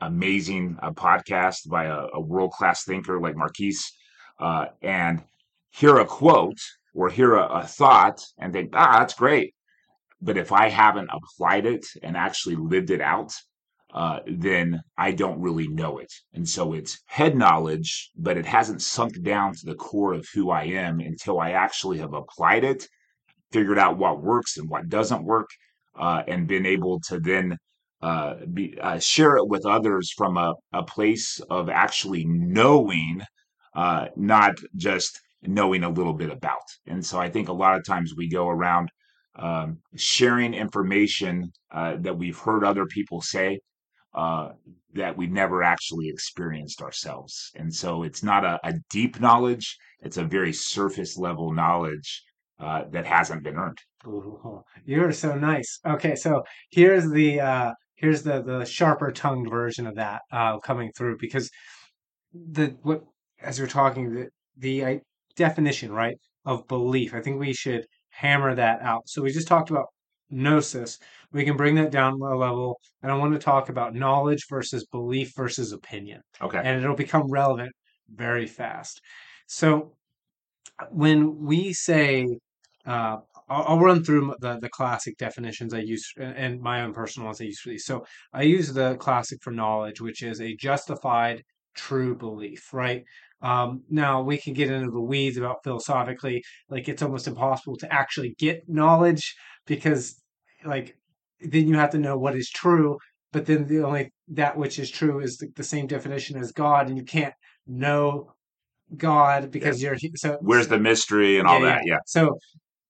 amazing 0.00 0.78
uh, 0.82 0.90
podcast 0.92 1.68
by 1.68 1.84
a, 1.84 2.06
a 2.14 2.20
world 2.20 2.52
class 2.52 2.84
thinker 2.84 3.20
like 3.20 3.36
Marquise, 3.36 3.92
uh, 4.38 4.66
and 4.82 5.22
hear 5.70 5.98
a 5.98 6.06
quote 6.06 6.58
or 6.94 7.10
hear 7.10 7.34
a, 7.34 7.46
a 7.46 7.66
thought 7.66 8.24
and 8.38 8.52
think, 8.52 8.70
ah, 8.74 8.98
that's 8.98 9.14
great. 9.14 9.54
But 10.20 10.38
if 10.38 10.52
I 10.52 10.68
haven't 10.68 11.10
applied 11.12 11.66
it 11.66 11.86
and 12.02 12.16
actually 12.16 12.56
lived 12.56 12.90
it 12.90 13.00
out, 13.00 13.32
uh, 13.92 14.20
then 14.26 14.82
I 14.98 15.12
don't 15.12 15.40
really 15.40 15.68
know 15.68 15.98
it. 15.98 16.12
And 16.34 16.48
so 16.48 16.72
it's 16.72 17.00
head 17.06 17.36
knowledge, 17.36 18.10
but 18.16 18.36
it 18.36 18.46
hasn't 18.46 18.82
sunk 18.82 19.22
down 19.22 19.54
to 19.54 19.66
the 19.66 19.74
core 19.74 20.14
of 20.14 20.26
who 20.34 20.50
I 20.50 20.64
am 20.64 21.00
until 21.00 21.40
I 21.40 21.52
actually 21.52 21.98
have 21.98 22.12
applied 22.12 22.64
it, 22.64 22.88
figured 23.52 23.78
out 23.78 23.98
what 23.98 24.22
works 24.22 24.56
and 24.56 24.68
what 24.68 24.88
doesn't 24.88 25.24
work, 25.24 25.48
uh, 25.98 26.22
and 26.26 26.46
been 26.48 26.66
able 26.66 27.00
to 27.08 27.20
then 27.20 27.56
uh, 28.02 28.34
be, 28.52 28.78
uh, 28.80 28.98
share 28.98 29.36
it 29.36 29.48
with 29.48 29.64
others 29.64 30.12
from 30.16 30.36
a, 30.36 30.54
a 30.72 30.82
place 30.82 31.40
of 31.50 31.70
actually 31.70 32.24
knowing, 32.26 33.22
uh, 33.74 34.06
not 34.16 34.54
just 34.76 35.20
knowing 35.42 35.82
a 35.82 35.90
little 35.90 36.12
bit 36.12 36.30
about. 36.30 36.66
And 36.86 37.04
so 37.04 37.18
I 37.18 37.30
think 37.30 37.48
a 37.48 37.54
lot 37.54 37.76
of 37.76 37.84
times 37.84 38.14
we 38.16 38.28
go 38.28 38.48
around 38.48 38.90
um, 39.36 39.78
sharing 39.96 40.54
information 40.54 41.52
uh, 41.72 41.96
that 42.00 42.16
we've 42.16 42.38
heard 42.38 42.64
other 42.64 42.86
people 42.86 43.22
say 43.22 43.60
uh, 44.14 44.50
that 44.94 45.16
we've 45.16 45.32
never 45.32 45.62
actually 45.62 46.08
experienced 46.08 46.82
ourselves. 46.82 47.50
And 47.54 47.72
so 47.74 48.02
it's 48.02 48.22
not 48.22 48.44
a, 48.44 48.58
a 48.64 48.74
deep 48.90 49.20
knowledge, 49.20 49.76
it's 50.00 50.16
a 50.16 50.24
very 50.24 50.52
surface 50.52 51.16
level 51.16 51.52
knowledge 51.52 52.22
that 52.58 53.06
hasn't 53.06 53.42
been 53.42 53.56
earned. 53.56 53.78
Ooh, 54.06 54.62
you're 54.84 55.12
so 55.12 55.34
nice. 55.34 55.78
Okay, 55.86 56.14
so 56.14 56.42
here's 56.70 57.10
the 57.10 57.40
uh, 57.40 57.72
here's 57.96 58.22
the 58.22 58.42
the 58.42 58.64
sharper 58.64 59.10
tongued 59.10 59.50
version 59.50 59.86
of 59.86 59.96
that 59.96 60.22
uh, 60.32 60.58
coming 60.58 60.92
through 60.96 61.16
because 61.18 61.50
the 62.32 62.76
what 62.82 63.02
as 63.42 63.58
you're 63.58 63.66
talking 63.66 64.14
the 64.14 64.28
the 64.58 65.00
definition 65.36 65.92
right 65.92 66.16
of 66.44 66.66
belief. 66.68 67.14
I 67.14 67.20
think 67.20 67.38
we 67.38 67.52
should 67.52 67.86
hammer 68.10 68.54
that 68.54 68.80
out. 68.80 69.08
So 69.08 69.22
we 69.22 69.30
just 69.30 69.48
talked 69.48 69.70
about 69.70 69.86
gnosis. 70.30 70.98
We 71.32 71.44
can 71.44 71.56
bring 71.56 71.74
that 71.76 71.90
down 71.90 72.14
a 72.14 72.34
level, 72.34 72.80
and 73.02 73.12
I 73.12 73.16
want 73.16 73.34
to 73.34 73.38
talk 73.38 73.68
about 73.68 73.94
knowledge 73.94 74.46
versus 74.48 74.86
belief 74.86 75.32
versus 75.36 75.72
opinion. 75.72 76.20
Okay. 76.40 76.60
And 76.62 76.82
it'll 76.82 76.96
become 76.96 77.30
relevant 77.30 77.72
very 78.08 78.46
fast. 78.46 79.00
So 79.46 79.92
when 80.90 81.44
we 81.44 81.72
say, 81.72 82.26
uh, 82.86 83.18
I'll, 83.48 83.64
I'll, 83.68 83.80
run 83.80 84.02
through 84.02 84.34
the, 84.40 84.58
the 84.58 84.68
classic 84.68 85.16
definitions 85.18 85.72
I 85.72 85.80
use 85.80 86.12
and 86.18 86.60
my 86.60 86.82
own 86.82 86.92
personal 86.92 87.26
ones 87.26 87.40
I 87.40 87.44
use 87.44 87.60
for 87.60 87.70
these. 87.70 87.84
So 87.84 88.04
I 88.32 88.42
use 88.42 88.72
the 88.72 88.96
classic 88.96 89.38
for 89.42 89.52
knowledge, 89.52 90.00
which 90.00 90.22
is 90.22 90.40
a 90.40 90.56
justified 90.56 91.42
true 91.74 92.16
belief, 92.16 92.72
right? 92.72 93.04
Um, 93.42 93.82
now 93.90 94.22
we 94.22 94.38
can 94.38 94.54
get 94.54 94.70
into 94.70 94.90
the 94.90 95.00
weeds 95.00 95.36
about 95.36 95.62
philosophically, 95.62 96.42
like 96.68 96.88
it's 96.88 97.02
almost 97.02 97.28
impossible 97.28 97.76
to 97.76 97.92
actually 97.92 98.34
get 98.38 98.68
knowledge 98.68 99.34
because, 99.66 100.20
like, 100.64 100.96
then 101.40 101.68
you 101.68 101.76
have 101.76 101.90
to 101.90 101.98
know 101.98 102.16
what 102.16 102.34
is 102.34 102.50
true. 102.50 102.98
But 103.32 103.44
then 103.44 103.66
the 103.66 103.84
only 103.84 104.12
that 104.28 104.56
which 104.56 104.78
is 104.78 104.90
true 104.90 105.20
is 105.20 105.36
the, 105.36 105.48
the 105.54 105.62
same 105.62 105.86
definition 105.86 106.38
as 106.38 106.52
God, 106.52 106.88
and 106.88 106.96
you 106.96 107.04
can't 107.04 107.34
know 107.66 108.32
God 108.96 109.50
because 109.50 109.82
yeah. 109.82 109.94
you're 110.00 110.12
so. 110.16 110.38
Where's 110.40 110.68
the 110.68 110.78
mystery 110.78 111.38
and 111.38 111.46
all 111.46 111.60
yeah, 111.60 111.66
that? 111.66 111.80
Yeah. 111.84 111.92
yeah. 111.94 111.98
So 112.06 112.38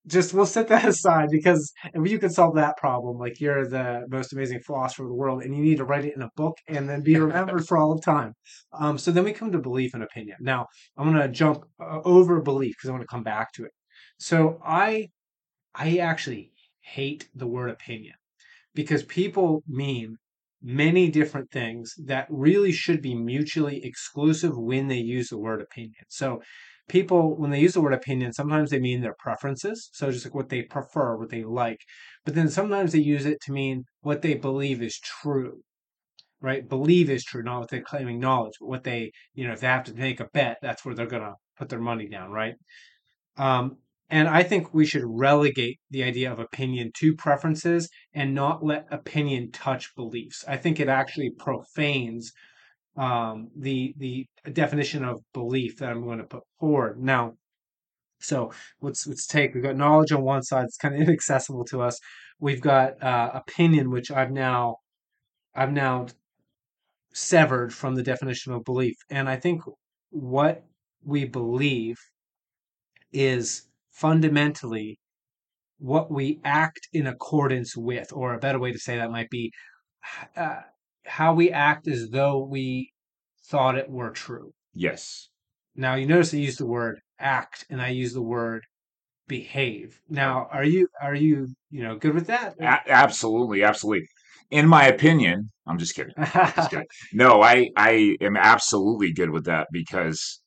just 0.09 0.33
we'll 0.33 0.47
set 0.47 0.69
that 0.69 0.85
aside 0.89 1.29
because 1.31 1.73
if 1.85 2.11
you 2.11 2.19
can 2.19 2.31
solve 2.31 2.55
that 2.57 2.77
problem, 2.77 3.19
like 3.19 3.41
you're 3.41 3.67
the 3.67 4.07
most 4.09 4.33
amazing 4.33 4.61
philosopher 4.61 5.03
of 5.03 5.09
the 5.09 5.15
world, 5.15 5.43
and 5.43 5.57
you 5.57 5.63
need 5.63 5.79
to 5.79 5.85
write 5.85 6.05
it 6.05 6.17
in 6.17 6.23
a 6.23 6.31
book 6.37 6.57
and 6.69 6.89
then 6.89 7.03
be 7.03 7.17
remembered 7.17 7.67
for 7.67 7.79
all 7.79 7.93
of 7.93 8.03
time. 8.03 8.33
Um, 8.73 8.99
so 8.99 9.11
then 9.11 9.25
we 9.25 9.33
come 9.33 9.53
to 9.53 9.59
belief 9.59 9.95
and 9.95 10.03
opinion. 10.03 10.37
Now 10.41 10.67
I'm 10.97 11.13
going 11.13 11.23
to 11.23 11.33
jump 11.33 11.65
uh, 11.81 12.01
over 12.05 12.41
belief 12.41 12.75
because 12.77 12.89
I 12.89 12.93
want 12.93 13.03
to 13.03 13.09
come 13.09 13.25
back 13.25 13.53
to 13.55 13.65
it. 13.65 13.73
So 14.19 14.61
I, 14.65 15.09
I 15.75 15.99
actually 15.99 16.53
hate 16.81 17.29
the 17.35 17.47
word 17.47 17.71
opinion 17.71 18.15
because 18.75 19.03
people 19.03 19.63
mean 19.67 20.17
many 20.63 21.11
different 21.11 21.51
things 21.51 21.95
that 22.05 22.27
really 22.31 22.73
should 22.73 23.03
be 23.03 23.15
mutually 23.15 23.85
exclusive 23.85 24.57
when 24.57 24.89
they 24.89 24.99
use 24.99 25.29
the 25.29 25.39
word 25.39 25.61
opinion. 25.61 26.05
So 26.09 26.43
people 26.89 27.37
when 27.37 27.51
they 27.51 27.61
use 27.61 27.75
the 27.75 27.81
word 27.81 27.93
opinion 27.93 28.33
sometimes 28.33 28.71
they 28.71 28.79
mean 28.79 29.01
their 29.01 29.17
preferences. 29.19 29.91
So 29.93 30.11
just 30.11 30.25
like 30.25 30.35
what 30.35 30.49
they 30.49 30.63
prefer 30.63 31.17
what 31.17 31.31
they 31.31 31.45
like. 31.45 31.81
But 32.25 32.35
then 32.35 32.49
sometimes 32.49 32.93
they 32.93 33.01
use 33.01 33.27
it 33.27 33.41
to 33.43 33.53
mean 33.53 33.85
what 34.03 34.23
they 34.23 34.35
believe 34.35 34.83
is 34.83 34.99
true 34.99 35.61
right? 36.41 36.69
Believe 36.69 37.11
is 37.11 37.25
true 37.25 37.43
not 37.43 37.61
what 37.61 37.71
they're 37.71 37.83
claiming 37.83 38.21
knowledge 38.21 38.55
but 38.61 38.69
what 38.69 38.85
they 38.85 39.11
you 39.35 39.47
know 39.47 39.53
if 39.53 39.61
they 39.61 39.67
have 39.67 39.85
to 39.85 39.95
make 39.95 40.21
a 40.21 40.29
bet 40.33 40.59
that's 40.63 40.85
where 40.85 40.95
they're 40.95 41.07
to 41.07 41.35
put 41.59 41.69
their 41.69 41.81
money 41.81 42.09
down 42.09 42.31
right? 42.31 42.55
Um, 43.37 43.79
and 44.09 44.29
i 44.29 44.43
think 44.43 44.73
we 44.73 44.87
should 44.87 45.03
relegate 45.05 45.79
the 45.91 46.05
idea 46.05 46.31
of 46.31 46.39
opinion 46.39 46.91
to 46.97 47.15
preferences 47.15 47.89
and 48.15 48.35
not 48.35 48.65
let 48.65 48.87
opinion 48.91 49.51
touch 49.51 49.95
beliefs. 49.97 50.45
I 50.47 50.57
think 50.57 50.79
it 50.79 50.89
actually 50.89 51.31
profanes 51.31 52.33
um, 52.97 53.49
the 53.57 53.95
the 53.99 54.27
definition 54.53 55.05
of 55.05 55.21
belief 55.33 55.79
that 55.79 55.91
I'm 55.91 56.05
going 56.05 56.19
to 56.19 56.25
put 56.25 56.43
forward. 56.59 57.03
Now, 57.03 57.35
so 58.21 58.53
let's 58.81 59.07
let's 59.07 59.27
take 59.27 59.55
we've 59.55 59.63
got 59.63 59.77
knowledge 59.77 60.13
on 60.13 60.23
one 60.23 60.43
side; 60.43 60.65
it's 60.65 60.77
kind 60.77 60.95
of 60.95 61.01
inaccessible 61.09 61.65
to 61.67 61.83
us. 61.83 61.99
We've 62.39 62.61
got 62.61 63.03
uh, 63.03 63.31
opinion, 63.35 63.91
which 63.91 64.11
I've 64.11 64.33
now 64.33 64.79
I've 65.55 65.73
now 65.73 66.07
severed 67.13 67.73
from 67.73 67.95
the 67.95 68.03
definition 68.03 68.53
of 68.53 68.65
belief, 68.65 68.97
and 69.11 69.29
I 69.29 69.37
think 69.37 69.63
what 70.11 70.65
we 71.05 71.25
believe 71.25 71.97
is 73.13 73.69
fundamentally 73.91 74.99
what 75.79 76.11
we 76.11 76.41
act 76.45 76.89
in 76.93 77.07
accordance 77.07 77.77
with, 77.77 78.13
or 78.13 78.35
a 78.35 78.39
better 78.39 78.59
way 78.59 78.73
to 78.73 78.79
say 78.79 78.97
that 78.97 79.11
might 79.11 79.31
be 79.31 79.53
uh, 80.37 80.61
how 81.07 81.35
we 81.35 81.51
act 81.51 81.89
as 81.89 82.11
though 82.11 82.45
we 82.45 82.93
thought 83.49 83.79
it 83.79 83.91
were 83.91 84.11
true. 84.11 84.53
Yes. 84.75 85.29
Now 85.75 85.95
you 85.95 86.07
notice 86.07 86.35
I 86.35 86.39
use 86.39 86.57
the 86.57 86.67
word 86.67 87.01
act 87.19 87.67
and 87.71 87.81
I 87.81 87.89
use 87.89 88.13
the 88.13 88.23
word 88.23 88.65
behave. 89.29 90.01
Now, 90.09 90.49
are 90.53 90.65
you 90.65 90.89
are 91.01 91.15
you 91.15 91.49
you 91.71 91.83
know 91.83 91.97
good 91.97 92.15
with 92.15 92.27
that? 92.29 92.55
A- 92.61 92.91
absolutely, 92.91 93.63
absolutely. 93.63 94.07
In 94.51 94.69
my 94.69 94.87
opinion, 94.87 95.51
I'm 95.67 95.79
just 95.79 95.95
kidding. 95.95 96.15
just 96.17 96.71
kidding. 96.71 96.87
No, 97.13 97.43
I 97.43 97.71
I 97.77 98.17
am 98.21 98.37
absolutely 98.37 99.13
good 99.13 99.31
with 99.31 99.45
that 99.47 99.69
because 99.73 100.41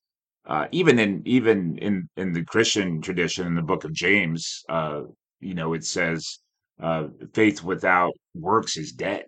uh, 0.45 0.67
even 0.71 0.99
in 0.99 1.21
even 1.25 1.77
in 1.77 2.09
in 2.17 2.33
the 2.33 2.43
Christian 2.43 3.01
tradition 3.01 3.47
in 3.47 3.55
the 3.55 3.61
book 3.61 3.83
of 3.83 3.93
James, 3.93 4.63
uh, 4.69 5.01
you 5.39 5.53
know, 5.53 5.73
it 5.73 5.83
says 5.83 6.39
uh, 6.81 7.07
faith 7.33 7.63
without 7.63 8.13
works 8.33 8.77
is 8.77 8.91
dead. 8.91 9.25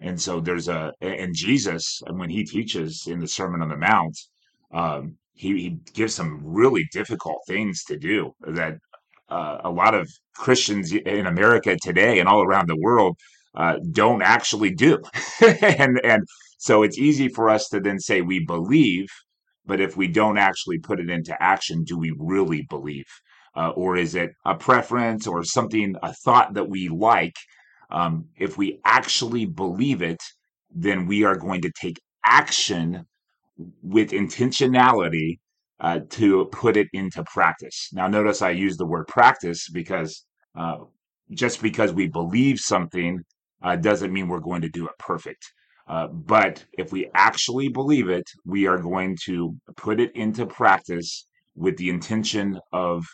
And 0.00 0.20
so 0.20 0.40
there's 0.40 0.68
a, 0.68 0.92
and 1.00 1.34
Jesus, 1.34 2.00
when 2.10 2.30
he 2.30 2.44
teaches 2.44 3.04
in 3.06 3.18
the 3.20 3.28
Sermon 3.28 3.62
on 3.62 3.68
the 3.68 3.76
Mount, 3.76 4.16
um, 4.72 5.16
he, 5.34 5.48
he 5.60 5.70
gives 5.94 6.14
some 6.14 6.40
really 6.44 6.84
difficult 6.92 7.38
things 7.46 7.82
to 7.84 7.98
do 7.98 8.32
that 8.40 8.74
uh, 9.28 9.58
a 9.64 9.70
lot 9.70 9.94
of 9.94 10.08
Christians 10.36 10.92
in 10.92 11.26
America 11.26 11.76
today 11.82 12.18
and 12.20 12.28
all 12.28 12.42
around 12.42 12.68
the 12.68 12.78
world 12.80 13.16
uh, 13.56 13.76
don't 13.92 14.22
actually 14.22 14.70
do. 14.70 14.98
and, 15.62 16.00
and 16.04 16.22
so 16.58 16.82
it's 16.82 16.98
easy 16.98 17.28
for 17.28 17.48
us 17.48 17.68
to 17.68 17.80
then 17.80 17.98
say 17.98 18.20
we 18.20 18.44
believe, 18.44 19.06
but 19.66 19.80
if 19.80 19.96
we 19.96 20.08
don't 20.08 20.38
actually 20.38 20.78
put 20.78 21.00
it 21.00 21.10
into 21.10 21.40
action, 21.42 21.84
do 21.84 21.98
we 21.98 22.12
really 22.18 22.66
believe? 22.68 23.06
Uh, 23.56 23.70
or 23.70 23.96
is 23.96 24.14
it 24.14 24.30
a 24.44 24.54
preference 24.54 25.26
or 25.26 25.42
something, 25.44 25.96
a 26.02 26.12
thought 26.12 26.54
that 26.54 26.68
we 26.68 26.88
like, 26.88 27.34
um, 27.90 28.26
if 28.36 28.58
we 28.58 28.80
actually 28.84 29.46
believe 29.46 30.02
it, 30.02 30.22
then 30.70 31.06
we 31.06 31.24
are 31.24 31.36
going 31.36 31.62
to 31.62 31.72
take 31.80 31.98
action 32.24 33.06
with 33.82 34.10
intentionality 34.10 35.38
uh, 35.80 36.00
to 36.10 36.46
put 36.46 36.76
it 36.76 36.88
into 36.92 37.22
practice. 37.24 37.88
Now, 37.92 38.08
notice 38.08 38.42
I 38.42 38.50
use 38.50 38.76
the 38.76 38.86
word 38.86 39.06
practice 39.06 39.68
because 39.68 40.24
uh, 40.56 40.78
just 41.32 41.62
because 41.62 41.92
we 41.92 42.08
believe 42.08 42.58
something 42.58 43.20
uh, 43.62 43.76
doesn't 43.76 44.12
mean 44.12 44.28
we're 44.28 44.40
going 44.40 44.62
to 44.62 44.68
do 44.68 44.86
it 44.86 44.92
perfect. 44.98 45.44
Uh, 45.86 46.08
but 46.08 46.64
if 46.76 46.92
we 46.92 47.10
actually 47.14 47.68
believe 47.68 48.08
it, 48.08 48.24
we 48.44 48.66
are 48.66 48.78
going 48.78 49.16
to 49.24 49.56
put 49.76 50.00
it 50.00 50.14
into 50.14 50.44
practice 50.46 51.26
with 51.56 51.76
the 51.78 51.88
intention 51.88 52.58
of 52.72 53.04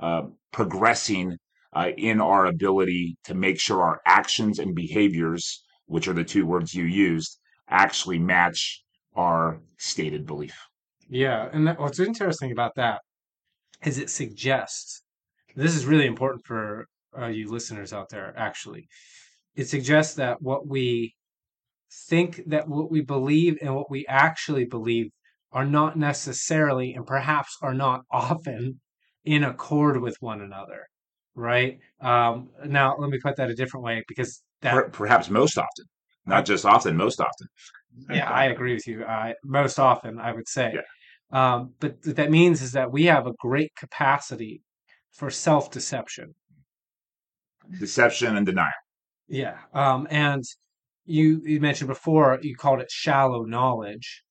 uh, 0.00 0.22
progressing 0.52 1.36
uh, 1.72 1.90
in 1.96 2.20
our 2.20 2.46
ability 2.46 3.16
to 3.24 3.34
make 3.34 3.58
sure 3.58 3.82
our 3.82 4.00
actions 4.06 4.58
and 4.58 4.74
behaviors, 4.74 5.64
which 5.86 6.08
are 6.08 6.12
the 6.12 6.24
two 6.24 6.46
words 6.46 6.74
you 6.74 6.84
used, 6.84 7.38
actually 7.68 8.18
match 8.18 8.82
our 9.14 9.60
stated 9.78 10.26
belief. 10.26 10.54
Yeah, 11.08 11.48
and 11.52 11.66
that, 11.66 11.78
what's 11.78 12.00
interesting 12.00 12.52
about 12.52 12.74
that 12.76 13.00
is 13.84 13.98
it 13.98 14.10
suggests 14.10 15.02
this 15.54 15.74
is 15.74 15.86
really 15.86 16.06
important 16.06 16.44
for 16.46 16.86
uh, 17.18 17.26
you 17.26 17.50
listeners 17.50 17.92
out 17.92 18.08
there. 18.10 18.32
Actually, 18.36 18.88
it 19.54 19.68
suggests 19.68 20.14
that 20.14 20.40
what 20.40 20.66
we 20.66 21.14
think 22.08 22.40
that 22.46 22.68
what 22.68 22.90
we 22.90 23.02
believe 23.02 23.58
and 23.60 23.74
what 23.74 23.90
we 23.90 24.06
actually 24.06 24.64
believe 24.64 25.10
are 25.52 25.66
not 25.66 25.98
necessarily 25.98 26.94
and 26.94 27.06
perhaps 27.06 27.58
are 27.60 27.74
not 27.74 28.02
often 28.10 28.80
in 29.24 29.44
accord 29.44 30.00
with 30.00 30.16
one 30.20 30.40
another 30.40 30.86
right? 31.34 31.78
Um, 32.00 32.50
now, 32.66 32.96
let 32.98 33.10
me 33.10 33.18
put 33.22 33.36
that 33.36 33.50
a 33.50 33.54
different 33.54 33.84
way 33.84 34.02
because 34.08 34.42
that 34.62 34.92
perhaps 34.92 35.30
most 35.30 35.58
often. 35.58 35.86
Not 36.24 36.46
just 36.46 36.64
often, 36.64 36.96
most 36.96 37.20
often. 37.20 37.48
Yeah, 38.10 38.30
I 38.30 38.46
agree 38.46 38.74
with 38.74 38.86
you. 38.86 39.02
Uh, 39.04 39.32
most 39.44 39.78
often, 39.78 40.18
I 40.18 40.32
would 40.32 40.48
say. 40.48 40.74
Yeah. 40.74 40.82
Um, 41.32 41.72
but 41.80 41.96
what 42.04 42.16
that 42.16 42.30
means 42.30 42.62
is 42.62 42.72
that 42.72 42.92
we 42.92 43.04
have 43.06 43.26
a 43.26 43.32
great 43.40 43.74
capacity 43.76 44.62
for 45.12 45.30
self-deception. 45.30 46.34
Deception 47.78 48.36
and 48.36 48.46
denial. 48.46 48.70
Yeah. 49.28 49.58
Um, 49.72 50.06
and 50.10 50.44
you 51.04 51.40
you 51.44 51.60
mentioned 51.60 51.88
before 51.88 52.38
you 52.42 52.54
called 52.54 52.80
it 52.80 52.90
shallow 52.90 53.44
knowledge. 53.44 54.22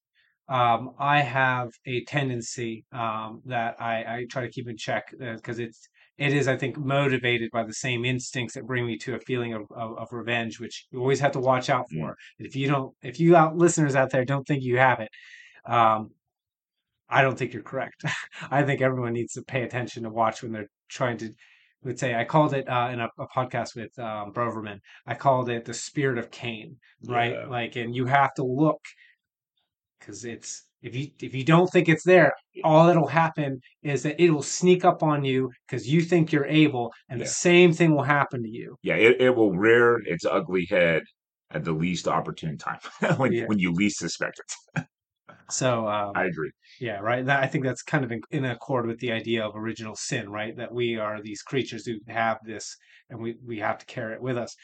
Um, 0.48 0.92
I 1.00 1.22
have 1.22 1.70
a 1.86 2.04
tendency 2.06 2.86
um, 2.92 3.42
that 3.46 3.76
I, 3.80 3.96
I 3.96 4.26
try 4.30 4.42
to 4.42 4.50
keep 4.50 4.68
in 4.68 4.78
check 4.78 5.14
because 5.18 5.60
it's 5.60 5.88
it 6.18 6.34
is 6.34 6.48
I 6.48 6.58
think 6.58 6.78
motivated 6.78 7.50
by 7.52 7.64
the 7.64 7.74
same 7.74 8.06
instincts 8.06 8.54
that 8.56 8.66
bring 8.68 8.86
me 8.86 8.98
to 9.00 9.16
a 9.16 9.20
feeling 9.20 9.54
of, 9.54 9.64
of, 9.72 9.98
of 9.98 10.08
revenge, 10.12 10.60
which 10.60 10.86
you 10.92 11.00
always 11.00 11.20
have 11.20 11.32
to 11.34 11.40
watch 11.40 11.70
out 11.70 11.86
Mm. 11.92 12.00
for. 12.00 12.16
If 12.40 12.56
you 12.56 12.68
don't, 12.68 12.94
if 13.02 13.20
you 13.20 13.36
out 13.36 13.58
listeners 13.58 13.96
out 13.96 14.12
there 14.12 14.26
don't 14.26 14.46
think 14.46 14.64
you 14.64 14.78
have 14.78 15.00
it, 15.00 15.10
um, 15.66 16.12
I 17.10 17.22
don't 17.24 17.38
think 17.38 17.54
you're 17.54 17.64
correct. 17.64 18.04
I 18.52 18.64
think 18.64 18.82
everyone 18.82 19.14
needs 19.14 19.34
to 19.34 19.42
pay 19.44 19.64
attention 19.64 20.04
to 20.04 20.10
watch 20.10 20.42
when 20.44 20.52
they're 20.52 20.70
trying 20.90 21.18
to. 21.20 21.32
Would 21.84 21.98
say 21.98 22.14
I 22.14 22.26
called 22.26 22.54
it 22.54 22.70
uh, 22.70 22.90
in 22.94 23.00
a, 23.00 23.10
a 23.18 23.26
podcast 23.36 23.76
with 23.76 23.98
um, 23.98 24.32
Broverman. 24.34 24.80
I 25.08 25.16
called 25.16 25.50
it 25.50 25.66
the 25.66 25.74
spirit 25.74 26.20
of 26.20 26.30
Cain, 26.30 26.78
right? 27.08 27.32
Yeah. 27.34 27.48
Like, 27.48 27.76
and 27.76 27.96
you 27.96 28.06
have 28.06 28.36
to 28.36 28.44
look 28.44 28.82
because 30.00 30.24
it's 30.24 30.64
if 30.84 30.96
you 30.96 31.10
if 31.22 31.34
you 31.34 31.44
don't 31.44 31.68
think 31.68 31.90
it's 31.90 32.04
there, 32.04 32.34
all 32.64 32.88
that'll 32.88 33.08
happen 33.08 33.60
is 33.84 34.04
that 34.04 34.22
it 34.22 34.32
will 34.32 34.44
sneak 34.44 34.86
up 34.86 35.04
on 35.04 35.24
you 35.24 35.52
because 35.68 35.88
you 35.88 36.02
think 36.02 36.32
you're 36.32 36.46
able, 36.46 36.92
and 37.10 37.20
Yeah. 37.20 37.26
the 37.26 37.30
same 37.32 37.74
thing 37.74 37.96
will 37.96 38.04
happen 38.04 38.44
to 38.44 38.50
you. 38.50 38.78
Yeah, 38.84 38.96
it, 38.96 39.22
it 39.22 39.36
will 39.36 39.54
rear 39.54 40.00
its 40.06 40.26
ugly 40.26 40.66
head 40.70 41.04
at 41.52 41.64
the 41.64 41.74
least 41.74 42.08
opportune 42.08 42.58
time 42.58 42.80
when 43.18 43.34
Yeah. 43.34 43.46
when 43.46 43.60
you 43.60 43.72
least 43.74 43.98
suspect 44.00 44.40
it. 44.40 44.86
So 45.50 45.88
um, 45.88 46.14
I 46.16 46.26
agree. 46.26 46.52
Yeah, 46.80 47.00
right. 47.00 47.26
That, 47.26 47.44
I 47.44 47.48
think 47.48 47.66
that's 47.66 47.84
kind 47.84 48.06
of 48.06 48.12
in, 48.12 48.22
in 48.32 48.46
accord 48.46 48.86
with 48.88 49.00
the 49.00 49.12
idea 49.12 49.46
of 49.46 49.56
original 49.56 49.96
sin, 49.96 50.30
right? 50.30 50.56
That 50.56 50.74
we 50.74 50.98
are 50.98 51.22
these 51.22 51.42
creatures 51.42 51.86
who 51.86 51.96
have 52.08 52.38
this, 52.46 52.76
and 53.10 53.20
we 53.20 53.36
we 53.46 53.60
have 53.60 53.78
to 53.80 53.86
carry 53.86 54.14
it 54.16 54.22
with 54.22 54.38
us. 54.38 54.56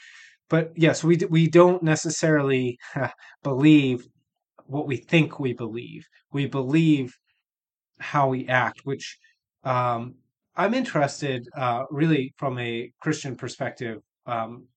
But 0.49 0.71
yes, 0.75 1.03
we 1.03 1.17
we 1.29 1.49
don't 1.49 1.83
necessarily 1.83 2.77
believe 3.43 4.07
what 4.65 4.87
we 4.87 4.97
think 4.97 5.39
we 5.39 5.53
believe. 5.53 6.05
We 6.31 6.45
believe 6.47 7.13
how 7.99 8.29
we 8.29 8.47
act, 8.47 8.81
which 8.83 9.17
um, 9.63 10.15
I'm 10.55 10.73
interested, 10.73 11.47
uh, 11.55 11.83
really, 11.91 12.33
from 12.37 12.57
a 12.57 12.91
Christian 12.99 13.35
perspective, 13.35 13.99
um, 14.25 14.67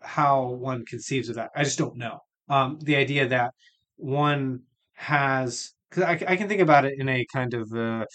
how 0.00 0.46
one 0.46 0.84
conceives 0.86 1.28
of 1.28 1.36
that. 1.36 1.50
I 1.54 1.64
just 1.64 1.78
don't 1.78 1.96
know. 1.96 2.18
Um, 2.48 2.78
the 2.82 2.96
idea 2.96 3.28
that 3.28 3.52
one 3.96 4.60
has, 4.94 5.72
because 5.90 6.04
I, 6.04 6.12
I 6.32 6.36
can 6.36 6.48
think 6.48 6.60
about 6.60 6.84
it 6.84 6.94
in 6.98 7.08
a 7.08 7.26
kind 7.32 7.54
of, 7.54 7.72
uh, 7.72 8.06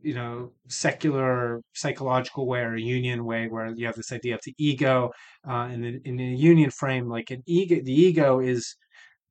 you 0.00 0.14
know, 0.14 0.52
secular 0.68 1.60
psychological 1.74 2.46
way 2.46 2.60
or 2.60 2.74
a 2.74 2.80
Jungian 2.80 3.22
way, 3.22 3.46
where 3.48 3.72
you 3.72 3.86
have 3.86 3.94
this 3.94 4.10
idea 4.10 4.34
of 4.34 4.40
the 4.44 4.54
ego, 4.58 5.10
uh, 5.48 5.68
and 5.70 5.84
in, 5.84 6.00
in 6.04 6.20
a 6.20 6.36
Jungian 6.36 6.72
frame, 6.72 7.08
like 7.08 7.30
an 7.30 7.42
ego, 7.46 7.76
the 7.82 7.92
ego 7.92 8.40
is 8.40 8.74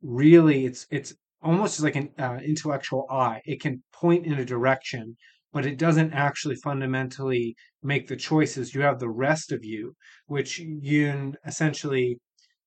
really 0.02 0.66
it's 0.66 0.88
it's 0.90 1.14
almost 1.42 1.82
like 1.82 1.96
an 1.96 2.10
uh, 2.20 2.40
intellectual 2.44 3.06
eye. 3.10 3.42
It 3.46 3.62
can 3.62 3.84
point 3.94 4.26
in 4.26 4.34
a 4.34 4.46
direction, 4.46 5.16
but 5.54 5.66
it 5.66 5.78
doesn't 5.78 6.14
actually 6.14 6.56
fundamentally 6.56 7.56
make 7.84 8.08
the 8.08 8.16
choices. 8.16 8.74
You 8.74 8.82
have 8.82 9.00
the 9.00 9.10
rest 9.10 9.52
of 9.52 9.64
you, 9.64 9.96
which 10.28 10.60
Jung 10.60 11.36
essentially. 11.46 12.18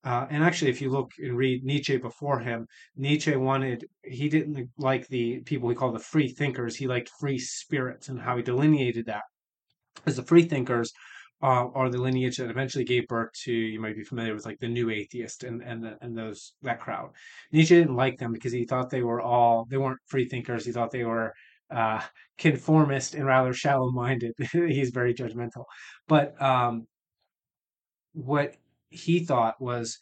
Uh, 0.02 0.26
and 0.28 0.44
actually, 0.44 0.70
if 0.70 0.82
you 0.82 0.90
look 0.90 1.12
and 1.18 1.34
read 1.34 1.64
Nietzsche 1.64 1.96
before 1.96 2.38
him, 2.40 2.66
Nietzsche 2.94 3.34
wanted, 3.36 3.86
he 4.02 4.28
didn't 4.28 4.68
like 4.76 5.08
the 5.08 5.40
people 5.46 5.70
he 5.70 5.74
called 5.74 5.94
the 5.94 5.98
free 5.98 6.28
thinkers. 6.28 6.76
He 6.76 6.86
liked 6.86 7.10
free 7.18 7.38
spirits 7.38 8.08
and 8.10 8.20
how 8.20 8.36
he 8.36 8.42
delineated 8.42 9.06
that. 9.06 9.22
As 10.04 10.16
the 10.16 10.22
free 10.22 10.42
thinkers 10.42 10.92
uh, 11.44 11.68
are 11.74 11.90
the 11.90 12.00
lineage 12.00 12.38
that 12.38 12.48
eventually 12.48 12.84
gave 12.84 13.06
birth 13.06 13.30
to, 13.44 13.52
you 13.52 13.78
might 13.78 13.94
be 13.94 14.02
familiar 14.02 14.34
with 14.34 14.46
like 14.46 14.58
the 14.60 14.68
new 14.68 14.88
atheist 14.88 15.44
and, 15.44 15.60
and, 15.60 15.84
the, 15.84 15.98
and 16.00 16.16
those, 16.16 16.54
that 16.62 16.80
crowd. 16.80 17.10
Nietzsche 17.52 17.76
didn't 17.76 17.96
like 17.96 18.18
them 18.18 18.32
because 18.32 18.52
he 18.52 18.64
thought 18.64 18.88
they 18.88 19.02
were 19.02 19.20
all, 19.20 19.66
they 19.68 19.76
weren't 19.76 20.00
free 20.06 20.26
thinkers. 20.26 20.64
He 20.64 20.72
thought 20.72 20.90
they 20.90 21.04
were 21.04 21.34
uh, 21.70 22.00
conformist 22.38 23.14
and 23.14 23.26
rather 23.26 23.52
shallow 23.52 23.90
minded. 23.90 24.32
He's 24.52 24.88
very 24.88 25.12
judgmental. 25.12 25.64
But 26.08 26.40
um, 26.40 26.86
what 28.14 28.54
he 28.88 29.20
thought 29.20 29.60
was 29.60 29.98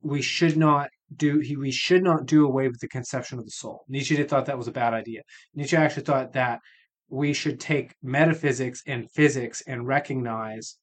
we 0.00 0.22
should 0.22 0.56
not 0.56 0.88
do 1.14 1.40
he 1.40 1.56
we 1.56 1.70
should 1.70 2.02
not 2.02 2.24
do 2.24 2.46
away 2.46 2.68
with 2.68 2.80
the 2.80 2.88
conception 2.88 3.38
of 3.38 3.44
the 3.44 3.50
soul. 3.50 3.84
Nietzsche 3.88 4.22
thought 4.24 4.46
that 4.46 4.56
was 4.56 4.68
a 4.68 4.72
bad 4.72 4.94
idea. 4.94 5.20
Nietzsche 5.54 5.76
actually 5.76 6.04
thought 6.04 6.32
that 6.32 6.60
we 7.12 7.34
should 7.34 7.60
take 7.60 7.94
metaphysics 8.02 8.82
and 8.86 9.10
physics 9.10 9.62
and 9.66 9.86
recognize 9.86 10.78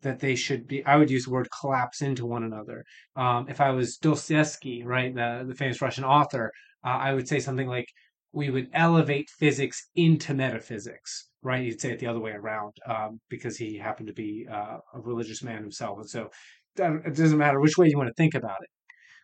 that 0.00 0.18
they 0.18 0.34
should 0.34 0.66
be 0.66 0.84
I 0.86 0.96
would 0.96 1.10
use 1.10 1.26
the 1.26 1.30
word 1.30 1.48
collapse 1.60 2.00
into 2.00 2.24
one 2.24 2.42
another. 2.42 2.84
Um, 3.16 3.46
if 3.50 3.60
I 3.60 3.70
was 3.70 3.98
Dostoevsky, 3.98 4.82
right, 4.82 5.14
the, 5.14 5.44
the 5.46 5.54
famous 5.54 5.82
Russian 5.82 6.04
author, 6.04 6.50
uh, 6.84 6.88
I 7.08 7.12
would 7.12 7.28
say 7.28 7.38
something 7.38 7.68
like 7.68 7.86
we 8.32 8.48
would 8.50 8.68
elevate 8.72 9.28
physics 9.38 9.90
into 9.94 10.32
metaphysics, 10.32 11.28
right? 11.42 11.62
you'd 11.62 11.80
say 11.80 11.92
it 11.92 11.98
the 11.98 12.06
other 12.06 12.20
way 12.20 12.32
around 12.32 12.72
um, 12.88 13.20
because 13.28 13.56
he 13.58 13.76
happened 13.76 14.08
to 14.08 14.14
be 14.14 14.46
uh, 14.50 14.78
a 14.94 15.00
religious 15.00 15.42
man 15.42 15.62
himself. 15.62 15.98
And 15.98 16.08
so 16.08 16.30
that- 16.76 17.02
it 17.04 17.14
doesn't 17.14 17.38
matter 17.38 17.60
which 17.60 17.76
way 17.76 17.88
you 17.88 17.98
want 17.98 18.08
to 18.08 18.14
think 18.14 18.34
about 18.34 18.62
it. 18.62 18.70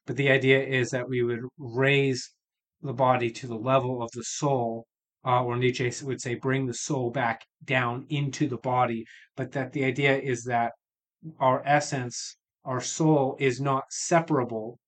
But 0.06 0.16
the 0.16 0.30
idea 0.30 0.62
is 0.62 0.90
that 0.90 1.08
we 1.08 1.22
would 1.22 1.40
raise 1.58 2.30
the 2.82 2.92
body 2.92 3.30
to 3.30 3.46
the 3.46 3.56
level 3.56 4.02
of 4.02 4.10
the 4.12 4.24
soul, 4.24 4.86
uh, 5.24 5.44
or 5.44 5.56
Nietzsche 5.56 5.90
would 6.04 6.20
say, 6.20 6.34
bring 6.34 6.66
the 6.66 6.74
soul 6.74 7.10
back 7.10 7.44
down 7.64 8.06
into 8.08 8.48
the 8.48 8.58
body. 8.58 9.04
But 9.36 9.52
that 9.52 9.72
the 9.72 9.84
idea 9.84 10.18
is 10.18 10.44
that 10.44 10.72
our 11.38 11.62
essence, 11.66 12.36
our 12.64 12.80
soul, 12.80 13.36
is 13.38 13.60
not 13.60 13.84
separable 13.90 14.78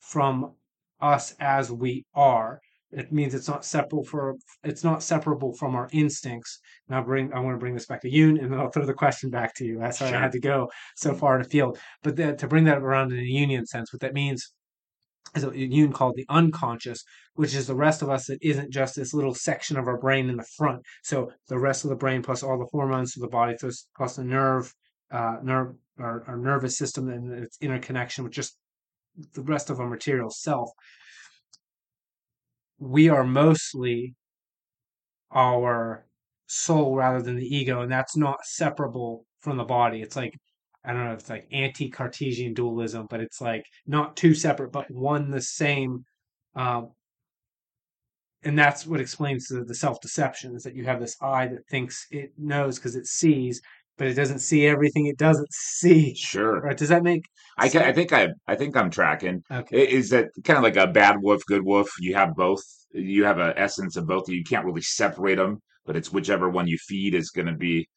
from 0.00 0.52
us 1.00 1.34
as 1.40 1.70
we 1.70 2.04
are. 2.14 2.60
It 2.92 3.12
means 3.12 3.34
it's 3.34 3.48
not 3.48 3.64
separable 3.64 4.04
for 4.04 4.36
it's 4.62 4.84
not 4.84 5.02
separable 5.02 5.52
from 5.54 5.74
our 5.74 5.88
instincts. 5.92 6.60
Now 6.88 7.02
bring 7.02 7.32
I 7.32 7.40
want 7.40 7.54
to 7.54 7.58
bring 7.58 7.74
this 7.74 7.86
back 7.86 8.00
to 8.02 8.08
Jung, 8.08 8.38
and 8.38 8.50
then 8.50 8.60
I'll 8.60 8.70
throw 8.70 8.86
the 8.86 8.94
question 8.94 9.28
back 9.28 9.54
to 9.56 9.64
you. 9.64 9.78
That's 9.78 10.00
why 10.00 10.06
I 10.08 10.20
had 10.20 10.32
to 10.32 10.40
go 10.40 10.70
so 10.94 11.12
far 11.12 11.36
in 11.36 11.42
the 11.42 11.48
field. 11.48 11.78
But 12.02 12.16
the, 12.16 12.34
to 12.34 12.46
bring 12.46 12.64
that 12.64 12.78
around 12.78 13.12
in 13.12 13.18
a 13.18 13.22
Jungian 13.22 13.66
sense, 13.66 13.92
what 13.92 14.00
that 14.00 14.14
means 14.14 14.52
is 15.34 15.44
what 15.44 15.56
Jung 15.56 15.92
called 15.92 16.14
the 16.16 16.26
unconscious, 16.28 17.02
which 17.34 17.54
is 17.54 17.66
the 17.66 17.74
rest 17.74 18.02
of 18.02 18.10
us 18.10 18.26
that 18.26 18.38
isn't 18.42 18.72
just 18.72 18.96
this 18.96 19.12
little 19.12 19.34
section 19.34 19.76
of 19.76 19.86
our 19.86 19.98
brain 19.98 20.30
in 20.30 20.36
the 20.36 20.46
front. 20.56 20.82
So 21.02 21.32
the 21.48 21.58
rest 21.58 21.84
of 21.84 21.90
the 21.90 21.96
brain 21.96 22.22
plus 22.22 22.42
all 22.42 22.58
the 22.58 22.68
hormones 22.72 23.16
of 23.16 23.22
the 23.22 23.28
body 23.28 23.54
plus, 23.58 23.86
plus 23.96 24.16
the 24.16 24.24
nerve, 24.24 24.72
uh, 25.10 25.36
nerve, 25.42 25.74
our, 25.98 26.24
our 26.28 26.36
nervous 26.36 26.78
system 26.78 27.08
and 27.08 27.32
its 27.32 27.58
interconnection 27.60 28.24
with 28.24 28.32
just 28.32 28.56
the 29.34 29.42
rest 29.42 29.70
of 29.70 29.80
our 29.80 29.88
material 29.88 30.30
self. 30.30 30.70
We 32.78 33.08
are 33.08 33.24
mostly 33.24 34.14
our 35.34 36.06
soul 36.46 36.94
rather 36.94 37.22
than 37.22 37.36
the 37.36 37.56
ego, 37.56 37.80
and 37.80 37.90
that's 37.90 38.16
not 38.16 38.44
separable 38.44 39.24
from 39.40 39.56
the 39.56 39.64
body. 39.64 40.02
It's 40.02 40.16
like 40.16 40.34
I 40.86 40.92
don't 40.92 41.04
know, 41.04 41.12
if 41.12 41.20
it's 41.20 41.30
like 41.30 41.48
anti-Cartesian 41.50 42.54
dualism, 42.54 43.06
but 43.10 43.20
it's 43.20 43.40
like 43.40 43.64
not 43.86 44.16
two 44.16 44.34
separate, 44.34 44.70
but 44.70 44.90
one 44.90 45.30
the 45.30 45.42
same. 45.42 46.04
Um, 46.54 46.92
and 48.44 48.56
that's 48.56 48.86
what 48.86 49.00
explains 49.00 49.48
the, 49.48 49.64
the 49.64 49.74
self-deception 49.74 50.54
is 50.54 50.62
that 50.62 50.76
you 50.76 50.84
have 50.84 51.00
this 51.00 51.16
eye 51.20 51.48
that 51.48 51.66
thinks 51.68 52.06
it 52.12 52.32
knows 52.38 52.78
because 52.78 52.94
it 52.94 53.06
sees, 53.06 53.60
but 53.98 54.06
it 54.06 54.14
doesn't 54.14 54.38
see 54.38 54.66
everything 54.66 55.06
it 55.06 55.18
doesn't 55.18 55.48
see. 55.52 56.14
Sure. 56.14 56.60
Right? 56.60 56.76
Does 56.76 56.88
that 56.90 57.02
make 57.02 57.24
I 57.58 57.68
can, 57.68 57.82
I 57.82 57.92
think 57.92 58.12
I 58.12 58.28
I 58.46 58.54
think 58.54 58.76
I'm 58.76 58.90
tracking. 58.90 59.42
okay? 59.50 59.88
Is 59.88 60.10
that 60.10 60.28
kind 60.44 60.58
of 60.58 60.62
like 60.62 60.76
a 60.76 60.86
bad 60.86 61.16
wolf, 61.20 61.42
good 61.46 61.64
wolf? 61.64 61.88
You 61.98 62.14
have 62.14 62.36
both. 62.36 62.62
You 62.92 63.24
have 63.24 63.38
an 63.38 63.54
essence 63.56 63.96
of 63.96 64.06
both. 64.06 64.28
You 64.28 64.44
can't 64.44 64.64
really 64.64 64.82
separate 64.82 65.36
them, 65.36 65.60
but 65.84 65.96
it's 65.96 66.12
whichever 66.12 66.50
one 66.50 66.68
you 66.68 66.78
feed 66.78 67.14
is 67.14 67.30
going 67.30 67.46
to 67.46 67.54
be 67.54 67.88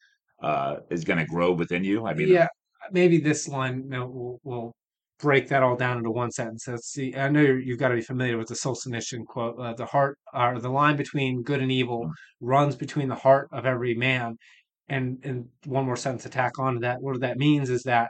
uh 0.42 0.78
is 0.90 1.04
going 1.04 1.20
to 1.20 1.26
grow 1.26 1.52
within 1.52 1.84
you. 1.84 2.08
I 2.08 2.14
mean, 2.14 2.30
yeah, 2.30 2.48
maybe 2.92 3.20
this 3.20 3.48
line 3.48 3.88
no, 3.88 4.06
will 4.08 4.40
will 4.44 4.76
break 5.20 5.50
that 5.50 5.64
all 5.64 5.76
down 5.76 5.98
into 5.98 6.12
one 6.12 6.32
sentence. 6.32 6.68
Let's 6.68 6.88
see. 6.92 7.14
I 7.16 7.28
know 7.30 7.42
you're, 7.42 7.60
you've 7.60 7.78
got 7.80 7.90
to 7.90 7.96
be 7.96 8.02
familiar 8.02 8.38
with 8.38 8.48
the 8.48 8.56
Solzhenitsyn 8.56 9.26
quote: 9.26 9.60
uh, 9.60 9.74
"The 9.74 9.86
heart, 9.86 10.18
or 10.34 10.60
the 10.60 10.70
line 10.70 10.96
between 10.96 11.44
good 11.44 11.62
and 11.62 11.72
evil, 11.72 12.10
runs 12.40 12.76
between 12.76 13.10
the 13.10 13.16
heart 13.16 13.50
of 13.52 13.66
every 13.66 13.96
man." 13.96 14.38
And 14.88 15.20
and 15.24 15.46
one 15.66 15.86
more 15.86 15.96
sentence 15.98 16.24
to 16.24 16.30
tack 16.30 16.58
on 16.60 16.76
to 16.76 16.80
that. 16.82 17.02
What 17.02 17.20
that 17.22 17.38
means 17.38 17.70
is 17.70 17.84
that 17.84 18.10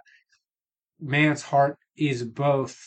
man's 1.00 1.42
heart 1.42 1.78
is 1.98 2.24
both 2.24 2.78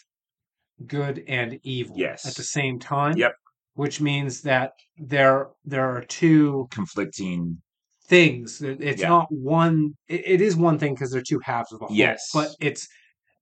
good 0.86 1.22
and 1.28 1.58
evil 1.62 1.96
Yes. 1.98 2.26
at 2.26 2.34
the 2.34 2.42
same 2.42 2.78
time. 2.78 3.16
Yep. 3.16 3.32
Which 3.74 4.00
means 4.00 4.42
that 4.42 4.72
there 4.98 5.48
there 5.64 5.96
are 5.96 6.02
two 6.02 6.68
conflicting. 6.70 7.61
Things. 8.12 8.60
It's 8.60 9.00
Yeah. 9.00 9.08
not 9.08 9.32
one. 9.32 9.96
It, 10.06 10.22
it 10.26 10.40
is 10.42 10.54
one 10.54 10.78
thing 10.78 10.94
because 10.94 11.10
they're 11.10 11.22
two 11.22 11.40
halves 11.42 11.72
of 11.72 11.80
a 11.80 11.86
whole. 11.86 11.96
Yes. 11.96 12.28
But 12.34 12.50
it's 12.60 12.86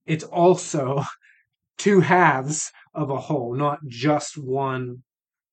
it's 0.05 0.23
also 0.23 1.03
two 1.77 1.99
halves 1.99 2.71
of 2.93 3.09
a 3.09 3.17
whole, 3.17 3.53
not 3.53 3.79
just 3.87 4.37
one 4.37 5.03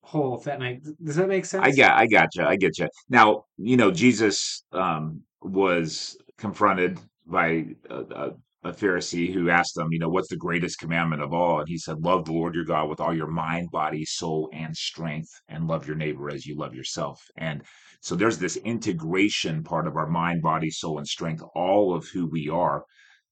whole. 0.03 0.37
If 0.37 0.45
that 0.45 0.59
make 0.59 0.79
does 1.03 1.17
that 1.17 1.27
make 1.27 1.45
sense? 1.45 1.65
I 1.65 1.71
got, 1.71 1.97
I 1.97 2.07
got 2.07 2.29
you. 2.35 2.45
I 2.45 2.55
get 2.55 2.79
you. 2.79 2.87
Now, 3.09 3.45
you 3.57 3.75
know, 3.75 3.91
Jesus 3.91 4.63
um, 4.71 5.21
was 5.41 6.17
confronted 6.37 6.99
by 7.27 7.65
a, 7.89 7.95
a, 7.95 8.31
a 8.63 8.71
Pharisee 8.71 9.33
who 9.33 9.49
asked 9.49 9.77
him, 9.77 9.87
you 9.91 9.99
know, 9.99 10.09
what's 10.09 10.27
the 10.27 10.35
greatest 10.35 10.79
commandment 10.79 11.21
of 11.21 11.33
all? 11.33 11.59
And 11.59 11.67
he 11.67 11.77
said, 11.77 11.99
love 11.99 12.25
the 12.25 12.33
Lord 12.33 12.55
your 12.55 12.65
God 12.65 12.89
with 12.89 12.99
all 12.99 13.15
your 13.15 13.27
mind, 13.27 13.71
body, 13.71 14.03
soul, 14.03 14.49
and 14.51 14.75
strength, 14.75 15.29
and 15.47 15.67
love 15.67 15.87
your 15.87 15.95
neighbor 15.95 16.29
as 16.29 16.45
you 16.45 16.55
love 16.57 16.75
yourself. 16.75 17.21
And 17.37 17.63
so 18.01 18.15
there's 18.15 18.37
this 18.37 18.57
integration 18.57 19.63
part 19.63 19.87
of 19.87 19.95
our 19.95 20.07
mind, 20.07 20.41
body, 20.41 20.69
soul, 20.69 20.97
and 20.97 21.07
strength, 21.07 21.41
all 21.55 21.95
of 21.95 22.07
who 22.09 22.27
we 22.27 22.49
are. 22.49 22.83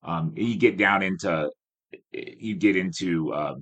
Um, 0.03 0.31
you 0.35 0.57
get 0.57 0.77
down 0.77 1.03
into 1.03 1.49
you 2.11 2.55
get 2.55 2.75
into 2.75 3.33
uh, 3.33 3.55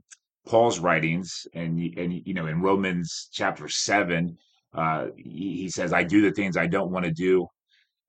Paul's 0.45 0.79
writings, 0.79 1.47
and 1.53 1.79
and 1.97 2.21
you 2.25 2.33
know 2.33 2.47
in 2.47 2.61
Romans 2.61 3.29
chapter 3.31 3.67
seven, 3.67 4.37
uh, 4.73 5.07
he, 5.17 5.57
he 5.61 5.69
says, 5.69 5.93
"I 5.93 6.03
do 6.03 6.21
the 6.21 6.31
things 6.31 6.57
I 6.57 6.67
don't 6.67 6.91
want 6.91 7.05
to 7.05 7.11
do, 7.11 7.47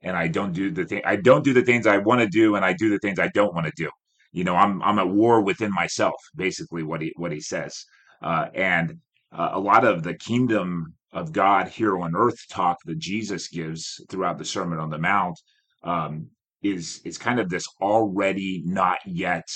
and 0.06 0.16
I 0.16 0.28
don't 0.28 0.54
do 0.54 0.70
the 0.72 0.86
thing 0.86 1.02
I 1.06 1.16
don't 1.16 1.44
do 1.44 1.54
the 1.54 1.64
things 1.64 1.86
I 1.86 1.98
want 1.98 2.22
to 2.22 2.28
do, 2.28 2.56
and 2.56 2.64
I 2.64 2.74
do 2.74 2.90
the 2.90 3.00
things 3.00 3.20
I 3.20 3.30
don't 3.34 3.54
want 3.54 3.66
to 3.68 3.74
do." 3.76 3.90
You 4.32 4.44
know, 4.44 4.56
I'm 4.56 4.82
I'm 4.82 5.00
at 5.00 5.10
war 5.10 5.42
within 5.42 5.72
myself. 5.72 6.16
Basically, 6.36 6.84
what 6.84 7.02
he 7.02 7.12
what 7.16 7.32
he 7.32 7.40
says, 7.40 7.74
uh, 8.22 8.46
and 8.54 8.98
uh, 9.32 9.50
a 9.54 9.60
lot 9.60 9.84
of 9.86 10.04
the 10.04 10.14
kingdom 10.14 10.94
of 11.12 11.32
God 11.32 11.68
here 11.68 11.98
on 11.98 12.16
earth 12.16 12.38
talk 12.50 12.78
that 12.86 12.98
Jesus 13.00 13.48
gives 13.48 14.00
throughout 14.10 14.38
the 14.38 14.46
Sermon 14.46 14.80
on 14.80 14.90
the 14.90 14.98
Mount 14.98 15.38
um, 15.84 16.28
is 16.62 17.02
is 17.04 17.18
kind 17.18 17.40
of 17.40 17.50
this 17.50 17.66
already 17.82 18.62
not 18.66 18.98
yet 19.06 19.48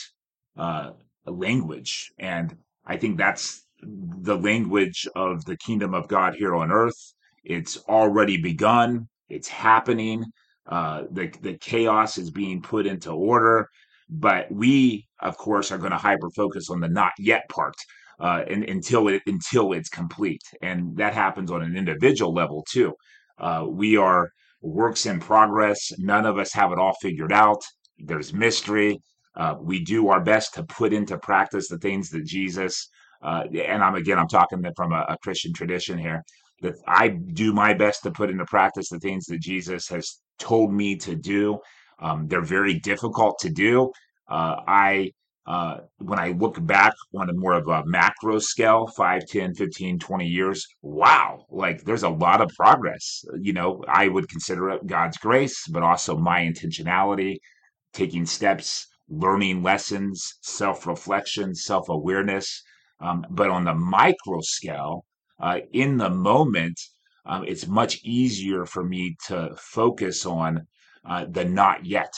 uh, 0.58 0.92
language, 1.26 2.12
and 2.18 2.56
I 2.86 2.98
think 2.98 3.18
that's 3.18 3.64
the 3.82 4.36
language 4.38 5.08
of 5.16 5.44
the 5.46 5.56
kingdom 5.58 5.94
of 5.94 6.08
God 6.08 6.34
here 6.36 6.56
on 6.56 6.72
earth. 6.72 7.14
It's 7.44 7.78
already 7.88 8.38
begun. 8.42 9.08
It's 9.30 9.48
happening. 9.48 10.24
Uh, 10.70 11.02
the 11.10 11.32
the 11.42 11.54
chaos 11.58 12.16
is 12.18 12.30
being 12.30 12.62
put 12.62 12.86
into 12.86 13.10
order, 13.10 13.68
but 14.08 14.50
we, 14.52 15.06
of 15.20 15.36
course, 15.36 15.72
are 15.72 15.78
going 15.78 15.90
to 15.90 15.98
hyper 15.98 16.30
focus 16.36 16.70
on 16.70 16.80
the 16.80 16.88
not 16.88 17.12
yet 17.18 17.42
part 17.48 17.74
uh, 18.20 18.44
and, 18.48 18.64
until 18.64 19.08
it 19.08 19.22
until 19.26 19.72
it's 19.72 19.88
complete, 19.88 20.42
and 20.62 20.96
that 20.96 21.14
happens 21.14 21.50
on 21.50 21.62
an 21.62 21.76
individual 21.76 22.32
level 22.32 22.64
too. 22.70 22.94
Uh, 23.38 23.66
we 23.68 23.96
are 23.96 24.30
works 24.62 25.06
in 25.06 25.18
progress. 25.18 25.92
None 25.98 26.26
of 26.26 26.38
us 26.38 26.52
have 26.52 26.72
it 26.72 26.78
all 26.78 26.94
figured 27.00 27.32
out. 27.32 27.62
There's 27.98 28.32
mystery. 28.32 28.98
Uh, 29.36 29.54
we 29.60 29.82
do 29.82 30.08
our 30.08 30.20
best 30.20 30.54
to 30.54 30.64
put 30.64 30.92
into 30.92 31.18
practice 31.18 31.68
the 31.68 31.78
things 31.78 32.10
that 32.10 32.24
Jesus, 32.26 32.88
uh, 33.22 33.44
and 33.54 33.82
I'm 33.82 33.94
again, 33.94 34.18
I'm 34.18 34.28
talking 34.28 34.62
from 34.76 34.92
a, 34.92 35.04
a 35.08 35.16
Christian 35.22 35.52
tradition 35.52 35.98
here, 35.98 36.22
that 36.62 36.74
I 36.86 37.08
do 37.08 37.52
my 37.52 37.74
best 37.74 38.02
to 38.02 38.10
put 38.10 38.30
into 38.30 38.44
practice 38.44 38.88
the 38.90 38.98
things 38.98 39.26
that 39.26 39.40
Jesus 39.40 39.88
has 39.88 40.20
told 40.40 40.72
me 40.72 40.96
to 40.96 41.14
do. 41.14 41.58
Um, 42.00 42.26
they're 42.28 42.42
very 42.42 42.74
difficult 42.80 43.38
to 43.40 43.50
do. 43.50 43.92
Uh, 44.28 44.56
I, 44.66 45.12
uh, 45.46 45.78
when 45.98 46.18
I 46.18 46.30
look 46.32 46.64
back 46.66 46.94
on 47.14 47.28
a 47.28 47.34
more 47.34 47.54
of 47.54 47.68
a 47.68 47.84
macro 47.86 48.38
scale, 48.38 48.86
5, 48.86 49.26
10, 49.26 49.54
15, 49.54 49.98
20 49.98 50.26
years, 50.26 50.66
wow, 50.82 51.44
like 51.50 51.84
there's 51.84 52.02
a 52.04 52.08
lot 52.08 52.40
of 52.40 52.50
progress. 52.56 53.24
You 53.40 53.52
know, 53.52 53.84
I 53.88 54.08
would 54.08 54.28
consider 54.28 54.70
it 54.70 54.86
God's 54.86 55.18
grace, 55.18 55.66
but 55.68 55.82
also 55.82 56.16
my 56.16 56.40
intentionality, 56.40 57.36
taking 57.92 58.26
steps 58.26 58.86
learning 59.10 59.62
lessons, 59.62 60.34
self 60.40 60.86
reflection, 60.86 61.54
self 61.54 61.88
awareness. 61.88 62.62
Um, 63.00 63.26
but 63.30 63.50
on 63.50 63.64
the 63.64 63.74
micro 63.74 64.40
scale, 64.40 65.04
uh, 65.40 65.60
in 65.72 65.96
the 65.96 66.10
moment, 66.10 66.78
um, 67.26 67.44
it's 67.44 67.66
much 67.66 68.00
easier 68.04 68.66
for 68.66 68.84
me 68.84 69.16
to 69.26 69.54
focus 69.56 70.26
on 70.26 70.66
uh, 71.04 71.26
the 71.28 71.44
not 71.44 71.84
yet 71.84 72.12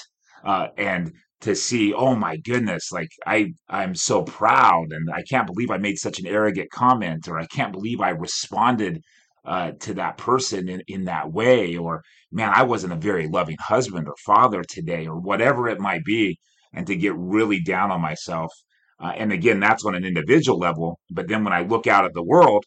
uh, 0.44 0.68
and 0.76 1.12
to 1.40 1.56
see, 1.56 1.92
oh 1.92 2.14
my 2.14 2.36
goodness, 2.36 2.92
like 2.92 3.10
I, 3.26 3.52
I'm 3.68 3.94
so 3.94 4.22
proud 4.22 4.86
and 4.90 5.10
I 5.12 5.22
can't 5.28 5.46
believe 5.46 5.70
I 5.70 5.78
made 5.78 5.98
such 5.98 6.20
an 6.20 6.26
arrogant 6.26 6.70
comment 6.70 7.26
or 7.28 7.38
I 7.38 7.46
can't 7.46 7.72
believe 7.72 8.00
I 8.00 8.10
responded 8.10 9.02
uh, 9.44 9.72
to 9.80 9.94
that 9.94 10.18
person 10.18 10.68
in, 10.68 10.82
in 10.86 11.04
that 11.06 11.32
way 11.32 11.76
or 11.76 12.02
man, 12.30 12.52
I 12.54 12.62
wasn't 12.62 12.92
a 12.92 12.96
very 12.96 13.26
loving 13.26 13.56
husband 13.60 14.06
or 14.06 14.14
father 14.24 14.62
today 14.62 15.06
or 15.06 15.18
whatever 15.18 15.68
it 15.68 15.80
might 15.80 16.04
be 16.04 16.38
and 16.72 16.86
to 16.86 16.96
get 16.96 17.14
really 17.16 17.60
down 17.60 17.90
on 17.90 18.00
myself. 18.00 18.52
Uh, 19.00 19.12
and 19.16 19.32
again, 19.32 19.58
that's 19.58 19.84
on 19.84 19.96
an 19.96 20.04
individual 20.04 20.58
level. 20.58 21.00
But 21.10 21.26
then 21.26 21.42
when 21.42 21.52
I 21.52 21.62
look 21.62 21.88
out 21.88 22.04
at 22.04 22.14
the 22.14 22.22
world, 22.22 22.64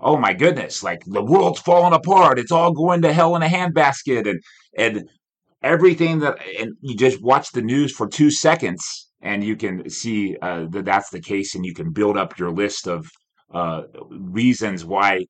oh 0.00 0.16
my 0.16 0.32
goodness, 0.32 0.82
like 0.82 1.02
the 1.06 1.22
world's 1.22 1.60
falling 1.60 1.94
apart. 1.94 2.38
It's 2.38 2.52
all 2.52 2.72
going 2.72 3.02
to 3.02 3.12
hell 3.12 3.36
in 3.36 3.42
a 3.42 3.48
handbasket. 3.48 4.28
And, 4.28 4.40
and 4.76 5.08
everything 5.62 6.20
that, 6.20 6.38
and 6.58 6.74
you 6.80 6.96
just 6.96 7.22
watch 7.22 7.50
the 7.52 7.62
news 7.62 7.92
for 7.92 8.06
two 8.06 8.30
seconds 8.30 9.10
and 9.22 9.42
you 9.42 9.56
can 9.56 9.88
see 9.88 10.36
uh, 10.42 10.66
that 10.70 10.84
that's 10.84 11.10
the 11.10 11.20
case. 11.20 11.54
And 11.54 11.64
you 11.64 11.74
can 11.74 11.92
build 11.92 12.16
up 12.16 12.38
your 12.38 12.50
list 12.50 12.86
of 12.86 13.08
uh, 13.52 13.82
reasons 14.10 14.84
why 14.84 15.26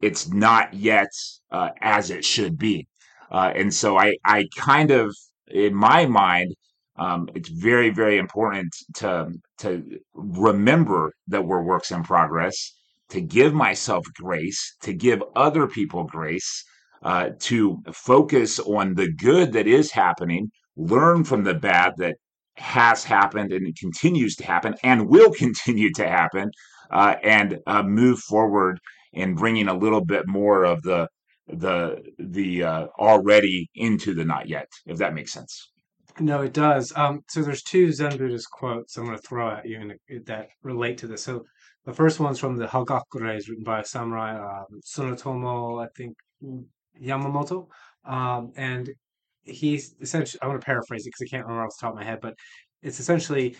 it's 0.00 0.28
not 0.28 0.74
yet 0.74 1.10
uh, 1.50 1.70
as 1.80 2.10
it 2.10 2.24
should 2.24 2.58
be. 2.58 2.88
Uh, 3.30 3.52
and 3.54 3.72
so 3.72 3.96
I, 3.96 4.16
I 4.24 4.46
kind 4.56 4.90
of, 4.90 5.14
in 5.48 5.74
my 5.74 6.06
mind, 6.06 6.54
um, 6.96 7.28
it's 7.34 7.48
very, 7.48 7.90
very 7.90 8.18
important 8.18 8.74
to 8.96 9.30
to 9.58 9.82
remember 10.14 11.12
that 11.28 11.44
we're 11.44 11.62
works 11.62 11.90
in 11.90 12.02
progress, 12.02 12.72
to 13.12 13.20
give 13.20 13.52
myself 13.52 14.04
grace, 14.14 14.74
to 14.80 14.94
give 14.94 15.22
other 15.36 15.66
people 15.66 16.04
grace, 16.04 16.64
uh, 17.02 17.28
to 17.38 17.82
focus 17.92 18.58
on 18.58 18.94
the 18.94 19.12
good 19.12 19.52
that 19.52 19.66
is 19.66 19.92
happening, 19.92 20.50
learn 20.76 21.22
from 21.22 21.44
the 21.44 21.52
bad 21.52 21.92
that 21.98 22.16
has 22.56 23.04
happened 23.04 23.52
and 23.52 23.76
continues 23.76 24.34
to 24.36 24.44
happen 24.44 24.74
and 24.82 25.08
will 25.08 25.30
continue 25.44 25.92
to 25.92 26.08
happen, 26.08 26.50
uh, 26.90 27.16
and 27.22 27.58
uh, 27.66 27.82
move 27.82 28.18
forward 28.18 28.80
in 29.12 29.34
bringing 29.34 29.68
a 29.68 29.76
little 29.76 30.04
bit 30.04 30.26
more 30.26 30.64
of 30.64 30.82
the 30.82 31.06
the 31.48 32.00
the 32.18 32.62
uh, 32.62 32.86
already 32.98 33.68
into 33.74 34.14
the 34.14 34.24
not 34.24 34.48
yet, 34.48 34.68
if 34.86 34.96
that 34.96 35.12
makes 35.12 35.32
sense. 35.32 35.70
No, 36.18 36.40
it 36.42 36.54
does. 36.54 36.92
Um, 36.96 37.24
so 37.28 37.42
there's 37.42 37.62
two 37.62 37.92
Zen 37.92 38.16
Buddhist 38.16 38.50
quotes 38.50 38.96
I'm 38.96 39.04
going 39.04 39.16
to 39.16 39.22
throw 39.22 39.50
at 39.50 39.66
you 39.66 39.80
in, 39.80 40.24
that 40.24 40.48
relate 40.62 40.98
to 40.98 41.06
this. 41.06 41.24
So 41.24 41.44
the 41.84 41.92
first 41.92 42.20
one's 42.20 42.38
from 42.38 42.56
the 42.56 42.66
Hagakure, 42.66 43.36
is 43.36 43.48
written 43.48 43.64
by 43.64 43.80
a 43.80 43.84
samurai, 43.84 44.36
um, 44.36 44.80
Tsunetomo, 44.82 45.84
I 45.84 45.88
think 45.96 46.16
Yamamoto, 47.00 47.66
um, 48.04 48.52
and 48.56 48.90
he's 49.44 49.94
essentially. 50.00 50.40
I 50.42 50.46
want 50.46 50.60
to 50.60 50.64
paraphrase 50.64 51.06
it 51.06 51.10
because 51.10 51.26
I 51.28 51.30
can't 51.30 51.46
remember 51.46 51.66
off 51.66 51.74
the 51.78 51.86
top 51.86 51.92
of 51.92 51.98
my 51.98 52.04
head, 52.04 52.20
but 52.20 52.34
it's 52.82 53.00
essentially, 53.00 53.56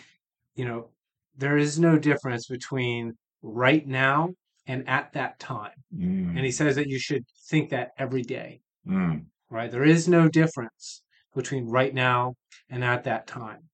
you 0.55 0.65
know, 0.65 0.89
there 1.37 1.57
is 1.57 1.79
no 1.79 1.97
difference 1.97 2.47
between 2.47 3.13
right 3.41 3.85
now 3.85 4.29
and 4.67 4.87
at 4.87 5.11
that 5.13 5.39
time. 5.39 5.71
Mm. 5.95 6.35
And 6.35 6.39
he 6.39 6.51
says 6.51 6.75
that 6.75 6.87
you 6.87 6.99
should 6.99 7.25
think 7.49 7.69
that 7.69 7.91
every 7.97 8.21
day. 8.21 8.61
Mm. 8.87 9.25
Right? 9.49 9.71
There 9.71 9.83
is 9.83 10.07
no 10.07 10.29
difference 10.29 11.03
between 11.35 11.67
right 11.67 11.93
now 11.93 12.35
and 12.69 12.83
at 12.83 13.03
that 13.03 13.27
time. 13.27 13.69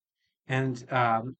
And 0.47 0.83
um, 0.91 1.35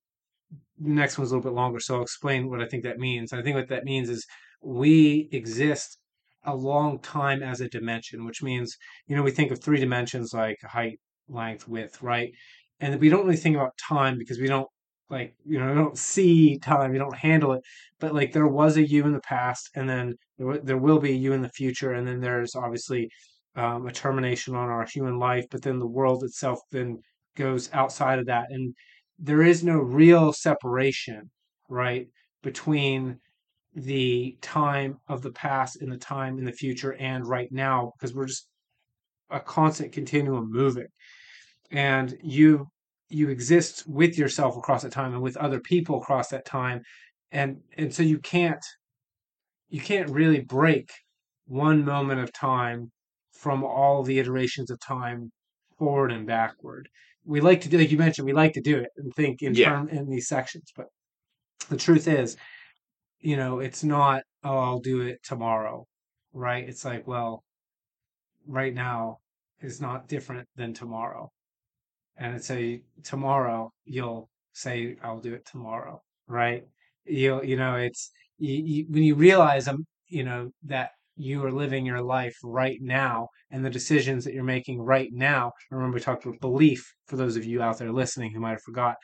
the 0.80 0.90
next 0.90 1.18
one's 1.18 1.32
a 1.32 1.36
little 1.36 1.50
bit 1.52 1.56
longer, 1.56 1.80
so 1.80 1.96
I'll 1.96 2.04
explain 2.04 2.50
what 2.50 2.62
I 2.62 2.68
think 2.68 2.84
that 2.84 3.00
means. 3.00 3.34
I 3.34 3.42
think 3.42 3.56
what 3.56 3.70
that 3.70 3.84
means 3.84 4.10
is 4.10 4.26
we 4.62 5.30
exist 5.32 5.98
a 6.46 6.56
long 6.56 7.00
time 7.00 7.44
as 7.44 7.62
a 7.62 7.70
dimension, 7.70 8.26
which 8.26 8.42
means, 8.42 8.76
you 9.08 9.16
know, 9.16 9.24
we 9.24 9.32
think 9.32 9.52
of 9.52 9.62
three 9.62 9.80
dimensions 9.80 10.34
like 10.34 10.58
height, 10.64 11.00
length, 11.28 11.68
width, 11.68 12.02
right? 12.02 12.32
And 12.80 13.00
we 13.00 13.10
don't 13.10 13.26
really 13.26 13.38
think 13.38 13.56
about 13.56 13.78
time 13.78 14.18
because 14.18 14.40
we 14.40 14.48
don't 14.48 14.68
like, 15.10 15.36
you 15.46 15.60
know, 15.60 15.68
we 15.70 15.76
don't 15.76 15.98
see 15.98 16.60
time, 16.60 16.92
we 16.92 16.98
don't 16.98 17.18
handle 17.18 17.54
it. 17.54 17.62
But 18.00 18.14
like 18.14 18.32
there 18.32 18.48
was 18.48 18.78
a 18.78 18.88
you 18.88 19.06
in 19.06 19.14
the 19.14 19.22
past, 19.22 19.70
and 19.76 19.90
then 19.90 20.16
there, 20.38 20.60
there 20.60 20.78
will 20.78 21.00
be 21.00 21.16
you 21.18 21.34
in 21.34 21.42
the 21.42 21.50
future, 21.50 21.94
and 21.94 22.08
then 22.08 22.22
there's 22.22 22.56
obviously 22.56 23.10
um, 23.56 23.88
a 23.88 23.92
termination 23.92 24.56
on 24.56 24.70
our 24.70 24.86
human 24.86 25.20
life, 25.20 25.46
but 25.52 25.62
then 25.62 25.80
the 25.80 25.88
world 25.88 26.24
itself 26.24 26.60
then 26.72 27.00
goes 27.36 27.70
outside 27.74 28.20
of 28.20 28.28
that. 28.28 28.48
And 28.50 28.74
there 29.20 29.42
is 29.44 29.64
no 29.64 29.78
real 29.78 30.34
separation, 30.34 31.30
right, 31.68 32.08
between 32.42 33.20
the 33.76 34.38
time 34.42 34.98
of 35.08 35.22
the 35.22 35.32
past 35.32 35.82
and 35.82 35.92
the 35.92 35.98
time 35.98 36.38
in 36.38 36.46
the 36.46 36.52
future 36.52 36.94
and 36.94 37.28
right 37.28 37.52
now, 37.52 37.92
because 37.98 38.16
we're 38.16 38.26
just 38.26 38.48
a 39.30 39.40
constant 39.40 39.92
continuum 39.92 40.52
moving. 40.52 40.88
And 41.72 42.18
you 42.24 42.68
you 43.10 43.30
exist 43.30 43.84
with 43.88 44.18
yourself 44.18 44.56
across 44.56 44.84
that 44.84 44.92
time 44.92 45.14
and 45.14 45.22
with 45.22 45.38
other 45.38 45.60
people 45.60 45.98
across 46.02 46.30
that 46.30 46.46
time. 46.46 46.82
And 47.32 47.58
and 47.78 47.94
so 47.94 48.04
you 48.04 48.20
can't 48.20 48.64
you 49.70 49.82
can't 49.82 50.10
really 50.10 50.42
break 50.42 50.90
one 51.46 51.84
moment 51.86 52.22
of 52.22 52.32
time 52.34 52.92
from 53.32 53.64
all 53.64 54.04
the 54.04 54.20
iterations 54.20 54.70
of 54.72 54.80
time 54.80 55.32
forward 55.78 56.12
and 56.12 56.28
backward. 56.28 56.90
We 57.26 57.42
like 57.42 57.62
to 57.62 57.70
do, 57.70 57.78
like 57.78 57.92
you 57.92 57.98
mentioned, 57.98 58.26
we 58.26 58.34
like 58.34 58.54
to 58.54 58.62
do 58.62 58.78
it 58.80 58.90
and 58.98 59.14
think 59.14 59.42
in 59.42 59.54
Yeah. 59.54 59.70
term 59.70 59.90
in 59.90 60.10
these 60.10 60.28
sections, 60.28 60.72
but 60.76 60.88
the 61.70 61.78
truth 61.78 62.08
is, 62.08 62.38
you 63.20 63.38
know, 63.38 63.60
it's 63.60 63.84
not, 63.84 64.24
oh, 64.44 64.58
I'll 64.60 64.80
do 64.82 65.02
it 65.02 65.24
tomorrow, 65.24 65.88
right? 66.34 66.68
It's 66.70 66.86
like, 66.86 67.08
well, 67.08 67.44
right 68.48 68.74
now 68.74 69.20
is 69.62 69.82
not 69.82 70.08
different 70.08 70.48
than 70.56 70.74
tomorrow. 70.74 71.32
And 72.18 72.36
it's 72.36 72.52
a 72.52 72.84
tomorrow 73.04 73.72
you'll 73.86 74.30
say, 74.54 74.98
I'll 75.04 75.20
do 75.22 75.34
it 75.36 75.46
tomorrow, 75.46 76.02
right? 76.28 76.68
You 77.06 77.44
you 77.44 77.58
know, 77.58 77.76
it's 77.78 78.12
you, 78.38 78.56
you, 78.56 78.86
when 78.90 79.04
you 79.04 79.16
realize, 79.16 79.68
I'm 79.68 79.86
you 80.08 80.24
know, 80.24 80.52
that 80.64 80.92
you 81.20 81.44
are 81.46 81.52
living 81.52 81.86
your 81.86 82.02
life 82.02 82.36
right 82.44 82.80
now 82.82 83.28
and 83.52 83.64
the 83.64 83.70
decisions 83.70 84.24
that 84.24 84.34
you're 84.34 84.44
making 84.44 84.80
right 84.82 85.10
now. 85.12 85.52
Remember, 85.70 85.96
we 85.96 86.02
talked 86.02 86.26
about 86.26 86.40
belief 86.40 86.82
for 87.08 87.18
those 87.18 87.36
of 87.36 87.46
you 87.46 87.62
out 87.62 87.78
there 87.78 87.92
listening 87.92 88.32
who 88.32 88.40
might 88.40 88.52
have 88.52 88.62
forgot. 88.62 88.96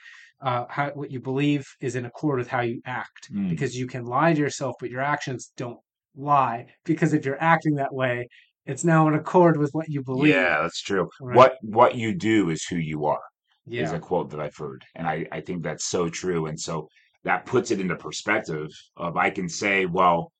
Uh, 0.41 0.65
how, 0.69 0.89
what 0.91 1.11
you 1.11 1.19
believe 1.19 1.65
is 1.81 1.95
in 1.95 2.05
accord 2.05 2.37
with 2.39 2.47
how 2.47 2.61
you 2.61 2.81
act 2.85 3.29
Mm. 3.33 3.49
because 3.49 3.75
you 3.77 3.87
can 3.87 4.05
lie 4.05 4.33
to 4.33 4.39
yourself, 4.39 4.75
but 4.79 4.89
your 4.89 5.01
actions 5.01 5.51
don't 5.57 5.79
lie. 6.15 6.65
Because 6.85 7.13
if 7.13 7.25
you're 7.25 7.41
acting 7.41 7.75
that 7.75 7.93
way, 7.93 8.27
it's 8.65 8.83
now 8.83 9.07
in 9.07 9.13
accord 9.13 9.57
with 9.57 9.71
what 9.73 9.87
you 9.89 10.03
believe. 10.03 10.33
Yeah, 10.33 10.61
that's 10.61 10.81
true. 10.81 11.09
Right. 11.21 11.35
What 11.37 11.53
what 11.61 11.95
you 11.95 12.13
do 12.13 12.49
is 12.49 12.65
who 12.65 12.77
you 12.77 13.05
are. 13.05 13.21
is 13.69 13.91
a 13.91 13.99
quote 13.99 14.29
that 14.31 14.39
I've 14.39 14.55
heard. 14.55 14.83
And 14.95 15.07
I, 15.07 15.25
I 15.31 15.41
think 15.41 15.63
that's 15.63 15.85
so 15.85 16.07
true. 16.09 16.45
And 16.47 16.59
so 16.59 16.87
that 17.23 17.45
puts 17.45 17.71
it 17.71 17.79
into 17.79 17.95
perspective 17.95 18.69
of 18.97 19.17
I 19.17 19.29
can 19.31 19.49
say, 19.49 19.85
well, 19.85 20.31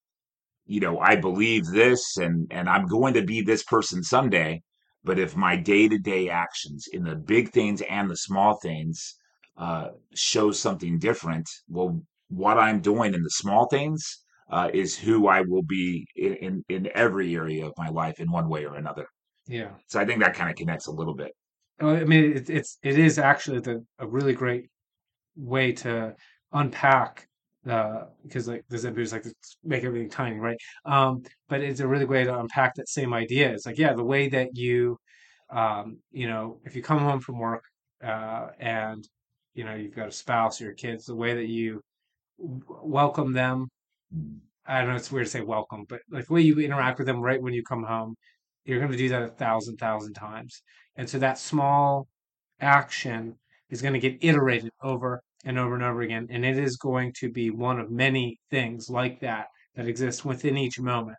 you 0.65 0.79
know, 0.79 0.99
I 0.99 1.15
believe 1.15 1.65
this 1.65 2.17
and, 2.17 2.47
and 2.51 2.67
I'm 2.69 2.87
going 2.87 3.13
to 3.13 3.23
be 3.23 3.41
this 3.41 3.63
person 3.63 4.03
someday. 4.03 4.61
But 5.03 5.19
if 5.19 5.35
my 5.35 5.55
day 5.55 5.87
to 5.87 5.99
day 5.99 6.29
actions 6.29 6.87
in 6.91 7.03
the 7.03 7.15
big 7.15 7.51
things 7.51 7.81
and 7.81 8.09
the 8.09 8.17
small 8.17 8.55
things 8.55 9.15
uh, 9.57 9.89
show 10.15 10.51
something 10.51 10.97
different, 10.97 11.47
well, 11.69 12.01
what 12.29 12.57
I'm 12.57 12.81
doing 12.81 13.13
in 13.13 13.21
the 13.21 13.29
small 13.29 13.67
things 13.67 14.23
uh, 14.49 14.69
is 14.73 14.97
who 14.97 15.27
I 15.27 15.41
will 15.41 15.63
be 15.63 16.07
in, 16.15 16.33
in, 16.35 16.63
in 16.69 16.89
every 16.95 17.35
area 17.35 17.65
of 17.65 17.73
my 17.77 17.89
life 17.89 18.19
in 18.19 18.31
one 18.31 18.49
way 18.49 18.65
or 18.65 18.75
another. 18.75 19.07
Yeah. 19.47 19.71
So 19.87 19.99
I 19.99 20.05
think 20.05 20.23
that 20.23 20.33
kind 20.33 20.49
of 20.49 20.55
connects 20.55 20.87
a 20.87 20.91
little 20.91 21.15
bit. 21.15 21.31
Well, 21.79 21.95
I 21.95 22.03
mean, 22.03 22.37
it, 22.37 22.49
it's 22.49 22.77
it 22.83 22.97
is 22.97 23.19
actually 23.19 23.59
the 23.59 23.85
a 23.99 24.07
really 24.07 24.33
great 24.33 24.69
way 25.35 25.71
to 25.73 26.15
unpack 26.51 27.27
uh 27.69 28.05
because 28.23 28.47
like 28.47 28.63
the 28.69 28.77
Zen 28.77 28.97
is 28.99 29.11
like 29.11 29.25
let's 29.25 29.57
make 29.63 29.83
everything 29.83 30.09
tiny, 30.09 30.39
right? 30.39 30.57
Um, 30.85 31.23
but 31.49 31.61
it's 31.61 31.79
a 31.79 31.87
really 31.87 32.05
way 32.05 32.23
to 32.23 32.39
unpack 32.39 32.75
that 32.75 32.89
same 32.89 33.13
idea. 33.13 33.51
It's 33.51 33.65
like 33.65 33.77
yeah, 33.77 33.93
the 33.93 34.03
way 34.03 34.29
that 34.29 34.55
you, 34.55 34.97
um, 35.49 35.99
you 36.11 36.27
know, 36.27 36.59
if 36.65 36.75
you 36.75 36.81
come 36.83 36.99
home 36.99 37.19
from 37.21 37.39
work, 37.39 37.63
uh, 38.03 38.49
and 38.59 39.07
you 39.53 39.63
know 39.65 39.75
you've 39.75 39.95
got 39.95 40.07
a 40.09 40.11
spouse 40.11 40.61
or 40.61 40.65
your 40.65 40.73
kids, 40.73 41.05
the 41.05 41.15
way 41.15 41.33
that 41.35 41.47
you 41.47 41.81
w- 42.39 42.63
welcome 42.83 43.33
them. 43.33 43.67
I 44.67 44.79
don't 44.79 44.89
know, 44.89 44.95
it's 44.95 45.11
weird 45.11 45.27
to 45.27 45.31
say 45.31 45.41
welcome, 45.41 45.85
but 45.87 46.01
like 46.09 46.25
the 46.27 46.33
way 46.33 46.41
you 46.41 46.59
interact 46.59 46.97
with 46.97 47.07
them 47.07 47.21
right 47.21 47.41
when 47.41 47.53
you 47.53 47.63
come 47.63 47.83
home, 47.83 48.15
you're 48.65 48.79
going 48.79 48.91
to 48.91 48.97
do 48.97 49.09
that 49.09 49.21
a 49.23 49.27
thousand, 49.29 49.77
thousand 49.77 50.13
times. 50.13 50.61
And 50.95 51.09
so 51.09 51.19
that 51.19 51.37
small 51.37 52.07
action 52.61 53.37
is 53.69 53.81
going 53.81 53.93
to 53.93 53.99
get 53.99 54.17
iterated 54.23 54.71
over 54.81 55.21
and 55.45 55.57
over 55.57 55.75
and 55.75 55.83
over 55.83 56.01
again. 56.01 56.27
And 56.29 56.43
it 56.43 56.57
is 56.57 56.75
going 56.77 57.13
to 57.19 57.31
be 57.31 57.49
one 57.51 57.79
of 57.79 57.91
many 57.91 58.39
things 58.49 58.89
like 58.89 59.19
that 59.21 59.47
that 59.75 59.87
exist 59.87 60.25
within 60.25 60.57
each 60.57 60.79
moment 60.79 61.17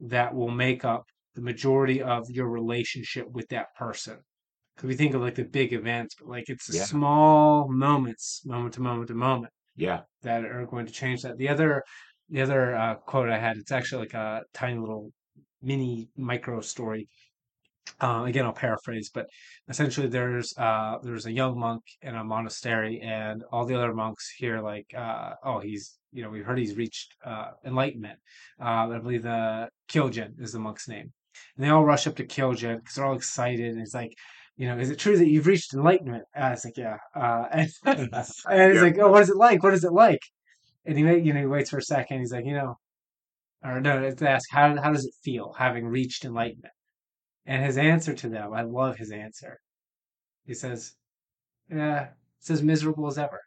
that 0.00 0.34
will 0.34 0.50
make 0.50 0.84
up 0.84 1.04
the 1.34 1.40
majority 1.42 2.02
of 2.02 2.28
your 2.30 2.48
relationship 2.48 3.26
with 3.30 3.48
that 3.48 3.74
person. 3.76 4.18
Because 4.74 4.88
we 4.88 4.94
think 4.94 5.14
of 5.14 5.22
like 5.22 5.34
the 5.36 5.44
big 5.44 5.72
events, 5.72 6.14
but 6.18 6.28
like 6.28 6.48
it's 6.48 6.66
the 6.66 6.76
Yeah. 6.76 6.84
small 6.84 7.68
moments, 7.68 8.42
moment 8.44 8.74
to 8.74 8.82
moment 8.82 9.08
to 9.08 9.14
moment 9.14 9.52
Yeah. 9.74 10.02
that 10.22 10.44
are 10.44 10.66
going 10.66 10.86
to 10.86 10.92
change 10.92 11.22
that. 11.22 11.38
The 11.38 11.48
other, 11.48 11.82
the 12.28 12.42
other 12.42 12.74
uh, 12.74 12.94
quote 12.96 13.30
I 13.30 13.38
had, 13.38 13.56
it's 13.56 13.72
actually 13.72 14.02
like 14.02 14.14
a 14.14 14.42
tiny 14.52 14.78
little 14.78 15.12
mini 15.62 16.10
micro 16.16 16.60
story. 16.60 17.08
Uh, 18.00 18.24
again, 18.26 18.44
I'll 18.44 18.52
paraphrase, 18.52 19.10
but 19.12 19.26
essentially, 19.68 20.06
there's 20.06 20.52
uh, 20.58 20.98
there's 21.02 21.26
a 21.26 21.32
young 21.32 21.58
monk 21.58 21.82
in 22.02 22.14
a 22.14 22.24
monastery, 22.24 23.00
and 23.00 23.42
all 23.52 23.64
the 23.64 23.74
other 23.76 23.94
monks 23.94 24.30
here, 24.36 24.60
like, 24.60 24.92
uh, 24.94 25.34
oh, 25.42 25.60
he's, 25.60 25.98
you 26.12 26.22
know, 26.22 26.28
we've 26.28 26.44
heard 26.44 26.58
he's 26.58 26.76
reached 26.76 27.14
uh, 27.24 27.52
enlightenment. 27.64 28.18
Uh, 28.60 28.88
I 28.90 28.98
believe 28.98 29.22
the 29.22 29.68
Kyojin 29.88 30.40
is 30.40 30.52
the 30.52 30.58
monk's 30.58 30.88
name, 30.88 31.12
and 31.56 31.64
they 31.64 31.70
all 31.70 31.84
rush 31.84 32.06
up 32.06 32.16
to 32.16 32.26
Kyojin 32.26 32.78
because 32.78 32.96
they're 32.96 33.06
all 33.06 33.16
excited, 33.16 33.72
and 33.72 33.80
it's 33.80 33.94
like, 33.94 34.12
you 34.56 34.66
know, 34.68 34.78
is 34.78 34.90
it 34.90 34.98
true 34.98 35.16
that 35.16 35.28
you've 35.28 35.46
reached 35.46 35.72
enlightenment? 35.72 36.24
And 36.34 36.52
it's 36.52 36.64
like, 36.64 36.76
yeah, 36.76 36.98
uh, 37.14 37.46
and, 37.52 37.70
and 37.84 38.08
it's 38.12 38.44
Yeah. 38.48 38.82
like, 38.82 38.98
oh, 38.98 39.10
what 39.10 39.22
is 39.22 39.30
it 39.30 39.36
like? 39.36 39.62
What 39.62 39.74
is 39.74 39.84
it 39.84 39.92
like? 39.92 40.22
And 40.86 40.98
he, 40.98 41.04
you 41.18 41.32
know, 41.32 41.40
he 41.40 41.46
waits 41.46 41.70
for 41.70 41.78
a 41.78 41.82
second. 41.82 42.20
He's 42.20 42.32
like, 42.32 42.46
you 42.46 42.54
know, 42.54 42.78
or 43.64 43.80
no, 43.80 44.10
to 44.10 44.28
ask 44.30 44.48
how 44.50 44.80
how 44.80 44.92
does 44.92 45.04
it 45.06 45.14
feel 45.24 45.54
having 45.58 45.86
reached 45.86 46.24
enlightenment? 46.24 46.72
And 47.46 47.64
his 47.64 47.78
answer 47.78 48.12
to 48.14 48.28
them, 48.28 48.52
I 48.52 48.62
love 48.62 48.96
his 48.96 49.12
answer. 49.12 49.60
He 50.44 50.54
says, 50.54 50.94
"Yeah, 51.70 52.08
it's 52.38 52.50
as 52.50 52.62
miserable 52.62 53.06
as 53.06 53.18
ever." 53.18 53.40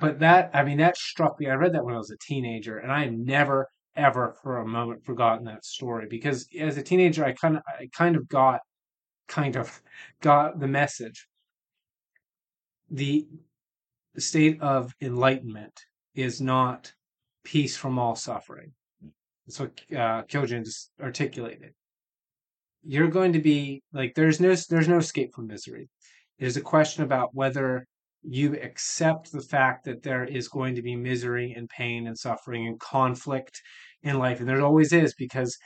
But 0.00 0.18
that, 0.20 0.50
I 0.54 0.64
mean, 0.64 0.78
that 0.78 0.96
struck 0.96 1.38
me. 1.38 1.48
I 1.48 1.54
read 1.54 1.74
that 1.74 1.84
when 1.84 1.94
I 1.94 1.98
was 1.98 2.10
a 2.10 2.16
teenager, 2.16 2.78
and 2.78 2.90
I 2.90 3.06
never, 3.06 3.68
ever 3.94 4.34
for 4.42 4.58
a 4.58 4.66
moment 4.66 5.04
forgotten 5.04 5.44
that 5.44 5.64
story 5.64 6.06
because 6.08 6.48
as 6.58 6.76
a 6.76 6.82
teenager, 6.82 7.24
I 7.24 7.32
kind 7.32 7.56
of, 7.56 7.62
I 7.68 7.88
kind 7.92 8.16
of 8.16 8.28
got, 8.28 8.60
kind 9.28 9.54
of 9.54 9.82
got 10.20 10.58
the 10.58 10.66
message. 10.66 11.28
The 12.90 13.26
state 14.18 14.60
of 14.60 14.94
enlightenment 15.00 15.78
is 16.14 16.40
not 16.40 16.92
peace 17.44 17.76
from 17.76 17.98
all 17.98 18.16
suffering. 18.16 18.72
That's 19.46 19.60
what 19.60 19.80
uh, 19.90 20.22
Kyojin 20.24 20.64
just 20.64 20.90
articulated. 21.00 21.72
You're 22.84 23.08
going 23.08 23.32
to 23.32 23.40
be 23.40 23.82
like 23.92 24.14
there's 24.14 24.40
no 24.40 24.54
there's 24.68 24.88
no 24.88 24.98
escape 24.98 25.34
from 25.34 25.46
misery. 25.46 25.88
It 26.38 26.46
is 26.46 26.56
a 26.56 26.60
question 26.60 27.04
about 27.04 27.34
whether 27.34 27.86
you 28.22 28.54
accept 28.60 29.32
the 29.32 29.40
fact 29.40 29.84
that 29.84 30.02
there 30.02 30.24
is 30.24 30.48
going 30.48 30.74
to 30.76 30.82
be 30.82 30.94
misery 30.94 31.54
and 31.56 31.68
pain 31.68 32.06
and 32.06 32.18
suffering 32.18 32.66
and 32.66 32.78
conflict 32.80 33.60
in 34.02 34.18
life, 34.18 34.40
and 34.40 34.48
there 34.48 34.62
always 34.62 34.92
is 34.92 35.14
because 35.14 35.56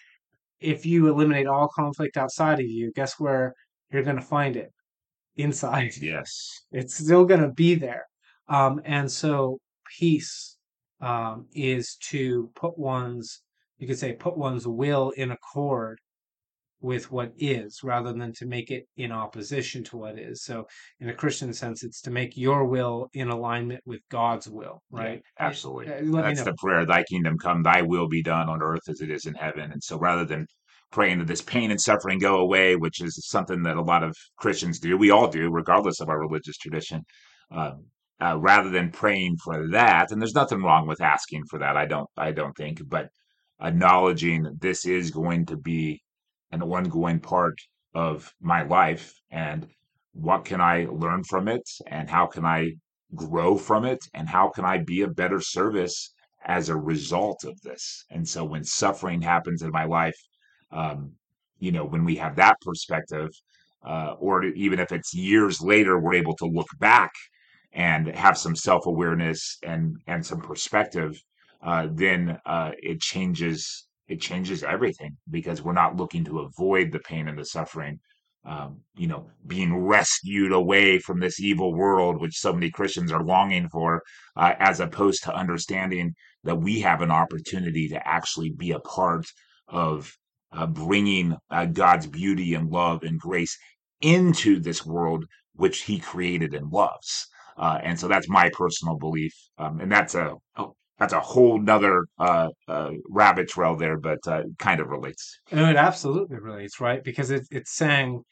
if 0.61 0.87
you 0.87 1.09
eliminate 1.09 1.47
all 1.47 1.69
conflict 1.69 2.17
outside 2.17 2.61
of 2.61 2.67
you, 2.67 2.93
guess 2.95 3.15
where 3.19 3.55
you're 3.91 4.03
going 4.03 4.17
to 4.17 4.23
find 4.23 4.57
it? 4.57 4.73
Inside 5.37 5.93
yes. 6.01 6.49
it's 6.73 6.95
still 6.95 7.27
going 7.27 7.43
to 7.43 7.53
be 7.53 7.75
there. 7.75 8.07
Um, 8.49 8.81
and 8.87 9.11
so 9.11 9.59
peace 9.99 10.57
um, 11.03 11.47
is 11.53 11.97
to 12.09 12.51
put 12.55 12.79
one's, 12.79 13.43
you 13.79 13.87
could 13.87 13.99
say, 13.99 14.13
put 14.13 14.37
one's 14.37 14.67
will 14.67 15.11
in 15.11 15.31
accord 15.31 15.99
with 16.81 17.11
what 17.11 17.33
is 17.39 17.81
rather 17.83 18.13
than 18.13 18.33
to 18.35 18.47
make 18.47 18.71
it 18.71 18.87
in 18.97 19.11
opposition 19.11 19.83
to 19.83 19.97
what 19.97 20.19
is. 20.19 20.45
So, 20.45 20.67
in 21.01 21.09
a 21.09 21.15
Christian 21.15 21.53
sense, 21.53 21.83
it's 21.83 22.03
to 22.03 22.11
make 22.11 22.37
your 22.37 22.67
will 22.67 23.09
in 23.15 23.29
alignment 23.29 23.81
with 23.87 24.01
God's 24.11 24.49
will, 24.49 24.83
Yeah, 24.93 24.99
right? 24.99 25.23
absolutely. 25.41 25.93
Uh, 25.93 26.03
let 26.03 26.23
That's 26.23 26.45
the 26.45 26.55
prayer, 26.59 26.85
thy 26.85 27.03
kingdom 27.05 27.39
come, 27.39 27.63
thy 27.63 27.83
will 27.83 28.09
be 28.09 28.23
done 28.23 28.49
on 28.49 28.63
earth 28.63 28.89
as 28.89 29.01
it 29.01 29.11
is 29.11 29.27
in 29.27 29.35
heaven. 29.35 29.73
And 29.73 29.83
so 29.83 29.99
rather 29.99 30.25
than 30.25 30.47
praying 30.93 31.19
that 31.19 31.27
this 31.27 31.43
pain 31.43 31.71
and 31.71 31.81
suffering 31.81 32.19
go 32.19 32.37
away, 32.37 32.77
which 32.77 33.01
is 33.01 33.19
something 33.27 33.63
that 33.63 33.77
a 33.77 33.83
lot 33.83 34.03
of 34.03 34.15
Christians 34.37 34.79
do, 34.79 34.97
we 34.97 35.11
all 35.11 35.29
do, 35.29 35.51
regardless 35.51 36.01
of 36.01 36.09
our 36.09 36.21
religious 36.21 36.57
tradition, 36.59 37.03
um, 37.51 37.87
uh, 38.21 38.39
rather 38.39 38.71
than 38.71 38.91
praying 38.91 39.37
for 39.43 39.69
that, 39.69 40.11
and 40.11 40.21
there's 40.21 40.35
nothing 40.35 40.63
wrong 40.63 40.87
with 40.87 41.03
asking 41.03 41.43
for 41.51 41.59
that, 41.59 41.77
I 41.77 41.87
don't, 41.87 42.09
I 42.17 42.33
don't 42.33 42.57
think, 42.57 42.81
but 42.87 43.09
acknowledging 43.61 44.43
that 44.45 44.61
this 44.61 44.87
is 44.87 45.11
going 45.11 45.47
to 45.47 45.57
be 45.57 46.03
an 46.53 46.63
ongoing 46.63 47.21
part 47.21 47.59
of 47.95 48.33
my 48.41 48.63
life 48.63 49.15
and 49.31 49.67
what 50.13 50.45
can 50.45 50.61
I 50.61 50.87
learn 50.91 51.25
from 51.25 51.49
it 51.49 51.69
and 51.87 52.09
how 52.09 52.27
can 52.27 52.45
I 52.45 52.73
grow 53.15 53.57
from 53.57 53.85
it 53.85 54.01
and 54.15 54.29
how 54.29 54.49
can 54.51 54.65
I 54.65 54.79
be 54.79 55.03
a 55.03 55.09
better 55.09 55.41
service 55.41 56.13
as 56.45 56.69
a 56.69 56.77
result 56.77 57.45
of 57.45 57.61
this. 57.63 58.05
And 58.11 58.27
so 58.27 58.45
when 58.45 58.65
suffering 58.65 59.21
happens 59.21 59.63
in 59.63 59.71
my 59.71 59.85
life, 59.85 60.17
um, 60.71 61.13
you 61.59 61.73
know, 61.73 61.85
when 61.85 62.05
we 62.05 62.17
have 62.17 62.37
that 62.37 62.57
perspective, 62.61 63.31
uh, 63.85 64.15
or 64.19 64.45
even 64.45 64.79
if 64.79 64.93
it's 64.93 65.15
years 65.15 65.61
later, 65.61 65.99
we're 65.99 66.15
able 66.15 66.37
to 66.37 66.47
look 66.47 66.69
back 66.79 67.13
and 67.73 68.09
have 68.09 68.39
some 68.39 68.57
self 68.57 68.87
awareness 68.87 69.59
and 69.63 69.97
and 70.07 70.25
some 70.25 70.41
perspective, 70.41 71.21
uh, 71.63 71.89
then 71.93 72.39
uh, 72.47 72.73
it 72.79 73.01
changes 73.01 73.87
it 74.09 74.21
changes 74.21 74.63
everything 74.63 75.17
because 75.31 75.63
we're 75.63 75.73
not 75.73 75.97
looking 75.97 76.25
to 76.25 76.41
avoid 76.41 76.93
the 76.93 77.01
pain 77.01 77.29
and 77.29 77.39
the 77.39 77.45
suffering. 77.45 77.99
Um, 78.45 78.83
you 78.97 79.09
know, 79.09 79.29
being 79.49 79.77
rescued 79.77 80.53
away 80.53 81.01
from 81.01 81.19
this 81.19 81.41
evil 81.41 81.75
world, 81.75 82.21
which 82.21 82.39
so 82.39 82.53
many 82.53 82.71
Christians 82.71 83.11
are 83.11 83.25
longing 83.25 83.69
for, 83.69 84.03
uh, 84.37 84.55
as 84.61 84.79
opposed 84.79 85.25
to 85.25 85.35
understanding 85.35 86.15
that 86.45 86.55
we 86.55 86.81
have 86.81 87.03
an 87.03 87.11
opportunity 87.11 87.89
to 87.89 88.07
actually 88.07 88.51
be 88.51 88.71
a 88.71 88.79
part 88.79 89.27
of 89.67 90.13
uh, 90.53 90.67
bringing 90.69 91.37
uh, 91.51 91.67
God's 91.67 92.07
beauty 92.07 92.55
and 92.55 92.71
love 92.71 93.03
and 93.03 93.19
grace 93.19 93.59
into 94.01 94.61
this 94.61 94.87
world 94.87 95.25
which 95.55 95.81
He 95.81 95.99
created 95.99 96.55
and 96.55 96.71
loves. 96.71 97.27
Uh, 97.57 97.81
and 97.83 97.99
so 97.99 98.07
that's 98.07 98.29
my 98.29 98.49
personal 98.53 98.97
belief, 98.97 99.33
um, 99.59 99.81
and 99.81 99.91
that's 99.91 100.15
a 100.15 100.35
that's 100.99 101.13
a 101.13 101.21
whole 101.21 101.61
nother 101.61 102.07
uh, 102.19 102.49
uh, 102.69 102.91
rabbit 103.09 103.49
trail 103.49 103.77
there, 103.77 103.99
but 103.99 104.19
uh, 104.27 104.43
kind 104.59 104.81
of 104.81 104.89
relates. 104.89 105.39
And 105.51 105.61
it 105.61 105.77
absolutely 105.77 106.39
relates, 106.39 106.81
right? 106.81 107.05
Because 107.05 107.31
it, 107.31 107.47
it's 107.51 107.77
saying, 107.77 108.23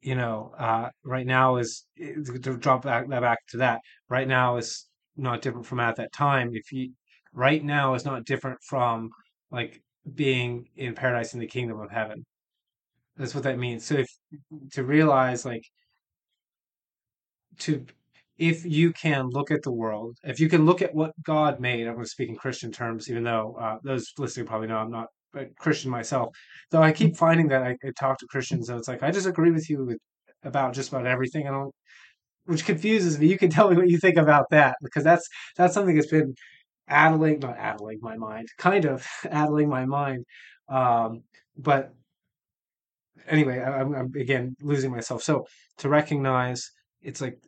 you 0.00 0.14
know, 0.14 0.52
uh, 0.58 0.88
right 1.04 1.26
now 1.26 1.56
is 1.56 1.86
to 1.96 2.56
drop 2.56 2.82
back 2.82 3.08
back 3.08 3.38
to 3.50 3.58
that. 3.58 3.80
Right 4.08 4.26
now 4.26 4.56
is 4.56 4.86
not 5.16 5.42
different 5.42 5.66
from 5.66 5.80
at 5.80 5.96
that 5.96 6.12
time. 6.12 6.50
If 6.52 6.72
you 6.72 6.92
right 7.32 7.62
now 7.62 7.94
is 7.94 8.04
not 8.04 8.24
different 8.24 8.58
from 8.62 9.10
like 9.50 9.80
being 10.14 10.66
in 10.76 10.94
paradise 10.94 11.34
in 11.34 11.40
the 11.40 11.46
kingdom 11.46 11.80
of 11.80 11.90
heaven. 11.90 12.24
That's 13.16 13.34
what 13.34 13.44
that 13.44 13.58
means. 13.58 13.84
So 13.84 13.96
if 13.96 14.08
to 14.72 14.84
realize 14.84 15.44
like 15.44 15.64
to 17.58 17.84
if 18.38 18.64
you 18.64 18.92
can 18.92 19.28
look 19.30 19.50
at 19.50 19.62
the 19.62 19.72
world, 19.72 20.16
if 20.22 20.38
you 20.38 20.48
can 20.48 20.64
look 20.64 20.80
at 20.80 20.94
what 20.94 21.12
God 21.22 21.60
made, 21.60 21.86
I'm 21.86 21.94
going 21.94 22.04
to 22.04 22.10
speak 22.10 22.28
in 22.28 22.36
Christian 22.36 22.70
terms, 22.70 23.10
even 23.10 23.24
though 23.24 23.56
uh, 23.60 23.78
those 23.82 24.12
listening 24.16 24.46
probably 24.46 24.68
know 24.68 24.78
I'm 24.78 24.90
not 24.90 25.08
a 25.34 25.46
Christian 25.58 25.90
myself. 25.90 26.34
Though 26.70 26.82
I 26.82 26.92
keep 26.92 27.16
finding 27.16 27.48
that 27.48 27.62
I, 27.62 27.76
I 27.84 27.90
talk 27.98 28.18
to 28.18 28.26
Christians, 28.26 28.68
and 28.68 28.78
it's 28.78 28.88
like 28.88 29.02
I 29.02 29.10
just 29.10 29.26
agree 29.26 29.50
with 29.50 29.68
you 29.68 29.84
with, 29.84 29.98
about 30.44 30.72
just 30.72 30.90
about 30.90 31.06
everything. 31.06 31.48
I 31.48 31.50
don't, 31.50 31.74
which 32.46 32.64
confuses 32.64 33.18
me. 33.18 33.26
You 33.26 33.38
can 33.38 33.50
tell 33.50 33.70
me 33.70 33.76
what 33.76 33.88
you 33.88 33.98
think 33.98 34.16
about 34.16 34.46
that 34.50 34.76
because 34.82 35.04
that's 35.04 35.28
that's 35.56 35.74
something 35.74 35.96
that's 35.96 36.10
been 36.10 36.34
addling, 36.88 37.40
not 37.40 37.56
addling 37.58 37.98
my 38.00 38.16
mind, 38.16 38.48
kind 38.58 38.84
of 38.84 39.06
addling 39.30 39.68
my 39.68 39.84
mind. 39.84 40.24
Um, 40.68 41.22
but 41.56 41.92
anyway, 43.26 43.60
I'm, 43.60 43.94
I'm 43.94 44.12
again 44.16 44.56
losing 44.62 44.92
myself. 44.92 45.22
So 45.22 45.46
to 45.78 45.88
recognize, 45.88 46.70
it's 47.02 47.20
like 47.20 47.38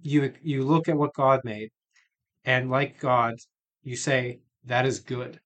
you 0.00 0.32
you 0.42 0.64
look 0.64 0.88
at 0.88 0.96
what 0.96 1.14
God 1.14 1.40
made, 1.44 1.70
and 2.44 2.70
like 2.70 3.00
God, 3.00 3.34
you 3.82 3.96
say 3.96 4.40
that 4.64 4.86
is 4.86 5.00
good, 5.00 5.40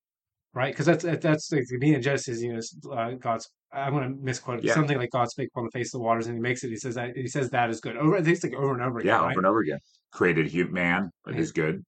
right? 0.55 0.73
Because 0.73 0.87
that's 0.87 1.05
that's 1.23 1.49
the 1.49 1.65
beginning 1.71 1.97
of 1.97 2.03
Genesis. 2.03 2.41
You 2.41 2.55
know, 2.55 2.93
uh, 2.93 3.11
God's. 3.13 3.49
I'm 3.73 3.93
going 3.93 4.03
to 4.03 4.21
misquote 4.21 4.59
it. 4.59 4.65
Yeah. 4.65 4.75
Something 4.75 4.99
like 4.99 5.11
God 5.11 5.31
spake 5.31 5.51
upon 5.55 5.65
the 5.65 5.71
face 5.71 5.95
of 5.95 6.01
the 6.01 6.05
waters, 6.05 6.27
and 6.27 6.35
He 6.35 6.41
makes 6.41 6.65
it. 6.65 6.71
He 6.71 6.77
says 6.77 6.97
that 6.97 7.17
He 7.17 7.29
says 7.29 7.51
that 7.51 7.71
is 7.71 7.81
good. 7.81 7.97
Over, 7.97 8.17
I 8.17 8.23
think 8.23 8.35
it's 8.35 8.45
like 8.45 8.55
over 8.55 8.75
and 8.75 8.83
over 8.83 8.99
again. 8.99 9.09
Yeah, 9.09 9.21
right? 9.21 9.31
over 9.31 9.39
and 9.39 9.47
over 9.47 9.61
again. 9.61 9.79
Created 10.13 10.49
human 10.49 10.73
man, 10.73 11.11
it 11.29 11.39
is 11.39 11.53
good. 11.53 11.85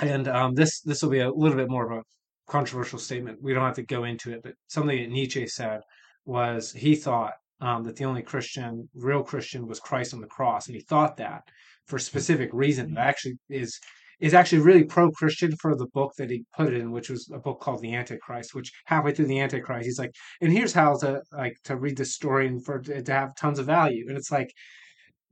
And 0.00 0.26
um, 0.28 0.54
this 0.54 0.80
this 0.80 1.02
will 1.02 1.10
be 1.10 1.20
a 1.20 1.30
little 1.30 1.56
bit 1.56 1.68
more 1.68 1.92
of 1.92 1.98
a 1.98 2.02
controversial 2.50 2.98
statement. 2.98 3.42
We 3.42 3.52
don't 3.52 3.64
have 3.64 3.74
to 3.74 3.82
go 3.82 4.04
into 4.04 4.32
it, 4.32 4.40
but 4.42 4.54
something 4.68 4.96
that 4.96 5.10
Nietzsche 5.10 5.46
said 5.46 5.82
was 6.24 6.72
he 6.72 6.94
thought 6.94 7.34
um, 7.60 7.84
that 7.84 7.96
the 7.96 8.04
only 8.04 8.22
Christian, 8.22 8.88
real 8.94 9.22
Christian, 9.22 9.66
was 9.66 9.80
Christ 9.80 10.14
on 10.14 10.20
the 10.20 10.26
cross, 10.26 10.66
and 10.66 10.76
he 10.76 10.82
thought 10.82 11.16
that 11.16 11.42
for 11.86 11.96
a 11.96 12.00
specific 12.00 12.50
reason. 12.52 12.94
That 12.94 13.08
actually 13.08 13.38
is 13.48 13.78
is 14.20 14.34
actually 14.34 14.58
really 14.58 14.82
pro-Christian 14.82 15.54
for 15.60 15.76
the 15.76 15.86
book 15.94 16.12
that 16.18 16.28
he 16.28 16.44
put 16.56 16.72
it 16.72 16.80
in, 16.80 16.90
which 16.90 17.08
was 17.08 17.30
a 17.32 17.38
book 17.38 17.60
called 17.60 17.80
The 17.80 17.94
Antichrist. 17.94 18.54
Which 18.54 18.72
halfway 18.86 19.12
through 19.12 19.26
the 19.26 19.40
Antichrist, 19.40 19.86
he's 19.86 19.98
like, 19.98 20.10
and 20.40 20.52
here's 20.52 20.72
how 20.72 20.96
to 20.98 21.22
like 21.32 21.56
to 21.64 21.76
read 21.76 21.96
this 21.96 22.14
story 22.14 22.46
and 22.46 22.64
for 22.64 22.82
it 22.86 23.06
to 23.06 23.12
have 23.12 23.36
tons 23.36 23.58
of 23.58 23.66
value. 23.66 24.06
And 24.08 24.16
it's 24.16 24.30
like 24.30 24.52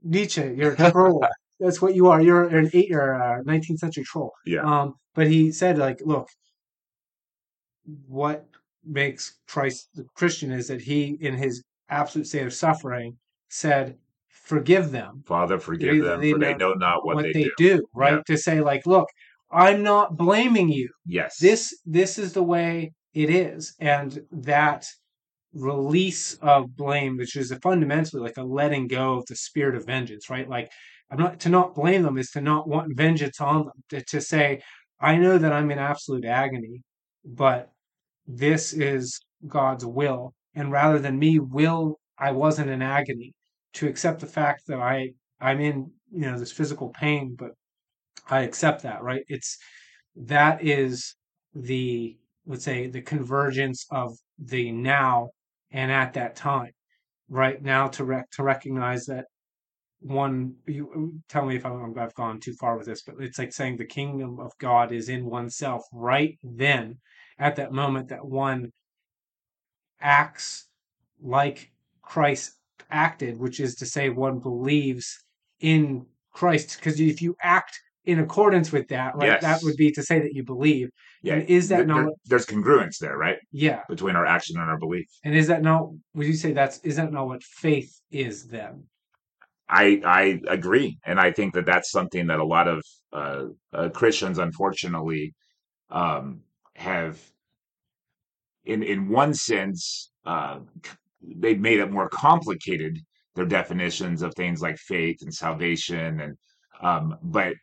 Nietzsche, 0.02 0.54
you're 0.56 0.72
a 0.72 0.90
troll. 0.90 1.24
That's 1.60 1.80
what 1.80 1.94
you 1.94 2.08
are. 2.08 2.20
You're 2.20 2.44
an 2.44 2.70
eight 2.74 2.92
or 2.92 3.42
19th 3.46 3.78
century 3.78 4.04
troll. 4.04 4.32
Yeah. 4.44 4.60
Um, 4.60 4.94
but 5.14 5.26
he 5.26 5.50
said, 5.52 5.78
like, 5.78 6.00
look, 6.04 6.28
what 8.06 8.46
makes 8.84 9.38
Christ 9.48 9.88
the 9.94 10.04
Christian 10.14 10.52
is 10.52 10.68
that 10.68 10.82
he, 10.82 11.16
in 11.20 11.34
his 11.34 11.62
absolute 11.88 12.26
state 12.26 12.46
of 12.46 12.52
suffering, 12.54 13.18
said, 13.48 13.96
"Forgive 14.28 14.90
them, 14.92 15.22
Father, 15.26 15.58
forgive 15.58 15.94
They- 15.94 16.00
them, 16.00 16.20
they 16.20 16.32
for 16.32 16.38
they 16.38 16.54
know 16.54 16.68
know 16.70 16.74
not 16.74 17.04
what, 17.06 17.16
what 17.16 17.22
they, 17.24 17.32
do. 17.44 17.52
do." 17.56 17.86
Right? 17.94 18.24
To 18.26 18.36
say, 18.36 18.60
like, 18.60 18.86
look, 18.86 19.08
I'm 19.50 19.82
not 19.82 20.16
blaming 20.16 20.68
you. 20.68 20.90
Yes. 21.06 21.38
This 21.38 21.78
this 21.84 22.18
is 22.18 22.32
the 22.32 22.42
way 22.42 22.92
it 23.14 23.30
is, 23.30 23.74
and 23.80 24.20
that 24.30 24.86
release 25.52 26.34
of 26.42 26.76
blame, 26.76 27.16
which 27.16 27.36
is 27.36 27.52
fundamentally 27.62 28.20
like 28.22 28.36
a 28.36 28.42
letting 28.42 28.86
go 28.88 29.14
of 29.18 29.26
the 29.26 29.36
spirit 29.36 29.74
of 29.74 29.86
vengeance, 29.86 30.28
right? 30.28 30.48
Like 30.48 30.70
I'm 31.10 31.18
not 31.18 31.40
to 31.40 31.48
not 31.48 31.74
blame 31.74 32.02
them 32.02 32.18
is 32.18 32.30
to 32.32 32.40
not 32.40 32.68
want 32.68 32.96
vengeance 32.96 33.40
on 33.40 33.66
them. 33.66 33.72
To, 33.90 34.02
to 34.02 34.20
say, 34.20 34.60
I 35.00 35.16
know 35.16 35.38
that 35.38 35.52
I'm 35.52 35.70
in 35.70 35.78
absolute 35.78 36.24
agony, 36.24 36.82
but 37.24 37.70
this 38.26 38.72
is 38.72 39.18
God's 39.46 39.86
will. 39.86 40.32
And 40.56 40.72
rather 40.72 40.98
than 40.98 41.18
me 41.18 41.38
will 41.38 42.00
I 42.18 42.32
wasn't 42.32 42.70
in 42.70 42.82
agony, 42.82 43.34
to 43.74 43.86
accept 43.86 44.20
the 44.20 44.26
fact 44.26 44.62
that 44.68 44.80
I 44.80 45.10
I'm 45.40 45.60
in, 45.60 45.92
you 46.10 46.22
know, 46.22 46.38
this 46.38 46.52
physical 46.52 46.88
pain, 46.90 47.36
but 47.38 47.50
I 48.28 48.40
accept 48.42 48.82
that, 48.82 49.02
right? 49.02 49.22
It's 49.28 49.58
that 50.16 50.64
is 50.64 51.14
the 51.54 52.16
let's 52.46 52.64
say 52.64 52.88
the 52.88 53.02
convergence 53.02 53.86
of 53.90 54.16
the 54.38 54.72
now 54.72 55.30
and 55.70 55.92
at 55.92 56.14
that 56.14 56.36
time, 56.36 56.72
right? 57.28 57.62
Now 57.62 57.88
to 57.88 58.04
rec- 58.04 58.30
to 58.32 58.42
recognize 58.42 59.06
that 59.06 59.26
one 60.00 60.54
you 60.66 61.20
tell 61.28 61.44
me 61.46 61.56
if 61.56 61.66
I'm, 61.66 61.98
I've 61.98 62.14
gone 62.14 62.40
too 62.40 62.54
far 62.54 62.76
with 62.78 62.86
this, 62.86 63.02
but 63.02 63.16
it's 63.20 63.38
like 63.38 63.52
saying 63.52 63.76
the 63.76 63.86
kingdom 63.86 64.40
of 64.40 64.52
God 64.58 64.92
is 64.92 65.08
in 65.08 65.26
oneself 65.26 65.82
right 65.92 66.38
then 66.42 66.98
at 67.38 67.56
that 67.56 67.72
moment 67.72 68.08
that 68.08 68.24
one 68.24 68.72
acts 70.00 70.66
like 71.20 71.70
Christ 72.02 72.52
acted, 72.90 73.38
which 73.38 73.60
is 73.60 73.74
to 73.76 73.86
say 73.86 74.08
one 74.10 74.38
believes 74.38 75.24
in 75.60 76.06
Christ. 76.32 76.76
Because 76.78 77.00
if 77.00 77.20
you 77.22 77.36
act 77.42 77.78
in 78.04 78.20
accordance 78.20 78.70
with 78.70 78.86
that, 78.88 79.16
right, 79.16 79.40
that 79.40 79.60
would 79.64 79.76
be 79.76 79.90
to 79.90 80.02
say 80.02 80.20
that 80.20 80.32
you 80.34 80.44
believe. 80.44 80.90
yeah. 81.22 81.34
and 81.34 81.48
is 81.48 81.68
that 81.70 81.78
There- 81.78 81.86
not- 81.86 82.04
there- 82.04 82.14
there's 82.26 82.46
congruence 82.46 82.98
there, 82.98 83.16
right? 83.16 83.38
Yeah. 83.50 83.82
Between 83.88 84.14
our 84.14 84.24
action 84.26 84.60
and 84.60 84.70
our 84.70 84.78
belief. 84.78 85.06
And 85.24 85.34
is 85.34 85.48
that 85.48 85.62
not 85.62 85.90
would 86.14 86.26
you 86.26 86.34
say 86.34 86.52
that's 86.52 86.78
is 86.80 86.96
that 86.96 87.10
not 87.12 87.26
what 87.26 87.42
faith 87.42 88.00
is 88.12 88.46
then? 88.46 88.84
I 89.68 90.00
I 90.04 90.40
agree, 90.46 90.98
and 91.04 91.18
I 91.18 91.32
think 91.32 91.54
that 91.54 91.66
that's 91.66 91.90
something 91.90 92.28
that 92.28 92.38
a 92.38 92.44
lot 92.44 92.68
of 92.68 92.84
uh, 93.12 93.46
uh, 93.72 93.88
Christians, 93.88 94.38
unfortunately, 94.38 95.34
um, 95.90 96.42
have, 96.76 97.18
in 98.66 98.82
in 98.82 99.08
one 99.08 99.32
sense, 99.34 100.10
uh, 100.26 100.60
they've 101.22 101.60
made 101.60 101.80
it 101.80 101.90
more 101.90 102.08
complicated. 102.08 102.98
Their 103.34 103.46
definitions 103.46 104.22
of 104.22 104.34
things 104.34 104.62
like 104.62 104.78
faith 104.78 105.18
and 105.22 105.32
salvation, 105.32 106.20
and 106.20 106.36
um, 106.82 107.18
but 107.22 107.54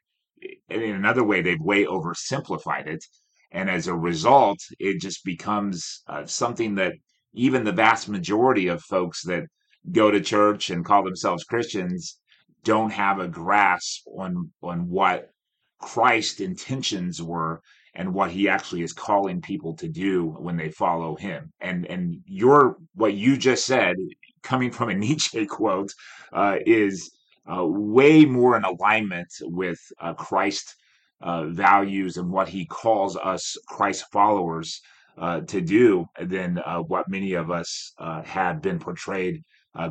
in 0.69 0.95
another 0.95 1.23
way, 1.23 1.41
they've 1.41 1.59
way 1.59 1.85
oversimplified 1.85 2.87
it, 2.87 3.03
and 3.51 3.69
as 3.69 3.87
a 3.87 3.95
result, 3.95 4.59
it 4.79 5.01
just 5.01 5.23
becomes 5.25 6.03
uh, 6.07 6.25
something 6.25 6.75
that 6.75 6.93
even 7.33 7.63
the 7.63 7.71
vast 7.71 8.07
majority 8.07 8.67
of 8.67 8.81
folks 8.83 9.23
that 9.23 9.43
go 9.91 10.11
to 10.11 10.21
church 10.21 10.69
and 10.69 10.85
call 10.85 11.03
themselves 11.03 11.43
Christians 11.43 12.19
don't 12.63 12.91
have 12.91 13.19
a 13.19 13.27
grasp 13.27 14.03
on 14.07 14.51
on 14.61 14.89
what 14.89 15.31
Christ's 15.79 16.39
intentions 16.39 17.21
were 17.21 17.61
and 17.95 18.13
what 18.13 18.31
he 18.31 18.49
actually 18.49 18.81
is 18.81 18.93
calling 18.93 19.41
people 19.41 19.75
to 19.75 19.87
do 19.87 20.35
when 20.39 20.57
they 20.57 20.69
follow 20.69 21.15
him. 21.15 21.51
And 21.61 21.85
and 21.87 22.21
your 22.25 22.77
what 22.95 23.13
you 23.13 23.37
just 23.37 23.65
said, 23.65 23.95
coming 24.41 24.71
from 24.71 24.89
a 24.89 24.95
Nietzsche 25.05 25.45
quote, 25.45 25.93
uh, 26.31 26.57
is 26.65 27.11
uh, 27.51 27.65
way 27.65 28.25
more 28.25 28.55
in 28.55 28.63
alignment 28.63 29.27
with 29.41 29.79
uh, 29.99 30.13
Christ 30.13 30.75
uh, 31.21 31.45
values 31.45 32.17
and 32.17 32.29
what 32.29 32.49
he 32.49 32.65
calls 32.65 33.15
us 33.17 33.55
Christ 33.67 34.05
followers 34.11 34.81
uh, 35.17 35.41
to 35.41 35.61
do 35.61 36.05
than 36.19 36.59
uh, 36.65 36.79
what 36.79 37.07
many 37.07 37.33
of 37.33 37.51
us 37.51 37.93
had 38.25 38.61
been 38.61 38.79
portrayed 38.79 39.43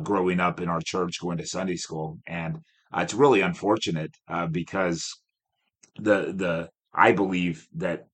growing 0.03 0.39
up 0.39 0.59
in 0.61 0.69
our 0.69 0.81
church, 0.81 1.19
going 1.21 1.37
to 1.37 1.45
Sunday 1.45 1.75
school, 1.75 2.17
and 2.27 2.57
it's 2.95 3.13
really 3.13 3.41
unfortunate 3.41 4.15
because 4.51 5.09
the 5.97 6.33
the 6.35 6.69
I 6.93 7.11
believe 7.11 7.67
that 7.75 8.07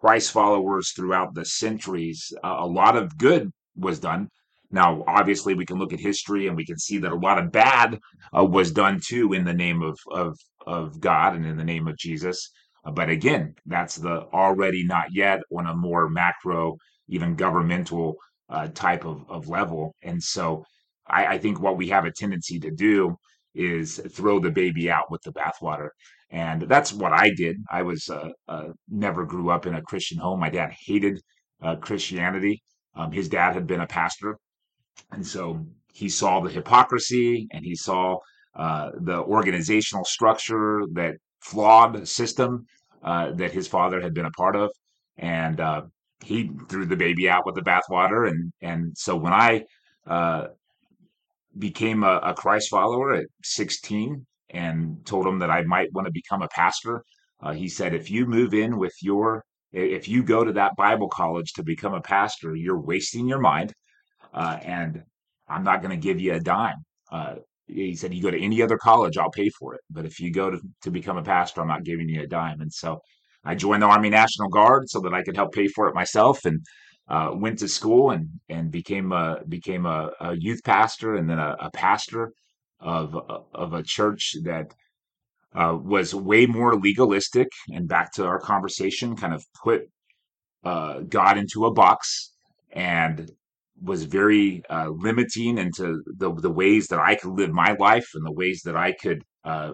Christ 0.00 0.32
followers 0.32 0.92
throughout 0.92 1.34
the 1.34 1.44
centuries, 1.44 2.32
uh, 2.42 2.56
a 2.58 2.66
lot 2.66 2.96
of 2.96 3.16
good 3.16 3.50
was 3.76 4.00
done. 4.00 4.28
Now, 4.70 5.04
obviously, 5.06 5.54
we 5.54 5.66
can 5.66 5.78
look 5.78 5.92
at 5.92 6.00
history 6.00 6.46
and 6.46 6.56
we 6.56 6.64
can 6.66 6.78
see 6.78 6.98
that 6.98 7.12
a 7.12 7.16
lot 7.16 7.38
of 7.38 7.52
bad 7.52 7.98
uh, 8.36 8.44
was 8.44 8.72
done 8.72 9.00
too 9.04 9.32
in 9.32 9.44
the 9.44 9.54
name 9.54 9.82
of 9.82 9.98
of 10.10 10.36
of 10.66 11.00
God 11.00 11.36
and 11.36 11.46
in 11.46 11.56
the 11.56 11.64
name 11.64 11.86
of 11.88 11.96
Jesus. 11.98 12.50
Uh, 12.84 12.90
but 12.90 13.08
again, 13.10 13.54
that's 13.66 13.96
the 13.96 14.22
already 14.32 14.84
not 14.84 15.06
yet 15.12 15.40
on 15.56 15.66
a 15.66 15.74
more 15.74 16.08
macro, 16.08 16.76
even 17.08 17.36
governmental 17.36 18.16
uh, 18.48 18.68
type 18.68 19.04
of, 19.04 19.24
of 19.28 19.48
level. 19.48 19.94
And 20.02 20.22
so 20.22 20.64
I, 21.06 21.26
I 21.26 21.38
think 21.38 21.60
what 21.60 21.76
we 21.76 21.88
have 21.88 22.04
a 22.04 22.12
tendency 22.12 22.58
to 22.60 22.70
do 22.70 23.16
is 23.54 24.00
throw 24.10 24.40
the 24.40 24.50
baby 24.50 24.90
out 24.90 25.10
with 25.10 25.22
the 25.22 25.32
bathwater. 25.32 25.90
And 26.32 26.62
that's 26.62 26.94
what 26.94 27.12
I 27.12 27.30
did. 27.36 27.58
I 27.70 27.82
was 27.82 28.08
uh, 28.08 28.30
uh, 28.48 28.68
never 28.88 29.26
grew 29.26 29.50
up 29.50 29.66
in 29.66 29.74
a 29.74 29.82
Christian 29.82 30.16
home. 30.18 30.40
My 30.40 30.48
dad 30.48 30.72
hated 30.86 31.20
uh, 31.62 31.76
Christianity. 31.76 32.62
Um, 32.94 33.12
his 33.12 33.28
dad 33.28 33.52
had 33.52 33.66
been 33.66 33.80
a 33.80 33.86
pastor, 33.86 34.38
and 35.12 35.26
so 35.26 35.66
he 35.92 36.08
saw 36.08 36.40
the 36.40 36.50
hypocrisy 36.50 37.46
and 37.52 37.64
he 37.64 37.74
saw 37.74 38.16
uh, 38.54 38.90
the 39.00 39.18
organizational 39.18 40.04
structure, 40.04 40.82
that 40.92 41.14
flawed 41.40 42.06
system 42.08 42.66
uh, 43.02 43.32
that 43.32 43.52
his 43.52 43.68
father 43.68 44.00
had 44.00 44.14
been 44.14 44.26
a 44.26 44.30
part 44.30 44.56
of, 44.56 44.70
and 45.18 45.60
uh, 45.60 45.82
he 46.24 46.50
threw 46.68 46.86
the 46.86 46.96
baby 46.96 47.28
out 47.28 47.44
with 47.44 47.54
the 47.54 47.62
bathwater. 47.62 48.28
And 48.28 48.52
and 48.62 48.96
so 48.96 49.16
when 49.16 49.34
I 49.34 49.64
became 51.58 52.02
a, 52.04 52.16
a, 52.22 52.34
Christ 52.34 52.70
follower 52.70 53.14
at 53.14 53.26
16 53.42 54.26
and 54.52 55.04
told 55.04 55.26
him 55.26 55.38
that 55.40 55.50
I 55.50 55.62
might 55.62 55.92
want 55.92 56.06
to 56.06 56.12
become 56.12 56.42
a 56.42 56.48
pastor, 56.48 57.02
uh, 57.42 57.52
he 57.52 57.68
said, 57.68 57.94
if 57.94 58.10
you 58.10 58.26
move 58.26 58.54
in 58.54 58.78
with 58.78 58.94
your 59.02 59.44
if 59.72 60.06
you 60.06 60.22
go 60.22 60.44
to 60.44 60.52
that 60.52 60.76
Bible 60.76 61.08
college 61.08 61.54
to 61.54 61.62
become 61.62 61.94
a 61.94 62.00
pastor, 62.00 62.54
you're 62.54 62.80
wasting 62.80 63.26
your 63.26 63.40
mind, 63.40 63.72
uh, 64.34 64.58
and 64.62 65.02
I'm 65.48 65.64
not 65.64 65.80
going 65.80 65.90
to 65.90 65.96
give 65.96 66.20
you 66.20 66.34
a 66.34 66.40
dime. 66.40 66.76
Uh, 67.10 67.36
he 67.66 67.94
said, 67.94 68.12
you 68.12 68.22
go 68.22 68.30
to 68.30 68.40
any 68.40 68.60
other 68.60 68.76
college, 68.76 69.16
I'll 69.16 69.30
pay 69.30 69.48
for 69.58 69.74
it. 69.74 69.80
But 69.90 70.04
if 70.04 70.20
you 70.20 70.30
go 70.30 70.50
to, 70.50 70.60
to 70.82 70.90
become 70.90 71.16
a 71.16 71.22
pastor, 71.22 71.62
I'm 71.62 71.68
not 71.68 71.84
giving 71.84 72.08
you 72.08 72.22
a 72.22 72.26
dime. 72.26 72.60
And 72.60 72.72
so 72.72 73.00
I 73.44 73.54
joined 73.54 73.82
the 73.82 73.86
Army 73.86 74.10
National 74.10 74.48
Guard 74.48 74.88
so 74.88 75.00
that 75.00 75.14
I 75.14 75.22
could 75.22 75.36
help 75.36 75.52
pay 75.52 75.68
for 75.68 75.88
it 75.88 75.94
myself 75.94 76.44
and 76.44 76.60
uh, 77.08 77.30
went 77.34 77.58
to 77.60 77.68
school 77.68 78.10
and, 78.10 78.28
and 78.48 78.70
became 78.70 79.12
a, 79.12 79.38
became 79.48 79.86
a, 79.86 80.10
a 80.20 80.36
youth 80.36 80.60
pastor 80.64 81.16
and 81.16 81.28
then 81.28 81.38
a, 81.38 81.56
a 81.60 81.70
pastor 81.70 82.32
of, 82.82 83.16
of 83.54 83.72
a 83.72 83.82
church 83.82 84.36
that 84.44 84.74
uh, 85.54 85.76
was 85.80 86.14
way 86.14 86.46
more 86.46 86.74
legalistic. 86.78 87.48
And 87.72 87.88
back 87.88 88.12
to 88.14 88.24
our 88.24 88.40
conversation, 88.40 89.16
kind 89.16 89.34
of 89.34 89.44
put 89.62 89.82
uh, 90.64 91.00
God 91.00 91.38
into 91.38 91.66
a 91.66 91.72
box 91.72 92.32
and 92.72 93.30
was 93.82 94.04
very 94.04 94.62
uh, 94.70 94.88
limiting 94.90 95.58
into 95.58 96.02
the 96.06 96.32
the 96.34 96.50
ways 96.50 96.86
that 96.88 97.00
I 97.00 97.16
could 97.16 97.32
live 97.32 97.50
my 97.50 97.76
life 97.78 98.06
and 98.14 98.24
the 98.24 98.32
ways 98.32 98.62
that 98.64 98.76
I 98.76 98.92
could 98.92 99.22
uh, 99.44 99.72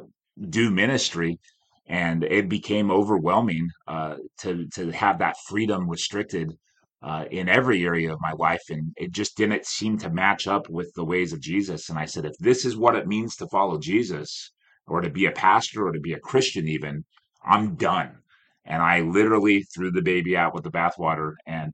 do 0.49 0.71
ministry, 0.71 1.39
and 1.87 2.25
it 2.25 2.49
became 2.49 2.91
overwhelming 2.91 3.69
uh, 3.87 4.17
to 4.39 4.67
to 4.75 4.91
have 4.93 5.19
that 5.19 5.37
freedom 5.47 5.89
restricted 5.89 6.57
uh, 7.03 7.25
in 7.31 7.49
every 7.49 7.85
area 7.85 8.13
of 8.13 8.19
my 8.21 8.33
life, 8.33 8.63
and 8.71 8.93
it 8.97 9.13
just 9.13 9.37
didn't 9.37 9.65
seem 9.65 9.99
to 9.99 10.11
match 10.11 10.47
up 10.47 10.69
with 10.69 10.93
the 10.95 11.05
ways 11.05 11.33
of 11.33 11.41
Jesus. 11.41 11.89
And 11.89 11.99
I 11.99 12.07
said, 12.07 12.25
if 12.25 12.37
this 12.39 12.65
is 12.65 12.77
what 12.77 12.97
it 12.97 13.07
means 13.07 13.37
to 13.37 13.49
follow 13.49 13.79
Jesus, 13.79 14.53
or 14.87 15.01
to 15.01 15.11
be 15.11 15.27
a 15.27 15.33
pastor, 15.33 15.87
or 15.87 15.93
to 15.93 16.01
be 16.01 16.15
a 16.15 16.21
Christian, 16.21 16.67
even, 16.67 17.05
I'm 17.45 17.77
done. 17.77 18.19
And 18.65 18.83
I 18.83 19.01
literally 19.01 19.65
threw 19.75 19.91
the 19.91 20.03
baby 20.03 20.37
out 20.37 20.55
with 20.55 20.65
the 20.65 20.71
bathwater 20.71 21.35
and 21.47 21.73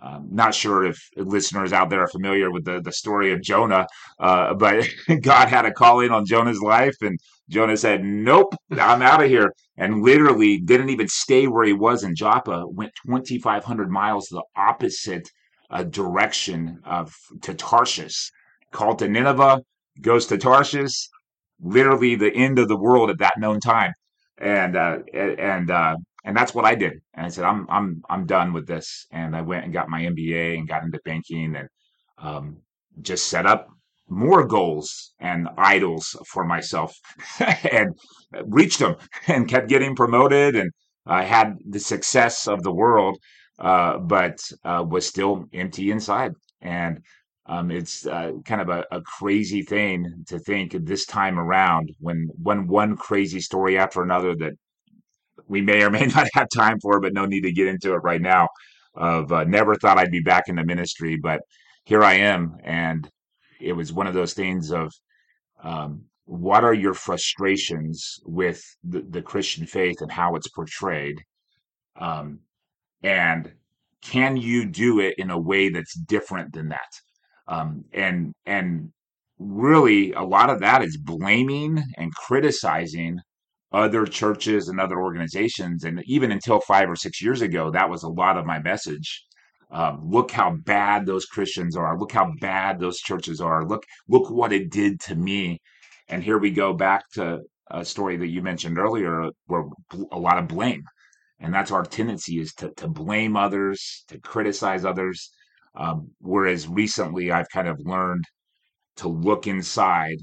um, 0.00 0.28
not 0.30 0.54
sure 0.54 0.84
if 0.84 0.98
listeners 1.16 1.72
out 1.72 1.88
there 1.88 2.02
are 2.02 2.08
familiar 2.08 2.50
with 2.50 2.64
the, 2.64 2.80
the 2.82 2.92
story 2.92 3.32
of 3.32 3.40
Jonah, 3.40 3.86
uh, 4.20 4.52
but 4.54 4.86
God 5.22 5.48
had 5.48 5.64
a 5.64 5.72
calling 5.72 6.10
on 6.10 6.26
Jonah's 6.26 6.60
life, 6.60 6.96
and 7.00 7.18
Jonah 7.48 7.76
said, 7.76 8.04
Nope, 8.04 8.54
I'm 8.70 9.02
out 9.02 9.22
of 9.22 9.30
here. 9.30 9.52
And 9.78 10.02
literally 10.02 10.58
didn't 10.58 10.90
even 10.90 11.08
stay 11.08 11.46
where 11.46 11.64
he 11.64 11.72
was 11.72 12.02
in 12.02 12.14
Joppa, 12.14 12.64
went 12.66 12.92
2,500 13.06 13.90
miles 13.90 14.26
the 14.30 14.42
opposite 14.56 15.28
uh, 15.70 15.82
direction 15.82 16.80
of 16.84 17.14
to 17.42 17.54
Tarshish, 17.54 18.30
called 18.72 18.98
to 19.00 19.08
Nineveh, 19.08 19.62
goes 20.00 20.26
to 20.26 20.38
Tarshish, 20.38 21.08
literally 21.60 22.14
the 22.14 22.32
end 22.34 22.58
of 22.58 22.68
the 22.68 22.76
world 22.76 23.10
at 23.10 23.18
that 23.18 23.34
known 23.38 23.60
time. 23.60 23.92
And 24.38 24.76
uh, 24.76 24.98
and 25.14 25.70
uh, 25.70 25.96
and 26.26 26.36
that's 26.36 26.54
what 26.54 26.66
I 26.66 26.74
did. 26.74 27.00
And 27.14 27.24
I 27.24 27.28
said, 27.30 27.44
I'm 27.44 27.66
I'm 27.70 28.02
I'm 28.10 28.26
done 28.26 28.52
with 28.52 28.66
this. 28.66 29.06
And 29.12 29.34
I 29.34 29.40
went 29.40 29.64
and 29.64 29.72
got 29.72 29.88
my 29.88 30.02
MBA 30.02 30.58
and 30.58 30.68
got 30.68 30.82
into 30.82 31.00
banking 31.04 31.56
and 31.56 31.68
um, 32.18 32.58
just 33.00 33.28
set 33.28 33.46
up 33.46 33.68
more 34.08 34.46
goals 34.46 35.14
and 35.20 35.48
idols 35.56 36.16
for 36.26 36.44
myself 36.44 36.94
and 37.72 37.94
reached 38.44 38.80
them 38.80 38.96
and 39.28 39.48
kept 39.48 39.68
getting 39.68 39.96
promoted 39.96 40.56
and 40.56 40.70
I 41.06 41.22
had 41.22 41.58
the 41.64 41.78
success 41.78 42.48
of 42.48 42.62
the 42.62 42.72
world, 42.72 43.18
uh, 43.60 43.98
but 43.98 44.40
uh, 44.64 44.84
was 44.88 45.06
still 45.06 45.46
empty 45.52 45.92
inside. 45.92 46.32
And 46.60 47.00
um, 47.46 47.70
it's 47.70 48.06
uh, 48.06 48.32
kind 48.44 48.60
of 48.60 48.68
a, 48.68 48.84
a, 48.90 49.00
crazy 49.02 49.62
thing 49.62 50.24
to 50.26 50.40
think 50.40 50.72
this 50.72 51.06
time 51.06 51.38
around 51.38 51.92
when 52.00 52.28
when 52.42 52.66
one 52.66 52.96
crazy 52.96 53.40
story 53.40 53.78
after 53.78 54.02
another 54.02 54.34
that 54.34 54.54
we 55.48 55.60
may 55.60 55.82
or 55.82 55.90
may 55.90 56.06
not 56.14 56.28
have 56.34 56.48
time 56.54 56.78
for, 56.80 57.00
but 57.00 57.12
no 57.12 57.26
need 57.26 57.42
to 57.42 57.52
get 57.52 57.68
into 57.68 57.94
it 57.94 57.98
right 57.98 58.20
now. 58.20 58.48
Of 58.94 59.30
uh, 59.30 59.44
never 59.44 59.74
thought 59.74 59.98
I'd 59.98 60.10
be 60.10 60.20
back 60.20 60.44
in 60.48 60.56
the 60.56 60.64
ministry, 60.64 61.18
but 61.22 61.42
here 61.84 62.02
I 62.02 62.14
am, 62.14 62.56
and 62.64 63.08
it 63.60 63.74
was 63.74 63.92
one 63.92 64.06
of 64.06 64.14
those 64.14 64.32
things 64.32 64.72
of 64.72 64.90
um, 65.62 66.04
what 66.24 66.64
are 66.64 66.72
your 66.72 66.94
frustrations 66.94 68.18
with 68.24 68.62
the, 68.82 69.02
the, 69.02 69.20
Christian 69.22 69.66
faith 69.66 70.00
and 70.00 70.10
how 70.10 70.34
it's 70.34 70.48
portrayed, 70.48 71.20
um, 72.00 72.40
and 73.02 73.52
can 74.00 74.38
you 74.38 74.64
do 74.64 75.00
it 75.00 75.14
in 75.18 75.30
a 75.30 75.38
way 75.38 75.68
that's 75.68 75.94
different 75.94 76.54
than 76.54 76.70
that? 76.70 76.92
Um, 77.46 77.84
and 77.92 78.32
and 78.46 78.92
really, 79.38 80.12
a 80.12 80.22
lot 80.22 80.48
of 80.48 80.60
that 80.60 80.82
is 80.82 80.96
blaming 80.96 81.82
and 81.98 82.14
criticizing 82.14 83.20
other 83.76 84.06
churches 84.06 84.68
and 84.68 84.80
other 84.80 84.98
organizations. 84.98 85.84
And 85.84 86.02
even 86.06 86.32
until 86.32 86.60
five 86.60 86.88
or 86.88 86.96
six 86.96 87.22
years 87.22 87.42
ago, 87.42 87.70
that 87.70 87.90
was 87.90 88.02
a 88.02 88.08
lot 88.22 88.38
of 88.38 88.46
my 88.46 88.58
message. 88.58 89.08
Um, 89.70 90.00
look 90.16 90.30
how 90.30 90.50
bad 90.64 91.04
those 91.04 91.26
Christians 91.26 91.76
are. 91.76 91.98
Look 91.98 92.12
how 92.12 92.32
bad 92.40 92.80
those 92.80 92.98
churches 92.98 93.40
are. 93.40 93.66
Look, 93.66 93.84
look 94.08 94.30
what 94.30 94.52
it 94.52 94.70
did 94.70 95.00
to 95.00 95.14
me. 95.14 95.60
And 96.08 96.22
here 96.22 96.38
we 96.38 96.50
go 96.50 96.72
back 96.72 97.02
to 97.14 97.40
a 97.70 97.84
story 97.84 98.16
that 98.16 98.28
you 98.28 98.42
mentioned 98.42 98.78
earlier, 98.78 99.28
where 99.46 99.64
a 100.12 100.18
lot 100.18 100.38
of 100.38 100.48
blame, 100.48 100.84
and 101.40 101.52
that's 101.52 101.72
our 101.72 101.82
tendency 101.82 102.38
is 102.38 102.54
to 102.54 102.70
to 102.76 102.88
blame 102.88 103.36
others, 103.36 104.04
to 104.08 104.20
criticize 104.20 104.84
others. 104.84 105.30
Um, 105.74 106.10
whereas 106.20 106.68
recently, 106.68 107.32
I've 107.32 107.50
kind 107.52 107.68
of 107.68 107.80
learned 107.84 108.24
to 108.98 109.08
look 109.08 109.46
inside 109.46 110.18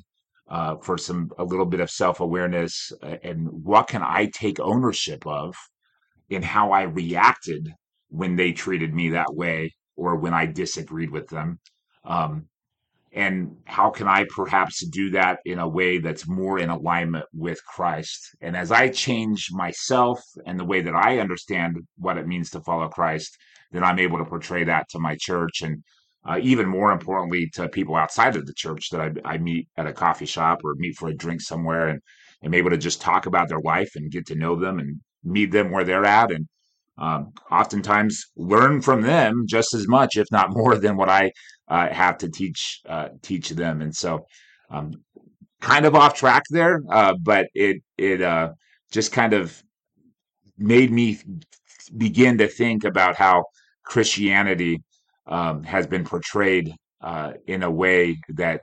uh, 0.49 0.75
for 0.77 0.97
some 0.97 1.31
a 1.37 1.43
little 1.43 1.65
bit 1.65 1.79
of 1.79 1.89
self 1.89 2.19
awareness 2.19 2.91
and 3.23 3.47
what 3.49 3.87
can 3.87 4.03
I 4.03 4.29
take 4.33 4.59
ownership 4.59 5.25
of 5.25 5.55
in 6.29 6.41
how 6.41 6.71
I 6.71 6.83
reacted 6.83 7.73
when 8.09 8.35
they 8.35 8.51
treated 8.51 8.93
me 8.93 9.09
that 9.09 9.33
way 9.33 9.73
or 9.95 10.15
when 10.15 10.33
I 10.33 10.45
disagreed 10.45 11.11
with 11.11 11.27
them. 11.29 11.59
Um, 12.05 12.47
and 13.11 13.57
how 13.65 13.91
can 13.91 14.07
I 14.07 14.25
perhaps 14.35 14.85
do 14.87 15.11
that 15.11 15.39
in 15.45 15.59
a 15.59 15.67
way 15.67 15.99
that's 15.99 16.27
more 16.27 16.57
in 16.57 16.69
alignment 16.69 17.25
with 17.31 17.63
Christ? 17.65 18.35
And 18.41 18.57
as 18.57 18.71
I 18.71 18.89
change 18.89 19.49
myself 19.51 20.19
and 20.47 20.59
the 20.59 20.65
way 20.65 20.81
that 20.81 20.95
I 20.95 21.19
understand 21.19 21.77
what 21.97 22.17
it 22.17 22.27
means 22.27 22.49
to 22.51 22.61
follow 22.61 22.87
Christ, 22.89 23.37
then 23.71 23.83
I'm 23.83 23.99
able 23.99 24.17
to 24.17 24.25
portray 24.25 24.63
that 24.63 24.89
to 24.89 24.99
my 24.99 25.15
church 25.19 25.61
and 25.61 25.83
uh, 26.25 26.39
even 26.41 26.67
more 26.67 26.91
importantly 26.91 27.49
to 27.53 27.67
people 27.69 27.95
outside 27.95 28.35
of 28.35 28.45
the 28.45 28.53
church 28.53 28.89
that 28.89 29.01
I, 29.01 29.33
I, 29.33 29.37
meet 29.37 29.67
at 29.77 29.87
a 29.87 29.93
coffee 29.93 30.25
shop 30.25 30.61
or 30.63 30.75
meet 30.75 30.95
for 30.95 31.09
a 31.09 31.13
drink 31.13 31.41
somewhere 31.41 31.89
and 31.89 31.99
am 32.43 32.53
able 32.53 32.69
to 32.69 32.77
just 32.77 33.01
talk 33.01 33.25
about 33.25 33.49
their 33.49 33.59
life 33.59 33.91
and 33.95 34.11
get 34.11 34.27
to 34.27 34.35
know 34.35 34.55
them 34.55 34.79
and 34.79 34.99
meet 35.23 35.51
them 35.51 35.71
where 35.71 35.83
they're 35.83 36.05
at 36.05 36.31
and 36.31 36.47
um, 36.97 37.31
oftentimes 37.51 38.25
learn 38.37 38.81
from 38.81 39.01
them 39.01 39.45
just 39.47 39.73
as 39.73 39.87
much 39.87 40.17
if 40.17 40.27
not 40.31 40.51
more 40.55 40.77
than 40.77 40.95
what 40.95 41.09
i 41.09 41.31
uh, 41.67 41.89
have 41.89 42.17
to 42.19 42.29
teach 42.29 42.81
uh, 42.87 43.09
teach 43.21 43.49
them. 43.49 43.81
And 43.81 43.95
so 43.95 44.25
um, 44.69 44.91
kind 45.61 45.85
of 45.85 45.95
off 45.95 46.13
track 46.13 46.43
there 46.49 46.81
uh, 46.89 47.15
but 47.21 47.47
it 47.53 47.81
it 47.97 48.21
uh, 48.21 48.49
just 48.91 49.11
kind 49.11 49.33
of 49.33 49.61
made 50.57 50.91
me 50.91 51.19
begin 51.97 52.37
to 52.37 52.47
think 52.47 52.83
about 52.83 53.15
how 53.15 53.43
christianity 53.83 54.81
um, 55.27 55.63
has 55.63 55.87
been 55.87 56.03
portrayed 56.03 56.73
uh, 57.01 57.33
in 57.47 57.63
a 57.63 57.71
way 57.71 58.17
that, 58.29 58.61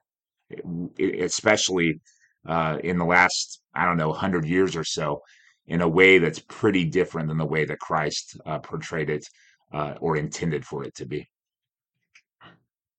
especially 0.99 2.01
uh, 2.47 2.79
in 2.83 2.99
the 2.99 3.05
last, 3.05 3.61
I 3.75 3.85
don't 3.85 3.97
know, 3.97 4.13
hundred 4.13 4.47
years 4.47 4.77
or 4.77 4.85
so, 4.85 5.21
in 5.67 5.81
a 5.81 5.89
way 5.89 6.19
that's 6.19 6.41
pretty 6.41 6.85
different 6.85 7.29
than 7.29 7.39
the 7.39 7.47
way 7.47 7.65
that 7.65 7.79
Christ 7.79 8.39
uh, 8.47 8.59
portrayed 8.59 9.11
it 9.11 9.25
uh, 9.73 9.95
or 10.01 10.17
intended 10.17 10.65
for 10.65 10.85
it 10.85 10.95
to 10.97 11.07
be. 11.07 11.29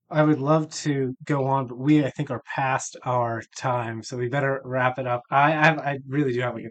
I 0.10 0.24
would 0.24 0.40
love 0.40 0.70
to 0.82 1.16
go 1.24 1.46
on, 1.46 1.68
but 1.68 1.78
we, 1.78 2.06
I 2.06 2.10
think, 2.10 2.32
are 2.32 2.42
past 2.54 2.98
our 3.04 3.42
time, 3.56 4.04
so 4.04 4.18
we 4.18 4.28
better 4.28 4.62
wrap 4.66 5.00
it 5.00 5.08
up. 5.08 5.22
I, 5.32 5.54
I, 5.54 5.92
I 5.92 5.98
really 6.08 6.34
do 6.34 6.42
have 6.42 6.56
like 6.56 6.66
a 6.66 6.70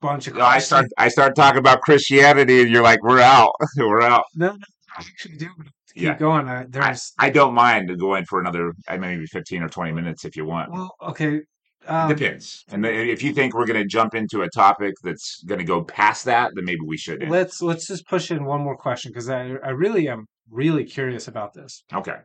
bunch 0.00 0.26
of. 0.26 0.34
No, 0.34 0.44
I 0.44 0.58
start, 0.58 0.86
I 0.98 1.08
start 1.08 1.36
talking 1.36 1.60
about 1.60 1.82
Christianity, 1.82 2.62
and 2.62 2.70
you're 2.70 2.82
like, 2.82 3.00
"We're 3.04 3.20
out, 3.20 3.52
we're 3.76 4.02
out." 4.02 4.24
No, 4.34 4.48
no, 4.48 4.58
I 4.96 5.02
actually 5.02 5.36
do 5.36 5.50
keep 5.94 6.04
yeah. 6.04 6.18
going. 6.18 6.48
I, 6.48 6.66
there's 6.68 7.12
I, 7.18 7.26
I, 7.26 7.30
don't 7.30 7.54
mind 7.54 7.96
going 7.98 8.24
for 8.24 8.40
another 8.40 8.72
uh, 8.88 8.96
maybe 8.96 9.26
fifteen 9.26 9.62
or 9.62 9.68
twenty 9.68 9.92
minutes 9.92 10.24
if 10.24 10.36
you 10.36 10.44
want. 10.44 10.72
Well, 10.72 10.94
okay. 11.02 11.40
Um, 11.86 12.08
Depends. 12.08 12.62
And 12.70 12.84
if 12.84 13.22
you 13.22 13.32
think 13.32 13.54
we're 13.54 13.66
going 13.66 13.80
to 13.80 13.88
jump 13.88 14.14
into 14.14 14.42
a 14.42 14.50
topic 14.50 14.94
that's 15.02 15.42
going 15.44 15.60
to 15.60 15.64
go 15.64 15.82
past 15.82 16.26
that, 16.26 16.52
then 16.54 16.64
maybe 16.64 16.80
we 16.86 16.98
should. 16.98 17.26
Let's 17.28 17.62
let's 17.62 17.86
just 17.86 18.06
push 18.06 18.30
in 18.30 18.44
one 18.44 18.60
more 18.60 18.76
question 18.76 19.10
because 19.10 19.30
I 19.30 19.54
I 19.64 19.70
really 19.70 20.08
am 20.08 20.26
really 20.50 20.84
curious 20.84 21.28
about 21.28 21.54
this. 21.54 21.84
Okay. 21.92 22.16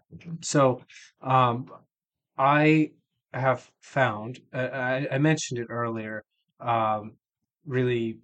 So, 0.42 0.82
um, 1.22 1.68
I 2.38 2.92
have 3.34 3.70
found, 3.82 4.40
uh, 4.54 4.58
I, 4.58 5.08
I 5.12 5.18
mentioned 5.20 5.60
it 5.60 5.68
earlier, 5.70 6.24
um, 6.60 7.14
really 7.66 8.20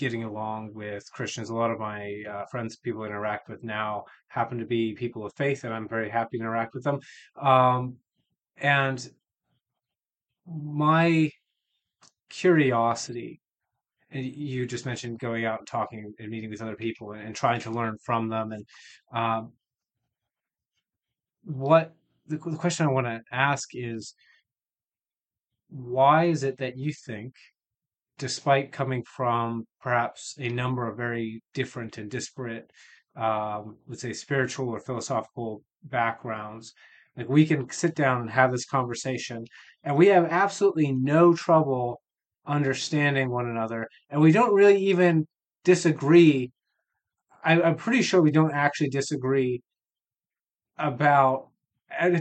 getting 0.00 0.24
along 0.24 0.72
with 0.72 1.04
Christians. 1.12 1.50
A 1.50 1.54
lot 1.54 1.70
of 1.70 1.78
my 1.78 2.24
uh, 2.28 2.46
friends, 2.46 2.76
people 2.76 3.02
I 3.02 3.06
interact 3.06 3.50
with 3.50 3.62
now, 3.62 4.04
happen 4.28 4.58
to 4.58 4.64
be 4.64 4.94
people 4.94 5.26
of 5.26 5.34
faith, 5.34 5.64
and 5.64 5.74
I'm 5.74 5.86
very 5.86 6.08
happy 6.08 6.38
to 6.38 6.42
interact 6.42 6.74
with 6.74 6.84
them. 6.84 7.00
Um, 7.40 7.96
and 8.56 8.98
my 10.46 11.30
curiosity, 12.30 13.40
and 14.10 14.24
you 14.24 14.66
just 14.66 14.86
mentioned 14.86 15.18
going 15.18 15.44
out 15.44 15.58
and 15.58 15.68
talking 15.68 16.14
and 16.18 16.30
meeting 16.30 16.48
with 16.50 16.62
other 16.62 16.76
people 16.76 17.12
and, 17.12 17.22
and 17.22 17.36
trying 17.36 17.60
to 17.60 17.70
learn 17.70 17.98
from 18.02 18.30
them, 18.30 18.52
and 18.52 18.64
um, 19.12 19.52
what 21.44 21.94
the, 22.26 22.38
the 22.38 22.56
question 22.56 22.86
I 22.86 22.90
want 22.90 23.06
to 23.06 23.20
ask 23.30 23.68
is 23.74 24.14
why 25.68 26.24
is 26.24 26.42
it 26.42 26.58
that 26.58 26.78
you 26.78 26.92
think, 26.92 27.34
despite 28.20 28.70
coming 28.70 29.02
from 29.16 29.64
perhaps 29.80 30.36
a 30.38 30.48
number 30.50 30.86
of 30.86 30.96
very 30.96 31.42
different 31.54 31.96
and 31.96 32.10
disparate, 32.10 32.70
um, 33.16 33.78
let's 33.88 34.02
say, 34.02 34.12
spiritual 34.12 34.68
or 34.68 34.78
philosophical 34.78 35.62
backgrounds, 35.84 36.74
like 37.16 37.30
we 37.30 37.46
can 37.46 37.68
sit 37.70 37.94
down 37.94 38.20
and 38.20 38.30
have 38.30 38.52
this 38.52 38.66
conversation, 38.66 39.42
and 39.84 39.96
we 39.96 40.08
have 40.08 40.26
absolutely 40.26 40.92
no 40.92 41.34
trouble 41.34 42.00
understanding 42.46 43.30
one 43.30 43.48
another, 43.48 43.88
and 44.10 44.20
we 44.20 44.32
don't 44.32 44.54
really 44.54 44.78
even 44.78 45.26
disagree. 45.64 46.50
I, 47.42 47.60
I'm 47.62 47.76
pretty 47.76 48.02
sure 48.02 48.20
we 48.20 48.30
don't 48.30 48.52
actually 48.52 48.90
disagree 48.90 49.62
about. 50.78 51.48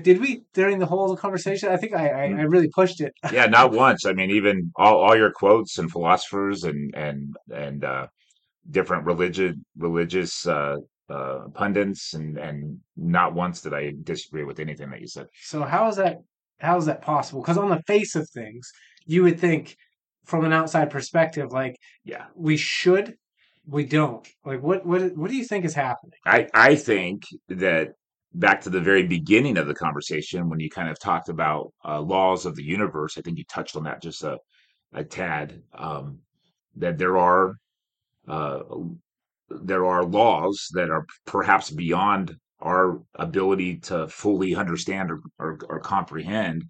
Did 0.01 0.19
we 0.19 0.43
during 0.53 0.79
the 0.79 0.85
whole 0.85 1.15
conversation? 1.15 1.69
I 1.69 1.77
think 1.77 1.93
I, 1.93 2.09
I, 2.09 2.23
I 2.23 2.41
really 2.41 2.69
pushed 2.69 3.01
it. 3.01 3.13
Yeah, 3.31 3.45
not 3.45 3.71
once. 3.71 4.05
I 4.05 4.13
mean, 4.13 4.31
even 4.31 4.71
all, 4.75 4.97
all 4.97 5.15
your 5.15 5.31
quotes 5.31 5.77
and 5.77 5.91
philosophers 5.91 6.63
and 6.63 6.93
and 6.95 7.35
and 7.53 7.83
uh, 7.83 8.07
different 8.69 9.05
religion 9.05 9.63
religious 9.77 10.47
uh, 10.47 10.77
uh, 11.09 11.47
pundits 11.53 12.13
and 12.13 12.37
and 12.37 12.79
not 12.97 13.33
once 13.33 13.61
did 13.61 13.73
I 13.73 13.93
disagree 14.03 14.43
with 14.43 14.59
anything 14.59 14.89
that 14.89 15.01
you 15.01 15.07
said. 15.07 15.27
So 15.43 15.63
how 15.63 15.87
is 15.87 15.97
that 15.97 16.17
how 16.59 16.77
is 16.77 16.85
that 16.85 17.01
possible? 17.01 17.41
Because 17.41 17.57
on 17.57 17.69
the 17.69 17.81
face 17.87 18.15
of 18.15 18.27
things, 18.29 18.69
you 19.05 19.23
would 19.23 19.39
think 19.39 19.75
from 20.25 20.45
an 20.45 20.53
outside 20.53 20.89
perspective, 20.89 21.51
like 21.51 21.75
Yeah, 22.03 22.25
we 22.35 22.57
should, 22.57 23.15
we 23.65 23.85
don't. 23.85 24.27
Like 24.45 24.61
what 24.61 24.85
what 24.85 25.15
what 25.15 25.29
do 25.29 25.37
you 25.37 25.45
think 25.45 25.65
is 25.65 25.73
happening? 25.73 26.19
I 26.25 26.47
I 26.53 26.75
think 26.75 27.23
that 27.49 27.89
back 28.33 28.61
to 28.61 28.69
the 28.69 28.81
very 28.81 29.03
beginning 29.03 29.57
of 29.57 29.67
the 29.67 29.73
conversation 29.73 30.49
when 30.49 30.59
you 30.59 30.69
kind 30.69 30.89
of 30.89 30.99
talked 30.99 31.29
about 31.29 31.73
uh, 31.85 31.99
laws 31.99 32.45
of 32.45 32.55
the 32.55 32.63
universe. 32.63 33.17
I 33.17 33.21
think 33.21 33.37
you 33.37 33.43
touched 33.45 33.75
on 33.75 33.83
that 33.83 34.01
just 34.01 34.23
a 34.23 34.37
a 34.93 35.03
tad. 35.03 35.61
Um, 35.73 36.19
that 36.75 36.97
there 36.97 37.17
are 37.17 37.55
uh, 38.27 38.59
there 39.49 39.85
are 39.85 40.03
laws 40.03 40.67
that 40.73 40.89
are 40.89 41.05
perhaps 41.25 41.69
beyond 41.69 42.35
our 42.61 43.01
ability 43.15 43.77
to 43.77 44.07
fully 44.07 44.55
understand 44.55 45.11
or, 45.11 45.19
or, 45.39 45.57
or 45.67 45.79
comprehend 45.79 46.65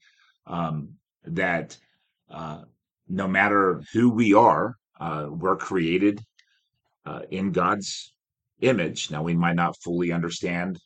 um, 0.48 0.90
that 1.26 1.78
uh, 2.30 2.62
no 3.08 3.28
matter 3.28 3.82
who 3.92 4.10
we 4.10 4.34
are, 4.34 4.76
uh, 5.00 5.28
we're 5.30 5.58
created 5.58 6.22
uh, 7.06 7.22
in 7.32 7.52
God's 7.52 8.14
image. 8.62 9.10
Now, 9.10 9.24
we 9.24 9.34
might 9.34 9.56
not 9.56 9.76
fully 9.84 10.12
understand 10.12 10.80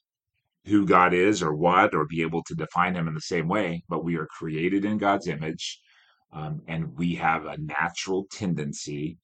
who 0.66 0.86
God 0.86 1.14
is 1.14 1.44
or 1.44 1.54
what, 1.54 1.94
or 1.94 2.06
be 2.06 2.22
able 2.22 2.44
to 2.44 2.56
define 2.56 2.96
him 2.96 3.08
in 3.08 3.14
the 3.14 3.22
same 3.22 3.48
way, 3.48 3.84
but 3.90 4.04
we 4.04 4.16
are 4.16 4.28
created 4.28 4.86
in 4.86 4.98
God's 4.98 5.28
image. 5.28 5.80
Um, 6.32 6.62
and 6.68 6.98
we 6.98 7.16
have 7.16 7.46
a 7.46 7.58
natural 7.58 8.26
tendency 8.32 9.18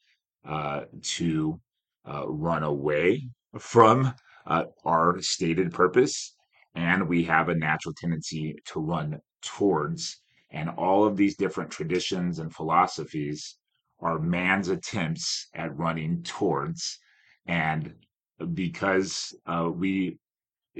uh, 0.48 0.82
to 1.02 1.60
uh, 2.08 2.28
run 2.28 2.64
away 2.64 3.30
from 3.58 4.14
uh, 4.46 4.66
our 4.86 5.22
stated 5.22 5.74
purpose, 5.74 6.36
and 6.76 7.08
we 7.08 7.24
have 7.24 7.50
a 7.50 7.56
natural 7.56 7.96
tendency 7.96 8.56
to 8.66 8.80
run 8.80 9.20
towards. 9.42 10.22
And 10.52 10.70
all 10.70 11.06
of 11.06 11.18
these 11.18 11.36
different 11.36 11.72
traditions 11.72 12.40
and 12.40 12.54
philosophies 12.54 13.58
are 14.00 14.20
man's 14.20 14.70
attempts 14.70 15.48
at 15.54 15.76
running 15.78 16.24
towards. 16.24 17.00
And 17.46 17.94
because 18.54 19.36
uh, 19.46 19.70
we 19.74 20.18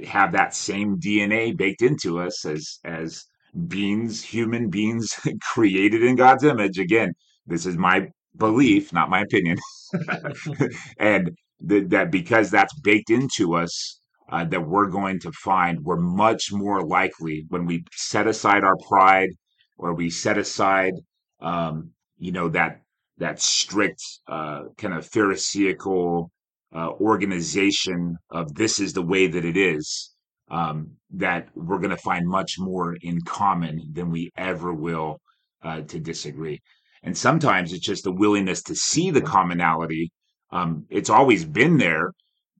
have 0.06 0.32
that 0.32 0.54
same 0.54 0.98
DNA 0.98 1.56
baked 1.56 1.82
into 1.82 2.18
us 2.18 2.44
as 2.44 2.78
as 2.84 3.24
beings, 3.68 4.22
human 4.22 4.70
beings 4.70 5.08
created 5.42 6.02
in 6.02 6.16
God's 6.16 6.44
image. 6.44 6.78
Again, 6.78 7.12
this 7.46 7.66
is 7.66 7.76
my 7.76 8.08
belief, 8.36 8.92
not 8.92 9.10
my 9.10 9.20
opinion, 9.22 9.58
and 10.98 11.30
th- 11.68 11.88
that 11.88 12.10
because 12.10 12.50
that's 12.50 12.78
baked 12.80 13.10
into 13.10 13.54
us, 13.54 14.00
uh, 14.30 14.44
that 14.44 14.66
we're 14.66 14.86
going 14.86 15.18
to 15.20 15.32
find 15.32 15.80
we're 15.82 15.96
much 15.96 16.52
more 16.52 16.82
likely 16.82 17.44
when 17.48 17.66
we 17.66 17.84
set 17.92 18.26
aside 18.26 18.64
our 18.64 18.76
pride 18.88 19.30
or 19.78 19.94
we 19.94 20.10
set 20.10 20.38
aside, 20.38 20.92
um, 21.40 21.90
you 22.18 22.32
know, 22.32 22.48
that 22.48 22.80
that 23.18 23.40
strict 23.40 24.02
uh, 24.28 24.64
kind 24.78 24.94
of 24.94 25.06
pharisaical 25.06 26.30
uh, 26.74 26.90
organization 27.00 28.16
of 28.30 28.54
this 28.54 28.78
is 28.78 28.92
the 28.92 29.02
way 29.02 29.26
that 29.26 29.44
it 29.44 29.56
is. 29.56 30.14
Um, 30.48 30.96
that 31.12 31.48
we're 31.54 31.78
going 31.78 31.90
to 31.90 31.96
find 31.96 32.26
much 32.26 32.56
more 32.58 32.96
in 33.02 33.20
common 33.20 33.80
than 33.92 34.10
we 34.10 34.32
ever 34.36 34.74
will 34.74 35.20
uh, 35.62 35.82
to 35.82 36.00
disagree. 36.00 36.60
And 37.04 37.16
sometimes 37.16 37.72
it's 37.72 37.86
just 37.86 38.02
the 38.02 38.12
willingness 38.12 38.62
to 38.64 38.74
see 38.74 39.10
the 39.12 39.20
commonality. 39.20 40.10
Um, 40.50 40.86
it's 40.90 41.10
always 41.10 41.44
been 41.44 41.78
there, 41.78 42.12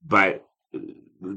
but 0.07 0.45
uh, 0.73 0.79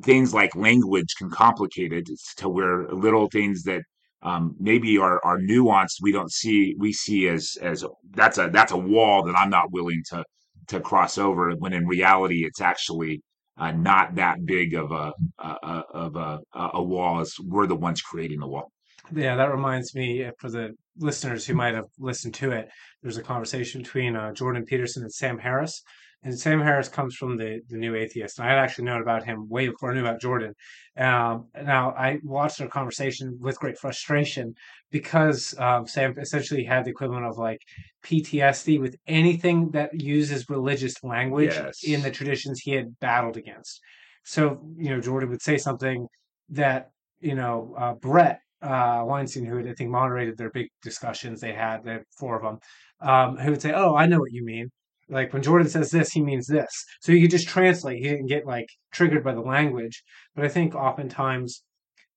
things 0.03 0.33
like 0.33 0.55
language 0.55 1.15
can 1.17 1.31
complicate 1.31 1.91
it 1.91 2.07
to 2.37 2.49
where 2.49 2.87
little 2.89 3.27
things 3.29 3.63
that 3.63 3.81
um, 4.21 4.55
maybe 4.59 4.97
are, 4.97 5.19
are 5.25 5.37
nuanced 5.39 5.97
we 6.01 6.11
don't 6.11 6.31
see 6.31 6.75
we 6.79 6.93
see 6.93 7.27
as 7.27 7.57
as 7.61 7.83
that's 8.11 8.37
a 8.37 8.49
that's 8.53 8.71
a 8.71 8.77
wall 8.77 9.23
that 9.23 9.35
I'm 9.37 9.49
not 9.49 9.71
willing 9.71 10.01
to 10.11 10.23
to 10.67 10.79
cross 10.79 11.17
over 11.17 11.51
when 11.51 11.73
in 11.73 11.87
reality 11.87 12.45
it's 12.45 12.61
actually 12.61 13.21
uh, 13.57 13.71
not 13.71 14.15
that 14.15 14.45
big 14.45 14.73
of 14.73 14.91
a, 14.91 15.11
of 15.39 16.15
a, 16.15 16.39
a 16.53 16.81
wall 16.81 17.19
as 17.19 17.35
we're 17.39 17.67
the 17.67 17.75
ones 17.75 18.01
creating 18.01 18.39
the 18.39 18.47
wall. 18.47 18.71
Yeah, 19.13 19.35
that 19.35 19.51
reminds 19.51 19.93
me 19.93 20.23
uh, 20.23 20.31
for 20.39 20.49
the 20.49 20.75
listeners 20.97 21.45
who 21.45 21.53
might 21.53 21.75
have 21.75 21.85
listened 21.99 22.33
to 22.35 22.51
it. 22.51 22.69
There's 23.01 23.17
a 23.17 23.23
conversation 23.23 23.81
between 23.81 24.15
uh, 24.15 24.31
Jordan 24.33 24.65
Peterson 24.65 25.03
and 25.03 25.13
Sam 25.13 25.37
Harris, 25.37 25.83
and 26.23 26.37
Sam 26.37 26.61
Harris 26.61 26.87
comes 26.87 27.15
from 27.15 27.37
the 27.37 27.61
the 27.69 27.77
New 27.77 27.95
Atheist. 27.95 28.39
And 28.39 28.47
I 28.47 28.51
had 28.51 28.59
actually 28.59 28.85
known 28.85 29.01
about 29.01 29.23
him 29.23 29.47
way 29.49 29.67
before 29.67 29.91
I 29.91 29.93
knew 29.95 30.01
about 30.01 30.21
Jordan. 30.21 30.53
Um, 30.97 31.47
now 31.61 31.91
I 31.91 32.19
watched 32.23 32.59
their 32.59 32.67
conversation 32.67 33.37
with 33.39 33.59
great 33.59 33.77
frustration 33.77 34.53
because 34.91 35.57
um, 35.59 35.85
Sam 35.87 36.15
essentially 36.17 36.63
had 36.63 36.85
the 36.85 36.91
equivalent 36.91 37.25
of 37.25 37.37
like 37.37 37.59
PTSD 38.03 38.79
with 38.79 38.95
anything 39.07 39.71
that 39.71 39.89
uses 39.99 40.49
religious 40.49 40.95
language 41.03 41.53
in 41.83 42.01
the 42.01 42.11
traditions 42.11 42.59
he 42.59 42.71
had 42.71 42.97
battled 42.99 43.37
against. 43.37 43.81
So 44.23 44.61
you 44.77 44.89
know, 44.89 45.01
Jordan 45.01 45.29
would 45.29 45.41
say 45.41 45.57
something 45.57 46.07
that 46.49 46.91
you 47.19 47.35
know 47.35 47.75
uh, 47.77 47.93
Bret 47.93 48.39
uh, 48.61 49.03
Weinstein, 49.05 49.45
who 49.45 49.59
I 49.59 49.73
think 49.73 49.89
moderated 49.89 50.37
their 50.37 50.49
big 50.49 50.69
discussions 50.81 51.41
they 51.41 51.53
had, 51.53 51.83
they 51.83 51.93
had 51.93 52.03
four 52.17 52.37
of 52.37 52.43
them, 52.43 52.59
um, 53.01 53.37
who 53.37 53.51
would 53.51 53.61
say, 53.61 53.73
"Oh, 53.73 53.95
I 53.95 54.05
know 54.05 54.19
what 54.19 54.31
you 54.31 54.45
mean." 54.45 54.71
Like 55.13 55.31
when 55.31 55.43
Jordan 55.43 55.69
says 55.69 55.91
this, 55.91 56.11
he 56.11 56.21
means 56.21 56.47
this. 56.47 56.71
So 57.01 57.11
you 57.11 57.21
could 57.21 57.31
just 57.31 57.47
translate. 57.47 57.99
He 57.99 58.09
didn't 58.09 58.27
get 58.27 58.45
like 58.45 58.67
triggered 58.91 59.23
by 59.23 59.33
the 59.33 59.41
language. 59.41 60.03
But 60.35 60.45
I 60.45 60.49
think 60.49 60.75
oftentimes 60.75 61.63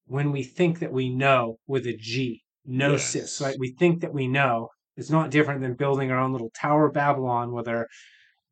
when 0.06 0.32
we 0.32 0.42
think 0.42 0.78
that 0.78 0.92
we 0.92 1.08
know 1.08 1.56
with 1.66 1.86
a 1.86 1.96
G, 1.96 2.42
gnosis, 2.64 3.40
right? 3.40 3.56
We 3.58 3.74
think 3.78 4.00
that 4.00 4.12
we 4.12 4.26
know. 4.26 4.68
It's 4.96 5.10
not 5.10 5.30
different 5.30 5.60
than 5.60 5.74
building 5.74 6.10
our 6.10 6.18
own 6.18 6.32
little 6.32 6.50
Tower 6.58 6.86
of 6.86 6.94
Babylon, 6.94 7.52
whether 7.52 7.86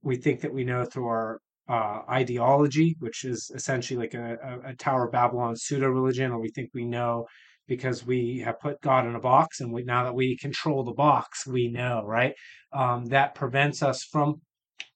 we 0.02 0.16
think 0.16 0.40
that 0.42 0.52
we 0.52 0.64
know 0.64 0.84
through 0.84 1.06
our 1.06 1.40
uh, 1.68 2.00
ideology, 2.10 2.96
which 2.98 3.24
is 3.24 3.50
essentially 3.54 3.98
like 3.98 4.14
a, 4.14 4.36
a, 4.42 4.70
a 4.70 4.74
Tower 4.74 5.06
of 5.06 5.12
Babylon 5.12 5.56
pseudo 5.56 5.88
religion, 5.88 6.30
or 6.30 6.38
we 6.38 6.50
think 6.50 6.70
we 6.74 6.84
know 6.84 7.26
because 7.66 8.06
we 8.06 8.40
have 8.40 8.60
put 8.60 8.80
God 8.80 9.06
in 9.06 9.14
a 9.14 9.20
box, 9.20 9.60
and 9.60 9.72
we, 9.72 9.84
now 9.84 10.04
that 10.04 10.14
we 10.14 10.36
control 10.36 10.84
the 10.84 10.92
box, 10.92 11.46
we 11.46 11.68
know, 11.68 12.02
right? 12.04 12.34
Um, 12.72 13.06
that 13.06 13.34
prevents 13.34 13.82
us 13.82 14.04
from 14.04 14.40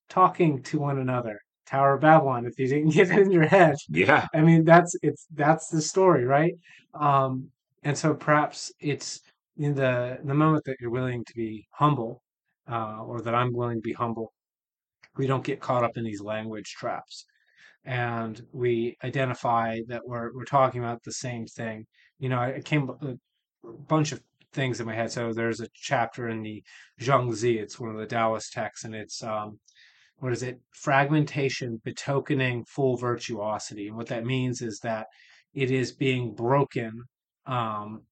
talking 0.09 0.63
to 0.65 0.79
one 0.81 0.99
another. 0.99 1.41
Tower 1.67 1.95
of 1.95 2.01
Babylon, 2.01 2.47
if 2.47 2.59
you 2.59 2.67
didn't 2.69 2.91
get 2.95 3.11
it 3.11 3.19
in 3.19 3.31
your 3.33 3.47
head, 3.47 3.77
Yeah. 3.89 4.27
I 4.35 4.41
mean 4.43 4.65
that's 4.65 4.95
it's 5.03 5.27
that's 5.35 5.69
the 5.69 5.83
story, 5.83 6.25
right? 6.25 6.55
Um, 6.95 7.49
and 7.85 7.97
so 7.97 8.15
perhaps 8.15 8.73
it's 8.81 9.21
in 9.59 9.75
the 9.75 10.19
the 10.25 10.35
moment 10.35 10.65
that 10.67 10.77
you're 10.81 10.91
willing 10.91 11.25
to 11.25 11.35
be 11.35 11.67
humble, 11.73 12.23
uh, 12.71 13.03
or 13.05 13.21
that 13.23 13.35
I'm 13.35 13.53
willing 13.53 13.79
to 13.79 13.83
be 13.83 13.93
humble 13.93 14.33
we 15.17 15.27
don't 15.27 15.45
get 15.45 15.61
caught 15.61 15.85
up 15.85 15.97
in 15.97 16.05
these 16.05 16.21
language 16.23 16.75
traps 16.79 17.27
and 17.85 18.43
we 18.53 18.97
identify 19.05 19.79
that 19.89 20.07
we're 20.07 20.33
we're 20.35 20.45
talking 20.45 20.81
about 20.83 21.03
the 21.03 21.13
same 21.13 21.47
thing 21.47 21.87
you 22.19 22.29
know 22.29 22.39
i 22.39 22.61
came 22.65 22.91
a 23.03 23.15
bunch 23.89 24.13
of 24.13 24.21
things 24.53 24.81
in 24.81 24.87
my 24.87 24.95
head. 24.95 25.13
So 25.13 25.33
there's 25.33 25.61
a 25.61 25.69
chapter 25.75 26.29
in 26.29 26.43
the 26.43 26.63
Zhuangzi. 27.01 27.61
It's 27.61 27.79
one 27.79 27.91
of 27.91 27.97
the 27.97 28.07
Taoist 28.07 28.53
texts, 28.53 28.85
and 28.85 28.95
it's 28.95 29.23
um, 29.23 29.59
what 30.19 30.33
is 30.33 30.43
it? 30.43 30.61
Fragmentation 30.73 31.81
betokening 31.85 32.65
full 32.65 32.97
virtuosity. 32.97 33.89
And 33.89 33.97
what 33.97 34.09
that 34.09 34.27
means 34.27 34.63
is 34.63 34.81
that 34.81 35.07
it 35.55 35.71
is 35.71 35.93
being 35.93 36.35
broken 36.35 37.05
um, 37.47 38.03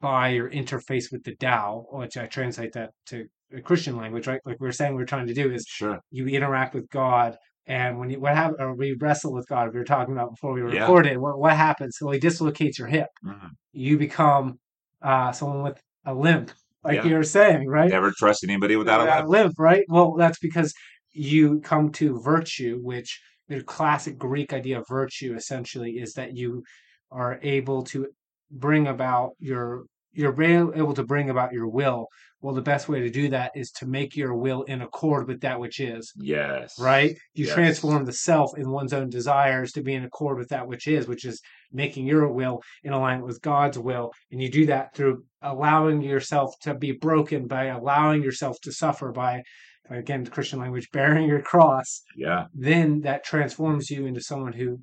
by 0.00 0.28
your 0.28 0.50
interface 0.50 1.10
with 1.10 1.24
the 1.24 1.34
Tao, 1.36 1.86
which 1.90 2.16
I 2.16 2.26
translate 2.26 2.72
that 2.72 2.90
to 3.06 3.26
a 3.54 3.60
Christian 3.60 3.96
language, 3.96 4.26
right? 4.26 4.40
Like 4.44 4.60
we 4.60 4.68
are 4.68 4.72
saying, 4.72 4.94
we 4.94 5.02
are 5.02 5.06
trying 5.06 5.26
to 5.26 5.34
do 5.34 5.50
is 5.50 5.64
Sure. 5.66 5.98
you 6.10 6.26
interact 6.26 6.74
with 6.74 6.88
God, 6.90 7.36
and 7.68 7.98
when 7.98 8.10
you 8.10 8.18
what 8.18 8.34
happen, 8.34 8.56
or 8.58 8.74
we 8.74 8.96
wrestle 9.00 9.32
with 9.32 9.46
God, 9.46 9.68
if 9.68 9.74
we 9.74 9.78
were 9.80 9.84
talking 9.84 10.14
about 10.14 10.30
before 10.30 10.52
we 10.54 10.62
Yeah. 10.62 10.80
recorded. 10.80 11.18
What 11.18 11.38
what 11.38 11.54
happens? 11.56 11.96
So 11.98 12.10
he 12.10 12.18
dislocates 12.18 12.78
your 12.78 12.88
hip. 12.88 13.08
Mhm. 13.24 13.50
You 13.72 13.98
become 13.98 14.58
uh, 15.00 15.30
someone 15.30 15.62
with 15.62 15.80
a 16.06 16.12
limp, 16.12 16.50
like 16.82 16.96
Yeah. 16.96 17.06
you 17.06 17.14
were 17.14 17.22
saying, 17.22 17.68
right? 17.68 17.88
Never 17.88 18.10
trust 18.18 18.42
anybody 18.42 18.74
without 18.74 19.00
a 19.02 19.04
limp. 19.04 19.28
limp, 19.28 19.54
right? 19.58 19.84
Well, 19.88 20.14
that's 20.16 20.40
because 20.40 20.74
you 21.12 21.60
come 21.60 21.92
to 21.92 22.20
virtue, 22.20 22.80
which 22.82 23.20
the 23.46 23.62
classic 23.62 24.18
Greek 24.18 24.52
idea 24.52 24.80
of 24.80 24.86
virtue 24.88 25.34
essentially 25.36 25.92
is 25.92 26.14
that 26.14 26.36
you 26.36 26.64
are 27.12 27.38
able 27.42 27.82
to 27.84 28.08
bring 28.50 28.88
about 28.88 29.32
your 29.38 29.84
you're 30.18 30.42
able 30.74 30.94
to 30.94 31.04
bring 31.04 31.30
about 31.30 31.52
your 31.52 31.68
will. 31.68 32.08
Well, 32.40 32.54
the 32.54 32.62
best 32.62 32.88
way 32.88 33.00
to 33.00 33.10
do 33.10 33.28
that 33.30 33.52
is 33.54 33.70
to 33.72 33.86
make 33.86 34.14
your 34.16 34.34
will 34.34 34.62
in 34.64 34.82
accord 34.82 35.26
with 35.28 35.40
that 35.40 35.58
which 35.58 35.80
is, 35.80 36.12
Yes. 36.16 36.74
right? 36.78 37.16
You 37.34 37.46
Yes. 37.46 37.54
transform 37.54 38.04
the 38.04 38.12
self 38.12 38.56
in 38.58 38.70
one's 38.70 38.92
own 38.92 39.10
desires 39.10 39.72
to 39.72 39.82
be 39.82 39.94
in 39.94 40.04
accord 40.04 40.38
with 40.38 40.48
that 40.48 40.66
which 40.66 40.86
is, 40.86 41.08
which 41.08 41.24
is 41.24 41.40
making 41.72 42.06
your 42.06 42.28
will 42.32 42.62
in 42.84 42.92
alignment 42.92 43.26
with 43.26 43.40
God's 43.42 43.78
will. 43.78 44.12
And 44.30 44.40
you 44.42 44.50
do 44.50 44.66
that 44.66 44.94
through 44.94 45.24
allowing 45.42 46.00
yourself 46.02 46.54
to 46.62 46.74
be 46.74 46.92
broken 46.92 47.46
by 47.46 47.64
allowing 47.66 48.22
yourself 48.22 48.56
to 48.62 48.72
suffer 48.72 49.10
by, 49.12 49.42
again, 49.90 50.22
the 50.24 50.30
Christian 50.30 50.58
language, 50.60 50.88
bearing 50.92 51.28
your 51.28 51.42
cross. 51.42 52.02
Yeah. 52.16 52.46
Then 52.54 53.00
that 53.02 53.24
transforms 53.24 53.90
you 53.90 54.06
into 54.06 54.20
someone 54.20 54.52
who 54.52 54.78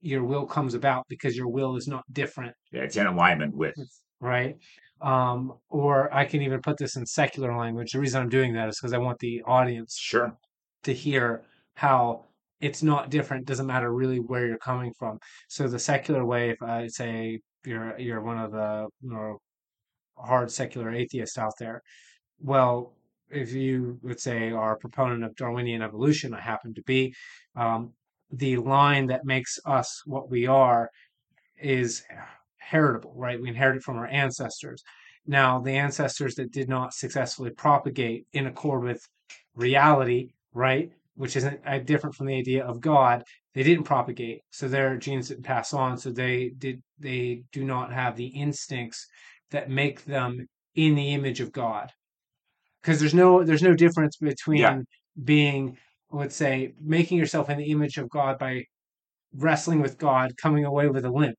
your 0.00 0.24
will 0.24 0.46
comes 0.46 0.74
about 0.74 1.04
because 1.08 1.36
your 1.36 1.48
will 1.48 1.76
is 1.76 1.86
not 1.86 2.02
different 2.10 2.54
Yeah. 2.72 2.82
It's 2.82 2.96
in 2.96 3.06
alignment 3.06 3.54
with. 3.54 3.74
Right? 4.20 4.56
Um, 5.00 5.54
or 5.70 6.12
I 6.14 6.24
can 6.26 6.42
even 6.42 6.60
put 6.60 6.76
this 6.76 6.96
in 6.96 7.06
secular 7.06 7.56
language. 7.56 7.92
The 7.92 8.00
reason 8.00 8.20
I'm 8.20 8.28
doing 8.28 8.52
that 8.54 8.68
is 8.68 8.78
because 8.78 8.92
I 8.92 8.98
want 8.98 9.18
the 9.18 9.42
audience 9.46 9.96
Sure. 9.98 10.36
to 10.84 10.92
hear 10.92 11.42
how 11.74 12.26
it's 12.60 12.82
not 12.82 13.10
different. 13.10 13.46
Doesn't 13.46 13.66
matter 13.66 13.92
really 13.92 14.18
where 14.20 14.46
you're 14.46 14.58
coming 14.58 14.92
from. 14.98 15.18
So 15.48 15.66
the 15.68 15.78
secular 15.78 16.24
way, 16.24 16.50
if 16.50 16.62
I 16.62 16.88
say 16.88 17.40
you're 17.64 17.98
you're 17.98 18.20
one 18.22 18.38
of 18.38 18.52
the 18.52 18.88
you 19.00 19.10
know, 19.10 19.38
hard 20.18 20.50
secular 20.50 20.90
atheists 20.90 21.38
out 21.38 21.54
there, 21.58 21.82
well, 22.38 22.94
if 23.30 23.52
you 23.52 23.98
would 24.02 24.20
say 24.20 24.50
are 24.50 24.74
a 24.74 24.78
proponent 24.78 25.24
of 25.24 25.34
Darwinian 25.36 25.82
evolution, 25.82 26.34
I 26.34 26.40
happen 26.40 26.74
to 26.74 26.82
be. 26.82 27.14
Um, 27.56 27.94
the 28.30 28.56
line 28.58 29.06
that 29.06 29.24
makes 29.24 29.58
us 29.64 30.02
what 30.06 30.30
we 30.30 30.46
are 30.46 30.90
is 31.60 32.04
heritable, 32.60 33.12
right? 33.16 33.40
We 33.40 33.48
inherit 33.48 33.76
it 33.78 33.82
from 33.82 33.96
our 33.98 34.06
ancestors. 34.06 34.82
Now, 35.26 35.60
the 35.60 35.72
ancestors 35.76 36.34
that 36.36 36.52
did 36.52 36.68
not 36.68 36.94
successfully 36.94 37.50
propagate 37.50 38.26
in 38.32 38.46
accord 38.46 38.84
with 38.84 39.02
reality, 39.54 40.30
right, 40.54 40.90
which 41.14 41.36
isn't 41.36 41.60
uh, 41.66 41.78
different 41.80 42.14
from 42.16 42.26
the 42.26 42.36
idea 42.36 42.64
of 42.64 42.80
God, 42.80 43.22
they 43.54 43.62
didn't 43.62 43.84
propagate, 43.84 44.40
so 44.50 44.68
their 44.68 44.96
genes 44.96 45.28
didn't 45.28 45.44
pass 45.44 45.74
on. 45.74 45.98
So 45.98 46.10
they 46.10 46.50
did 46.56 46.82
they 46.98 47.42
do 47.52 47.64
not 47.64 47.92
have 47.92 48.16
the 48.16 48.26
instincts 48.26 49.06
that 49.50 49.68
make 49.70 50.04
them 50.04 50.46
in 50.74 50.94
the 50.94 51.12
image 51.14 51.40
of 51.40 51.52
God. 51.52 51.90
Because 52.80 53.00
there's 53.00 53.14
no 53.14 53.44
there's 53.44 53.62
no 53.62 53.74
difference 53.74 54.16
between 54.16 54.60
Yeah. 54.60 54.80
being, 55.24 55.76
let's 56.10 56.36
say, 56.36 56.72
making 56.80 57.18
yourself 57.18 57.50
in 57.50 57.58
the 57.58 57.70
image 57.70 57.98
of 57.98 58.08
God 58.08 58.38
by 58.38 58.64
wrestling 59.34 59.80
with 59.80 59.98
God, 59.98 60.36
coming 60.36 60.64
away 60.64 60.88
with 60.88 61.04
a 61.04 61.10
limp. 61.10 61.36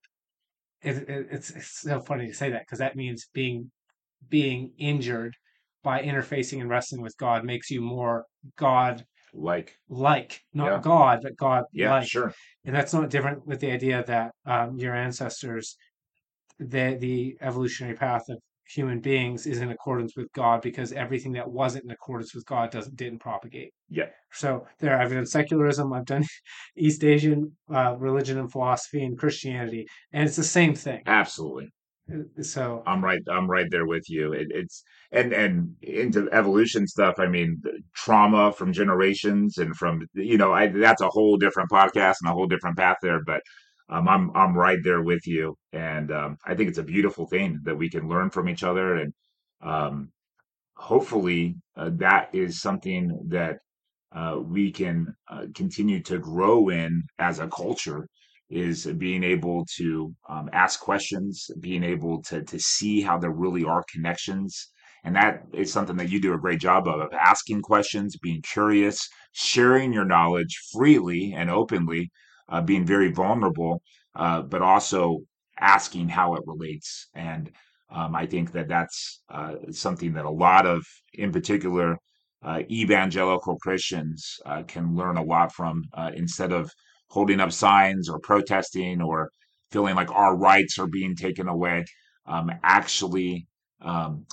It, 0.84 0.98
it, 1.10 1.28
it's, 1.32 1.50
it's 1.52 1.82
so 1.82 2.00
funny 2.00 2.28
to 2.28 2.34
say 2.34 2.50
that 2.52 2.62
because 2.62 2.80
that 2.80 2.96
means 2.96 3.28
being 3.34 3.72
being 4.30 4.72
injured 4.78 5.36
by 5.84 6.02
interfacing 6.02 6.62
and 6.62 6.70
wrestling 6.70 7.02
with 7.02 7.18
God 7.18 7.44
makes 7.44 7.70
you 7.72 7.82
more 7.82 8.26
God 8.56 9.04
Like. 9.34 9.76
like, 9.90 10.42
not 10.54 10.72
Yeah. 10.72 10.80
God, 10.82 11.20
but 11.24 11.38
God 11.38 11.64
Yeah. 11.74 12.02
Sure. 12.02 12.34
And 12.66 12.76
that's 12.76 12.94
not 12.94 13.10
different 13.10 13.46
with 13.48 13.60
the 13.60 13.72
idea 13.72 14.04
that 14.06 14.32
um, 14.46 14.78
your 14.78 14.96
ancestors, 14.96 15.76
the 16.60 16.98
the 17.00 17.38
evolutionary 17.42 17.96
path 17.96 18.24
of 18.30 18.40
human 18.74 19.00
beings 19.00 19.46
is 19.46 19.60
in 19.60 19.72
accordance 19.72 20.16
with 20.16 20.32
God 20.34 20.62
because 20.62 20.92
everything 20.94 21.34
that 21.34 21.50
wasn't 21.50 21.86
in 21.86 21.92
accordance 21.92 22.34
with 22.34 22.46
God 22.46 22.72
doesn't 22.72 22.96
didn't 22.96 23.20
propagate. 23.20 23.74
Yeah. 23.90 24.10
So 24.32 24.68
there, 24.80 25.00
I've 25.00 25.12
done 25.12 25.26
secularism, 25.26 25.94
I've 25.94 26.06
done 26.06 26.26
East 26.78 27.04
Asian 27.04 27.56
uh, 27.74 27.96
religion 27.98 28.38
and 28.40 28.52
philosophy 28.52 29.04
and 29.04 29.18
Christianity, 29.18 29.88
and 30.14 30.28
it's 30.28 30.38
the 30.38 30.44
same 30.44 30.76
thing. 30.76 31.02
Absolutely. 31.06 31.70
Uh, 32.12 32.44
So 32.44 32.84
I'm 32.86 33.04
right. 33.04 33.22
I'm 33.30 33.50
right 33.50 33.70
there 33.70 33.86
with 33.86 34.10
you. 34.10 34.34
It, 34.34 34.48
it's 34.52 34.84
and 35.12 35.34
and 35.34 35.76
into 35.82 36.30
evolution 36.32 36.88
stuff. 36.88 37.16
I 37.20 37.28
mean, 37.28 37.60
the 37.62 37.80
trauma 37.96 38.52
from 38.52 38.74
generations 38.74 39.58
and 39.58 39.76
from 39.76 40.08
you 40.14 40.38
know, 40.38 40.54
I 40.54 40.68
that's 40.68 41.02
a 41.02 41.10
whole 41.10 41.38
different 41.38 41.70
podcast 41.70 42.18
and 42.22 42.32
a 42.32 42.34
whole 42.34 42.48
different 42.48 42.78
path 42.78 42.98
there. 43.02 43.22
But 43.24 43.42
um, 43.92 44.08
I'm 44.08 44.32
I'm 44.36 44.58
right 44.58 44.80
there 44.84 45.02
with 45.02 45.28
you, 45.28 45.58
and 45.74 46.12
um, 46.12 46.38
I 46.46 46.56
think 46.56 46.70
it's 46.70 46.78
a 46.80 46.84
beautiful 46.84 47.28
thing 47.28 47.60
that 47.64 47.78
we 47.78 47.90
can 47.90 48.08
learn 48.08 48.30
from 48.30 48.50
each 48.50 48.64
other, 48.64 48.96
and 48.96 49.14
um, 49.62 50.12
hopefully 50.76 51.56
uh, 51.78 51.92
that 51.96 52.30
is 52.34 52.62
something 52.62 53.20
that 53.30 53.60
uh, 54.14 54.40
we 54.42 54.72
can 54.72 55.08
uh, 55.30 55.46
continue 55.56 56.02
to 56.04 56.20
grow 56.20 56.70
in 56.70 57.04
as 57.20 57.40
a 57.40 57.48
culture 57.48 58.08
is 58.50 58.86
being 58.98 59.24
able 59.24 59.66
to 59.78 60.14
um, 60.30 60.50
ask 60.54 60.80
questions, 60.80 61.50
being 61.60 61.84
able 61.84 62.22
to 62.24 62.44
to 62.44 62.60
see 62.60 63.02
how 63.02 63.18
there 63.18 63.32
really 63.32 63.64
are 63.66 63.84
connections, 63.94 64.72
and 65.04 65.16
that 65.16 65.44
is 65.54 65.72
something 65.72 65.98
that 65.98 66.10
you 66.10 66.22
do 66.22 66.34
a 66.34 66.40
great 66.40 66.60
job 66.62 66.88
of, 66.88 67.02
of 67.02 67.14
asking 67.14 67.62
questions, 67.62 68.18
being 68.24 68.42
curious, 68.42 69.08
sharing 69.34 69.94
your 69.94 70.06
knowledge 70.06 70.58
freely 70.72 71.34
and 71.36 71.50
openly, 71.50 72.12
uh, 72.52 72.62
being 72.62 72.86
very 72.86 73.12
vulnerable, 73.12 73.82
uh, 74.16 74.42
but 74.42 74.62
also 74.62 75.20
asking 75.60 76.10
how 76.10 76.36
it 76.36 76.44
relates. 76.46 77.08
And 77.16 77.52
um, 77.90 78.16
I 78.16 78.26
think 78.26 78.52
that 78.52 78.68
that's 78.68 79.22
uh, 79.30 79.56
something 79.72 80.14
that 80.14 80.26
a 80.26 80.30
lot 80.30 80.66
of, 80.66 80.86
in 81.14 81.32
particular, 81.32 81.98
uh, 82.44 82.62
evangelical 82.70 83.58
Christians 83.58 84.38
uh, 84.46 84.64
can 84.64 84.96
learn 84.96 85.18
a 85.18 85.24
lot 85.24 85.54
from 85.54 85.84
uh, 85.94 86.12
instead 86.16 86.52
of 86.52 86.72
holding 87.10 87.40
up 87.40 87.52
signs 87.52 88.10
or 88.10 88.20
protesting 88.20 89.02
or 89.02 89.30
feeling 89.72 89.96
like 89.96 90.12
our 90.12 90.36
rights 90.36 90.80
are 90.80 90.88
being 90.88 91.16
taken 91.16 91.48
away. 91.48 91.86
Um, 92.26 92.52
actually, 92.64 93.48
um, 93.82 94.26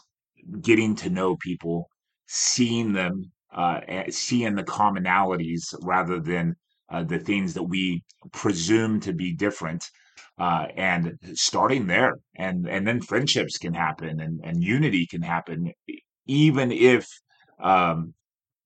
getting 0.60 0.94
to 0.97 1.10
know 1.10 1.36
people, 1.36 1.88
seeing 2.26 2.93
them, 2.93 3.30
seeing 4.10 4.55
the 4.55 4.64
commonalities 4.64 5.74
rather 5.82 6.20
than 6.20 6.55
uh, 6.90 7.02
the 7.05 7.19
things 7.19 7.55
that 7.55 7.62
we 7.65 8.02
presume 8.32 9.01
to 9.01 9.12
be 9.12 9.35
different. 9.35 9.85
Uh, 10.39 10.69
and 10.77 11.19
starting 11.35 11.86
there, 11.89 12.15
and 12.36 12.69
and 12.69 12.86
then 12.86 13.01
friendships 13.01 13.59
can 13.59 13.74
happen, 13.74 14.20
and 14.20 14.40
and 14.44 14.62
unity 14.62 15.05
can 15.06 15.20
happen, 15.23 15.73
even 16.27 16.70
if 16.70 17.09
um, 17.60 18.15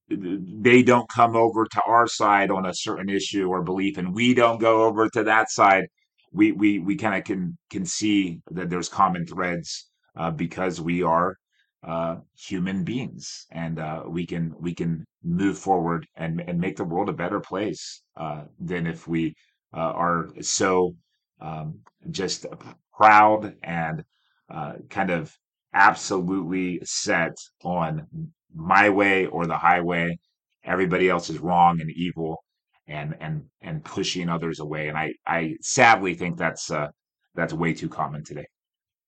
they 0.08 0.82
don't 0.82 1.08
come 1.08 1.36
over 1.36 1.64
to 1.64 1.80
our 1.86 2.06
side 2.06 2.50
on 2.50 2.66
a 2.66 2.74
certain 2.74 3.08
issue 3.08 3.48
or 3.48 3.62
belief 3.62 3.96
and 3.96 4.14
we 4.14 4.34
don't 4.34 4.60
go 4.60 4.84
over 4.84 5.08
to 5.08 5.24
that 5.24 5.50
side 5.50 5.86
we 6.32 6.52
we 6.52 6.78
we 6.78 6.96
kind 6.96 7.14
of 7.14 7.24
can 7.24 7.56
can 7.70 7.84
see 7.86 8.40
that 8.50 8.68
there's 8.68 8.88
common 8.88 9.26
threads 9.26 9.88
uh, 10.16 10.30
because 10.30 10.80
we 10.80 11.02
are 11.02 11.36
uh, 11.82 12.16
human 12.36 12.84
beings 12.84 13.46
and 13.50 13.78
uh, 13.78 14.02
we 14.06 14.24
can 14.26 14.54
we 14.60 14.74
can 14.74 15.04
move 15.24 15.58
forward 15.58 16.06
and 16.16 16.40
and 16.40 16.60
make 16.60 16.76
the 16.76 16.84
world 16.84 17.08
a 17.08 17.12
better 17.12 17.40
place 17.40 18.02
uh, 18.16 18.44
than 18.60 18.86
if 18.86 19.08
we 19.08 19.34
uh, 19.74 19.92
are 20.04 20.28
so 20.40 20.94
um, 21.40 21.80
just 22.10 22.46
proud 22.94 23.56
and 23.62 24.04
uh, 24.50 24.74
kind 24.90 25.10
of 25.10 25.36
absolutely 25.74 26.80
set 26.84 27.36
on 27.64 28.06
my 28.54 28.88
way 28.90 29.26
or 29.26 29.46
the 29.46 29.56
highway. 29.56 30.16
Everybody 30.64 31.08
else 31.08 31.30
is 31.30 31.38
wrong 31.38 31.80
and 31.80 31.90
evil, 31.90 32.44
and 32.86 33.16
and 33.20 33.44
and 33.60 33.84
pushing 33.84 34.28
others 34.28 34.60
away. 34.60 34.88
And 34.88 34.96
I 34.96 35.14
I 35.26 35.56
sadly 35.60 36.14
think 36.14 36.36
that's 36.36 36.70
uh, 36.70 36.88
that's 37.34 37.52
way 37.52 37.74
too 37.74 37.88
common 37.88 38.22
today. 38.24 38.46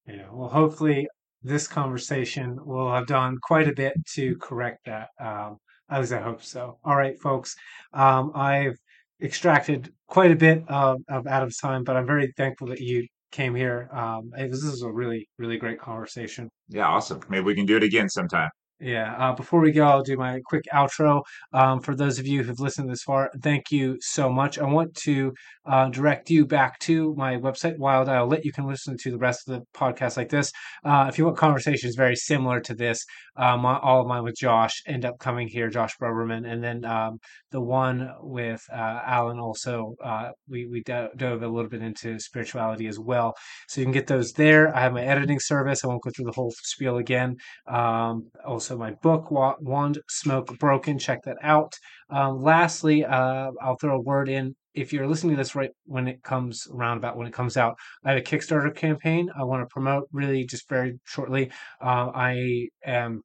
Yeah, 0.06 0.28
well, 0.32 0.48
hopefully 0.48 1.06
this 1.44 1.68
conversation 1.68 2.58
will 2.64 2.92
have 2.92 3.06
done 3.06 3.38
quite 3.42 3.68
a 3.68 3.72
bit 3.72 3.94
to 4.14 4.36
correct 4.38 4.86
that. 4.86 5.10
Um, 5.20 5.58
at 5.90 6.00
least 6.00 6.12
I 6.12 6.20
hope 6.20 6.42
so. 6.42 6.78
All 6.82 6.96
right, 6.96 7.20
folks. 7.20 7.54
Um, 7.92 8.32
I've 8.34 8.76
extracted 9.22 9.92
quite 10.08 10.30
a 10.30 10.36
bit 10.36 10.64
of, 10.68 11.00
of 11.08 11.26
Adam's 11.26 11.58
time, 11.58 11.84
but 11.84 11.96
I'm 11.96 12.06
very 12.06 12.32
thankful 12.36 12.68
that 12.68 12.80
you 12.80 13.06
came 13.30 13.54
here. 13.54 13.90
Um, 13.92 14.30
this 14.36 14.64
is 14.64 14.82
a 14.82 14.90
really, 14.90 15.28
really 15.38 15.58
great 15.58 15.78
conversation. 15.78 16.48
Yeah, 16.68 16.86
awesome. 16.86 17.20
Maybe 17.28 17.44
we 17.44 17.54
can 17.54 17.66
do 17.66 17.76
it 17.76 17.82
again 17.82 18.08
sometime. 18.08 18.48
Yeah. 18.80 19.14
Uh, 19.16 19.32
before 19.32 19.60
we 19.60 19.70
go, 19.70 19.84
I'll 19.84 20.02
do 20.02 20.16
my 20.16 20.40
quick 20.44 20.64
outro. 20.72 21.22
Um, 21.52 21.80
for 21.80 21.94
those 21.94 22.18
of 22.18 22.26
you 22.26 22.42
who've 22.42 22.58
listened 22.58 22.90
this 22.90 23.02
far, 23.04 23.30
thank 23.40 23.70
you 23.70 23.96
so 24.00 24.28
much. 24.28 24.58
I 24.58 24.64
want 24.64 24.94
to 25.04 25.32
uh, 25.64 25.88
direct 25.88 26.28
you 26.28 26.44
back 26.44 26.78
to 26.80 27.14
my 27.14 27.36
website, 27.36 27.78
Wild 27.78 28.08
Isle 28.08 28.26
Lit. 28.26 28.44
You 28.44 28.52
can 28.52 28.66
listen 28.66 28.96
to 29.00 29.10
the 29.10 29.18
rest 29.18 29.48
of 29.48 29.54
the 29.54 29.64
podcast 29.78 30.16
like 30.16 30.28
this. 30.28 30.52
Uh, 30.84 31.06
if 31.08 31.18
you 31.18 31.24
want 31.24 31.38
conversations 31.38 31.94
very 31.94 32.16
similar 32.16 32.60
to 32.60 32.74
this, 32.74 33.04
um, 33.36 33.64
all 33.64 34.00
of 34.00 34.06
mine 34.06 34.24
with 34.24 34.36
Josh 34.36 34.82
end 34.86 35.04
up 35.04 35.18
coming 35.18 35.48
here, 35.48 35.68
Josh 35.70 35.96
Broberman, 36.00 36.44
and 36.46 36.62
then 36.62 36.84
um, 36.84 37.18
the 37.52 37.60
one 37.60 38.12
with 38.20 38.62
uh, 38.72 39.00
Alan 39.04 39.38
also. 39.38 39.94
Uh, 40.02 40.30
we 40.48 40.66
we 40.66 40.82
dove 40.82 41.42
a 41.42 41.48
little 41.48 41.70
bit 41.70 41.82
into 41.82 42.18
spirituality 42.18 42.86
as 42.86 42.98
well, 42.98 43.34
so 43.68 43.80
you 43.80 43.84
can 43.86 43.92
get 43.92 44.06
those 44.06 44.32
there. 44.32 44.74
I 44.76 44.80
have 44.80 44.92
my 44.92 45.02
editing 45.02 45.40
service. 45.40 45.84
I 45.84 45.88
won't 45.88 46.02
go 46.02 46.10
through 46.14 46.26
the 46.26 46.32
whole 46.32 46.52
spiel 46.62 46.98
again. 46.98 47.36
Um, 47.66 48.30
also, 48.64 48.78
my 48.78 48.92
book, 49.02 49.30
Wand 49.30 49.98
Smoke 50.08 50.58
Broken. 50.58 50.98
Check 50.98 51.20
that 51.24 51.36
out. 51.42 51.74
Um, 52.08 52.42
lastly, 52.42 53.04
uh, 53.04 53.50
I'll 53.60 53.76
throw 53.76 53.96
a 53.96 54.00
word 54.00 54.30
in 54.30 54.54
if 54.72 54.90
you're 54.90 55.06
listening 55.06 55.36
to 55.36 55.36
this 55.36 55.54
right 55.54 55.68
when 55.84 56.08
it 56.08 56.22
comes 56.22 56.66
around 56.72 56.96
about 56.96 57.18
when 57.18 57.26
it 57.26 57.32
comes 57.34 57.58
out, 57.58 57.76
I 58.06 58.12
have 58.12 58.18
a 58.18 58.22
Kickstarter 58.22 58.74
campaign 58.74 59.28
I 59.38 59.44
want 59.44 59.60
to 59.60 59.66
promote 59.70 60.08
really 60.12 60.46
just 60.46 60.66
very 60.66 60.98
shortly. 61.04 61.50
Uh, 61.78 62.10
I 62.14 62.68
am 62.86 63.20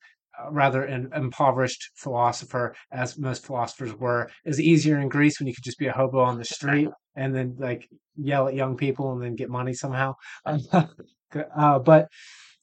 rather 0.52 0.84
an 0.84 1.10
impoverished 1.16 1.91
philosopher, 1.95 2.76
as 2.91 3.18
most 3.18 3.45
philosophers 3.45 3.95
were. 3.95 4.30
It's 4.44 4.60
easier 4.60 4.99
in 4.99 5.07
Greece 5.07 5.40
when 5.40 5.48
you 5.48 5.56
could 5.56 5.64
just 5.64 5.80
be 5.80 5.88
a 5.88 5.94
hobo 5.94 6.20
on 6.20 6.38
the 6.38 6.44
street 6.44 6.90
and 7.16 7.34
then 7.34 7.56
like 7.57 7.88
yell 8.18 8.49
at 8.49 8.56
young 8.56 8.76
people 8.76 9.14
and 9.14 9.24
then 9.24 9.36
get 9.36 9.49
money 9.49 9.74
somehow. 9.74 10.16
uh, 10.45 11.80
but 11.80 12.10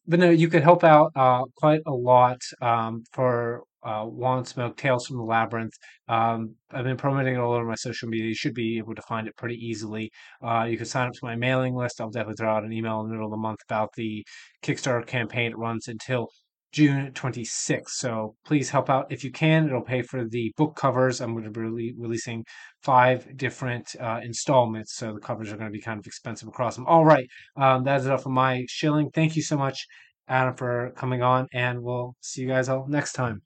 but 0.07 0.20
no, 0.20 0.31
you 0.31 0.49
could 0.49 0.62
help 0.62 0.85
out 0.85 1.12
uh, 1.16 1.45
quite 1.57 1.81
a 1.87 1.93
lot 1.93 2.41
um, 2.61 3.05
for 3.12 3.65
uh, 3.85 4.05
Smoke, 4.45 4.77
Tales 4.77 5.07
from 5.07 5.16
the 5.16 5.23
Labyrinth. 5.23 5.74
Um, 6.09 6.57
I've 6.73 6.85
been 6.85 6.97
promoting 6.97 7.35
it 7.35 7.39
all 7.39 7.55
over 7.55 7.65
my 7.65 7.77
social 7.77 8.09
media. 8.09 8.27
You 8.27 8.35
should 8.35 8.55
be 8.55 8.78
able 8.78 8.95
to 8.95 9.03
find 9.03 9.28
it 9.28 9.37
pretty 9.37 9.55
easily. 9.57 10.11
Uh, 10.43 10.66
you 10.69 10.77
can 10.77 10.87
sign 10.87 11.07
up 11.07 11.15
to 11.15 11.20
my 11.23 11.37
mailing 11.37 11.74
list. 11.74 12.01
I'll 12.01 12.11
definitely 12.11 12.35
throw 12.37 12.51
out 12.51 12.65
an 12.65 12.73
email 12.73 13.01
in 13.01 13.07
the 13.07 13.12
middle 13.12 13.27
of 13.27 13.31
the 13.31 13.37
month 13.37 13.61
about 13.69 13.91
the 13.97 14.24
Kickstarter 14.62 15.07
campaign. 15.07 15.53
It 15.53 15.59
runs 15.59 15.87
until 15.89 16.28
June 16.77 17.11
26th. 17.12 17.89
So 17.89 18.36
please 18.44 18.69
help 18.69 18.90
out 18.90 19.11
if 19.11 19.24
you 19.24 19.32
can. 19.32 19.66
It'll 19.66 19.81
pay 19.81 20.03
for 20.03 20.27
the 20.27 20.53
book 20.59 20.77
covers. 20.77 21.23
I'm 21.23 21.32
going 21.32 21.51
to 21.51 21.51
be 21.51 21.94
releasing 21.97 22.44
five 22.82 23.35
different 23.35 23.97
uh, 23.98 24.20
installments. 24.23 24.94
So 24.94 25.15
the 25.15 25.20
covers 25.20 25.51
are 25.51 25.57
going 25.57 25.73
to 25.73 25.73
be 25.73 25.81
kind 25.81 25.98
of 25.98 26.07
expensive 26.07 26.48
across 26.48 26.77
them. 26.77 26.85
All 26.86 27.03
right. 27.03 27.27
Um, 27.57 27.85
that 27.85 28.01
is 28.01 28.07
it 28.07 28.20
for 28.20 28.28
my 28.28 28.66
shilling. 28.69 29.09
Thank 29.09 29.36
you 29.36 29.43
so 29.43 29.57
much, 29.57 29.86
Adam, 30.28 30.55
for 30.55 30.93
coming 30.98 31.23
on. 31.23 31.47
And 31.55 31.82
we'll 31.82 32.15
see 32.20 32.43
you 32.43 32.48
guys 32.48 32.69
all 32.69 32.86
next 32.86 33.15
time. 33.15 33.40